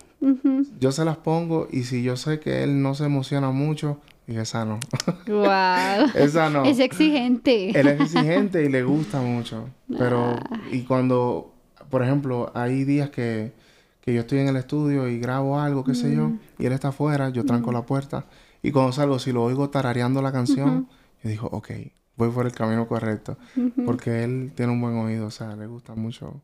Yo 0.81 0.93
se 0.93 1.05
las 1.05 1.17
pongo 1.17 1.69
y 1.71 1.85
si 1.85 2.03
yo 2.03 2.17
sé 2.17 2.41
que 2.41 2.63
él 2.63 2.83
no 2.83 2.95
se 2.95 3.05
emociona 3.05 3.51
mucho, 3.51 4.01
dije, 4.27 4.43
esa 4.43 4.65
no. 4.65 4.79
¡Wow! 5.27 6.11
esa 6.15 6.49
no. 6.51 6.65
Es 6.65 6.79
exigente. 6.79 7.79
Él 7.79 7.89
es 7.89 8.01
exigente 8.01 8.65
y 8.65 8.69
le 8.69 8.83
gusta 8.83 9.21
mucho. 9.21 9.69
Pero, 9.99 10.37
ah. 10.39 10.61
y 10.71 10.83
cuando, 10.83 11.53
por 11.91 12.03
ejemplo, 12.03 12.53
hay 12.55 12.85
días 12.85 13.11
que, 13.11 13.53
que 14.01 14.15
yo 14.15 14.21
estoy 14.21 14.39
en 14.39 14.49
el 14.49 14.57
estudio 14.57 15.09
y 15.09 15.19
grabo 15.19 15.59
algo, 15.59 15.85
qué 15.85 15.95
sé 15.95 16.15
yo, 16.15 16.29
mm. 16.29 16.41
y 16.59 16.67
él 16.67 16.73
está 16.73 16.89
afuera, 16.89 17.31
yo 17.31 17.45
tranco 17.45 17.73
la 17.73 17.85
puerta 17.85 18.27
y 18.63 18.71
cuando 18.71 18.93
salgo, 18.93 19.19
si 19.19 19.33
lo 19.33 19.43
oigo 19.43 19.71
tarareando 19.71 20.23
la 20.23 20.31
canción, 20.31 20.89
yo 21.23 21.31
digo, 21.31 21.49
ok, 21.51 21.71
voy 22.17 22.31
por 22.31 22.47
el 22.47 22.53
camino 22.53 22.87
correcto. 22.87 23.37
Porque 23.85 24.23
él 24.23 24.53
tiene 24.55 24.73
un 24.73 24.81
buen 24.81 24.95
oído, 24.95 25.27
o 25.27 25.31
sea, 25.31 25.57
le 25.57 25.67
gusta 25.67 25.95
mucho 25.97 26.41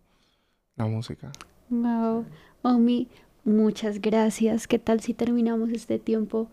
la 0.75 0.87
música. 0.87 1.31
Wow. 1.71 2.27
Omi, 2.63 3.09
muchas 3.49 4.01
gracias. 4.01 4.67
¿Qué 4.67 4.79
tal 4.79 5.01
si 5.01 5.15
terminamos 5.15 5.71
este 5.71 5.99
tiempo? 5.99 6.49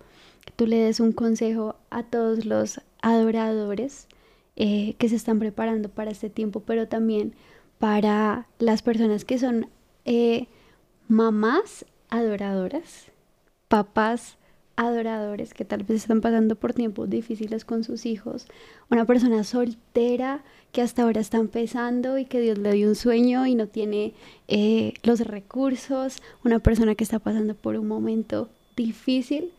Que 0.46 0.54
tú 0.56 0.68
le 0.68 0.78
des 0.78 1.00
un 1.00 1.12
consejo 1.12 1.76
a 1.90 2.04
todos 2.04 2.46
los 2.46 2.82
adoradores 3.02 4.08
eh, 4.56 4.96
que 4.98 5.10
se 5.10 5.16
están 5.16 5.40
preparando 5.40 5.90
para 5.90 6.12
este 6.12 6.30
tiempo, 6.30 6.62
pero 6.62 6.88
también 6.88 7.34
para 7.80 8.48
las 8.58 8.82
personas 8.82 9.26
que 9.26 9.38
son 9.38 9.70
eh, 10.06 10.48
mamás 11.08 11.86
adoradoras, 12.10 13.12
papás 13.68 14.38
adoradores 14.76 15.54
que 15.54 15.66
tal 15.66 15.84
vez 15.84 16.02
están 16.02 16.22
pasando 16.22 16.56
por 16.56 16.74
tiempos 16.74 17.10
difíciles 17.10 17.66
con 17.66 17.84
sus 17.84 18.06
hijos, 18.06 18.48
una 18.90 19.06
persona 19.06 19.44
soltera 19.44 20.44
que 20.72 20.82
hasta 20.82 21.04
ahora 21.04 21.22
está 21.22 21.38
empezando 21.38 22.18
y 22.18 22.26
que 22.26 22.42
Dios 22.42 22.58
le 22.58 22.74
dio 22.74 22.88
un 22.90 22.96
sueño 22.96 23.46
y 23.46 23.56
no 23.56 23.68
tiene 23.68 24.14
eh, 24.48 24.94
los 25.04 25.22
recursos, 25.22 26.22
una 26.44 26.60
persona 26.60 26.96
que 26.96 27.04
está 27.04 27.20
pasando 27.20 27.56
por 27.56 27.78
un 27.78 27.88
momento 27.88 28.50
difícil, 28.76 29.52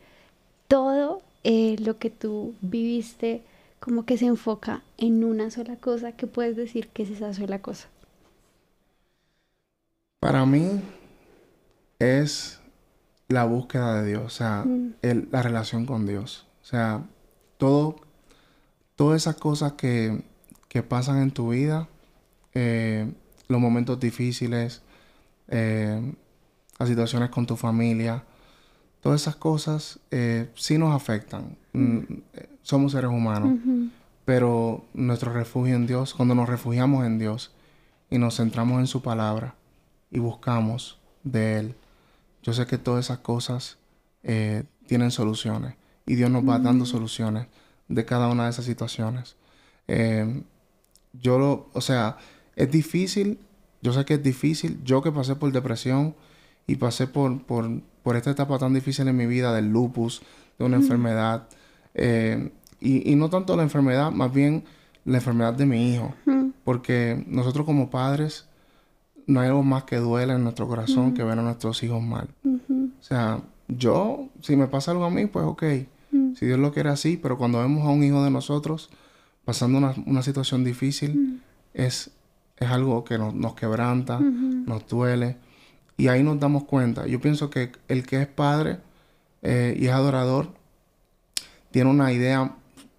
todo 0.68 1.22
eh, 1.44 1.76
lo 1.78 1.98
que 1.98 2.10
tú 2.10 2.54
viviste 2.60 3.42
como 3.80 4.04
que 4.04 4.18
se 4.18 4.26
enfoca 4.26 4.82
en 4.98 5.24
una 5.24 5.50
sola 5.50 5.76
cosa, 5.76 6.12
que 6.12 6.26
puedes 6.26 6.56
decir 6.56 6.88
que 6.88 7.04
es 7.04 7.10
esa 7.10 7.32
sola 7.32 7.60
cosa. 7.60 7.88
Para 10.20 10.44
mí 10.44 10.80
es 11.98 12.60
la 13.28 13.44
búsqueda 13.44 14.00
de 14.00 14.08
Dios, 14.08 14.24
o 14.24 14.30
sea, 14.30 14.64
mm. 14.64 14.94
la 15.30 15.42
relación 15.42 15.86
con 15.86 16.06
Dios. 16.06 16.46
O 16.62 16.64
sea, 16.64 17.04
todo, 17.58 17.96
todas 18.94 19.22
esas 19.22 19.36
cosas 19.36 19.72
que, 19.72 20.24
que 20.68 20.82
pasan 20.82 21.22
en 21.22 21.30
tu 21.30 21.50
vida, 21.50 21.88
eh, 22.54 23.12
los 23.48 23.60
momentos 23.60 23.98
difíciles, 24.00 24.82
eh, 25.48 26.14
las 26.78 26.88
situaciones 26.88 27.30
con 27.30 27.46
tu 27.46 27.56
familia, 27.56 28.24
todas 29.00 29.22
esas 29.22 29.36
cosas 29.36 30.00
eh, 30.10 30.50
sí 30.54 30.78
nos 30.78 30.94
afectan. 30.94 31.56
Mm. 31.72 31.82
Mm, 31.82 32.22
somos 32.62 32.92
seres 32.92 33.10
humanos, 33.10 33.58
pero 34.24 34.84
nuestro 34.94 35.32
refugio 35.32 35.76
en 35.76 35.86
Dios, 35.86 36.14
cuando 36.14 36.34
nos 36.34 36.48
refugiamos 36.48 37.06
en 37.06 37.18
Dios 37.18 37.52
y 38.10 38.18
nos 38.18 38.36
centramos 38.36 38.80
en 38.80 38.86
su 38.86 39.02
palabra 39.02 39.54
y 40.10 40.18
buscamos, 40.18 40.98
de 41.22 41.58
Él. 41.58 41.74
Yo 42.46 42.52
sé 42.52 42.64
que 42.64 42.78
todas 42.78 43.06
esas 43.06 43.18
cosas 43.18 43.76
eh, 44.22 44.62
tienen 44.86 45.10
soluciones 45.10 45.74
y 46.06 46.14
Dios 46.14 46.30
nos 46.30 46.48
va 46.48 46.60
dando 46.60 46.86
soluciones 46.86 47.48
de 47.88 48.04
cada 48.04 48.28
una 48.28 48.44
de 48.44 48.50
esas 48.50 48.64
situaciones. 48.64 49.34
Eh, 49.88 50.44
yo 51.12 51.40
lo, 51.40 51.68
o 51.72 51.80
sea, 51.80 52.18
es 52.54 52.70
difícil, 52.70 53.40
yo 53.82 53.92
sé 53.92 54.04
que 54.04 54.14
es 54.14 54.22
difícil, 54.22 54.80
yo 54.84 55.02
que 55.02 55.10
pasé 55.10 55.34
por 55.34 55.50
depresión 55.50 56.14
y 56.68 56.76
pasé 56.76 57.08
por, 57.08 57.42
por, 57.42 57.68
por 58.04 58.14
esta 58.14 58.30
etapa 58.30 58.58
tan 58.58 58.74
difícil 58.74 59.08
en 59.08 59.16
mi 59.16 59.26
vida 59.26 59.52
del 59.52 59.68
lupus, 59.68 60.22
de 60.56 60.64
una 60.66 60.76
enfermedad, 60.76 61.48
eh, 61.94 62.52
y, 62.78 63.10
y, 63.10 63.16
no 63.16 63.28
tanto 63.28 63.56
la 63.56 63.64
enfermedad, 63.64 64.12
más 64.12 64.32
bien 64.32 64.62
la 65.04 65.18
enfermedad 65.18 65.54
de 65.54 65.66
mi 65.66 65.94
hijo, 65.94 66.14
porque 66.62 67.24
nosotros 67.26 67.66
como 67.66 67.90
padres 67.90 68.46
no 69.26 69.40
hay 69.40 69.48
algo 69.48 69.62
más 69.62 69.84
que 69.84 69.96
duele 69.96 70.34
en 70.34 70.42
nuestro 70.42 70.68
corazón 70.68 71.14
que 71.14 71.24
ver 71.24 71.38
a 71.38 71.42
nuestros 71.42 71.82
hijos 71.82 72.02
mal. 72.02 72.28
O 72.44 73.02
sea, 73.02 73.40
yo, 73.68 74.28
si 74.40 74.56
me 74.56 74.68
pasa 74.68 74.92
algo 74.92 75.04
a 75.04 75.10
mí, 75.10 75.26
pues 75.26 75.44
ok, 75.44 75.62
si 76.34 76.46
Dios 76.46 76.58
lo 76.58 76.72
quiere 76.72 76.90
así, 76.90 77.16
pero 77.16 77.36
cuando 77.36 77.58
vemos 77.58 77.86
a 77.86 77.90
un 77.90 78.02
hijo 78.02 78.22
de 78.22 78.30
nosotros 78.30 78.90
pasando 79.44 79.78
una, 79.78 79.94
una 80.06 80.22
situación 80.22 80.64
difícil, 80.64 81.42
es, 81.74 82.10
es 82.56 82.70
algo 82.70 83.04
que 83.04 83.18
nos, 83.18 83.34
nos 83.34 83.54
quebranta, 83.54 84.18
nos 84.20 84.86
duele. 84.86 85.36
Y 85.96 86.08
ahí 86.08 86.22
nos 86.22 86.38
damos 86.38 86.64
cuenta. 86.64 87.06
Yo 87.06 87.20
pienso 87.20 87.50
que 87.50 87.72
el 87.88 88.06
que 88.06 88.20
es 88.20 88.26
padre 88.26 88.78
eh, 89.42 89.76
y 89.78 89.86
es 89.86 89.92
adorador 89.92 90.48
tiene 91.70 91.90
una 91.90 92.12
idea 92.12 92.54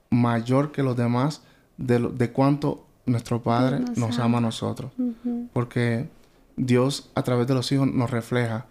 mayor 0.10 0.72
que 0.72 0.84
los 0.84 0.96
demás 0.96 1.42
de, 1.78 2.00
de 2.00 2.32
cuánto 2.32 2.86
nuestro 3.08 3.42
Padre 3.42 3.80
nos, 3.96 4.20
ama. 4.20 4.38
a 4.38 4.42
nosotros. 4.42 4.92
Porque 5.54 6.10
Dios 6.58 7.10
a 7.16 7.24
través 7.24 7.48
de 7.48 7.54
los 7.54 7.72
hijos 7.72 7.88
nos 7.88 8.10
refleja 8.10 8.66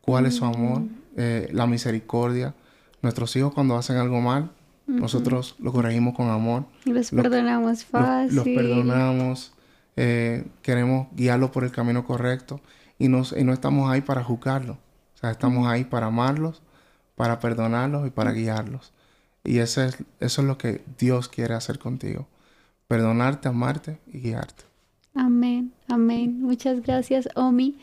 cuál 0.00 0.24
es 0.26 0.36
su 0.36 0.44
amor, 0.44 0.82
eh, 1.16 1.48
la 1.52 1.66
misericordia. 1.66 2.54
Nuestros 3.02 3.36
hijos 3.36 3.52
cuando 3.52 3.76
hacen 3.76 3.96
algo 3.96 4.20
mal, 4.20 4.50
nosotros 4.86 5.54
lo 5.58 5.70
corregimos 5.72 6.14
con 6.14 6.30
amor. 6.30 6.64
Los 6.84 7.10
perdonamos 7.10 7.84
fácil. 7.84 8.34
Los, 8.34 8.44
perdonamos. 8.44 9.52
Eh, 9.96 10.46
queremos 10.62 11.08
guiarlos 11.12 11.50
por 11.50 11.64
el 11.64 11.72
camino 11.72 12.04
correcto. 12.04 12.60
Y, 12.98 13.08
nos, 13.08 13.32
y 13.32 13.44
no 13.44 13.52
estamos 13.52 13.90
ahí 13.90 14.00
para 14.00 14.24
juzgarlos. 14.24 14.76
O 14.76 15.18
sea, 15.18 15.30
estamos 15.30 15.68
ahí 15.68 15.84
para 15.84 16.06
amarlos, 16.06 16.62
para 17.16 17.38
perdonarlos 17.38 18.06
y 18.06 18.10
para 18.10 18.32
guiarlos. 18.32 18.92
Y 19.44 19.58
eso 19.58 19.82
es, 19.82 19.98
eso 20.20 20.40
es 20.40 20.46
lo 20.46 20.56
que 20.56 20.82
Dios 20.98 21.28
quiere 21.28 21.54
hacer 21.54 21.78
contigo. 21.78 22.26
Perdonarte, 22.86 23.48
amarte 23.48 23.98
y 24.06 24.20
guiarte. 24.20 24.67
Amén, 25.18 25.72
amén. 25.88 26.40
Muchas 26.40 26.80
gracias, 26.80 27.28
Omi. 27.34 27.76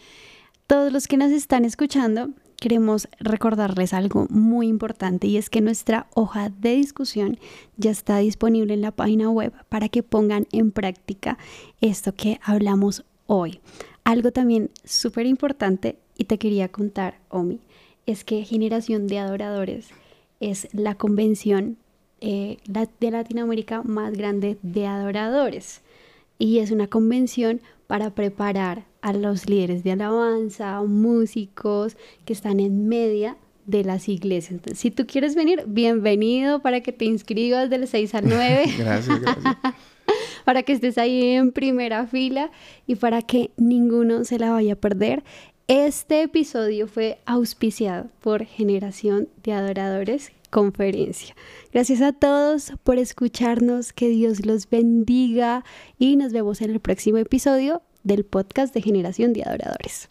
Todos 0.67 0.93
los 0.93 1.05
que 1.05 1.17
nos 1.17 1.33
están 1.33 1.65
escuchando, 1.65 2.29
queremos 2.61 3.09
recordarles 3.19 3.93
algo 3.93 4.25
muy 4.29 4.69
importante 4.69 5.27
y 5.27 5.35
es 5.35 5.49
que 5.49 5.59
nuestra 5.59 6.07
hoja 6.15 6.49
de 6.49 6.77
discusión 6.77 7.37
ya 7.75 7.91
está 7.91 8.19
disponible 8.19 8.73
en 8.73 8.79
la 8.79 8.91
página 8.91 9.29
web 9.29 9.51
para 9.67 9.89
que 9.89 10.01
pongan 10.01 10.47
en 10.53 10.71
práctica 10.71 11.37
esto 11.81 12.15
que 12.15 12.39
hablamos 12.41 13.03
hoy. 13.27 13.59
Algo 14.05 14.31
también 14.31 14.71
súper 14.85 15.25
importante 15.25 15.99
y 16.17 16.23
te 16.23 16.37
quería 16.37 16.69
contar, 16.69 17.19
Omi, 17.27 17.59
es 18.05 18.23
que 18.23 18.45
Generación 18.45 19.07
de 19.07 19.19
Adoradores 19.19 19.89
es 20.39 20.69
la 20.71 20.95
convención 20.95 21.75
eh, 22.21 22.59
de 22.65 23.11
Latinoamérica 23.11 23.83
más 23.83 24.13
grande 24.13 24.57
de 24.61 24.87
adoradores 24.87 25.81
y 26.37 26.59
es 26.59 26.71
una 26.71 26.87
convención 26.87 27.61
para 27.87 28.11
preparar 28.11 28.85
a 29.01 29.13
los 29.13 29.47
líderes 29.49 29.83
de 29.83 29.91
alabanza, 29.91 30.81
músicos 30.81 31.97
que 32.25 32.33
están 32.33 32.59
en 32.59 32.87
media 32.87 33.37
de 33.65 33.83
las 33.83 34.09
iglesias. 34.09 34.53
Entonces, 34.53 34.79
si 34.79 34.91
tú 34.91 35.05
quieres 35.05 35.35
venir, 35.35 35.63
bienvenido 35.67 36.61
para 36.61 36.81
que 36.81 36.91
te 36.91 37.05
inscribas 37.05 37.69
del 37.69 37.87
6 37.87 38.15
al 38.15 38.29
9. 38.29 38.63
gracias, 38.77 39.21
gracias. 39.21 39.55
para 40.45 40.63
que 40.63 40.73
estés 40.73 40.97
ahí 40.97 41.31
en 41.31 41.51
primera 41.51 42.05
fila 42.05 42.51
y 42.85 42.95
para 42.95 43.21
que 43.21 43.51
ninguno 43.57 44.23
se 44.23 44.39
la 44.39 44.51
vaya 44.51 44.73
a 44.73 44.77
perder. 44.77 45.23
Este 45.67 46.21
episodio 46.21 46.87
fue 46.87 47.17
auspiciado 47.25 48.07
por 48.21 48.45
Generación 48.45 49.29
de 49.43 49.53
Adoradores 49.53 50.31
Conferencia. 50.47 51.35
Gracias 51.71 52.01
a 52.01 52.13
todos 52.13 52.73
por 52.83 52.97
escucharnos, 52.97 53.93
que 53.93 54.09
Dios 54.09 54.45
los 54.45 54.69
bendiga 54.69 55.63
y 55.97 56.15
nos 56.15 56.33
vemos 56.33 56.61
en 56.61 56.71
el 56.71 56.79
próximo 56.79 57.17
episodio 57.17 57.81
del 58.03 58.25
podcast 58.25 58.73
de 58.73 58.81
Generación 58.81 59.33
de 59.33 59.43
Adoradores. 59.43 60.09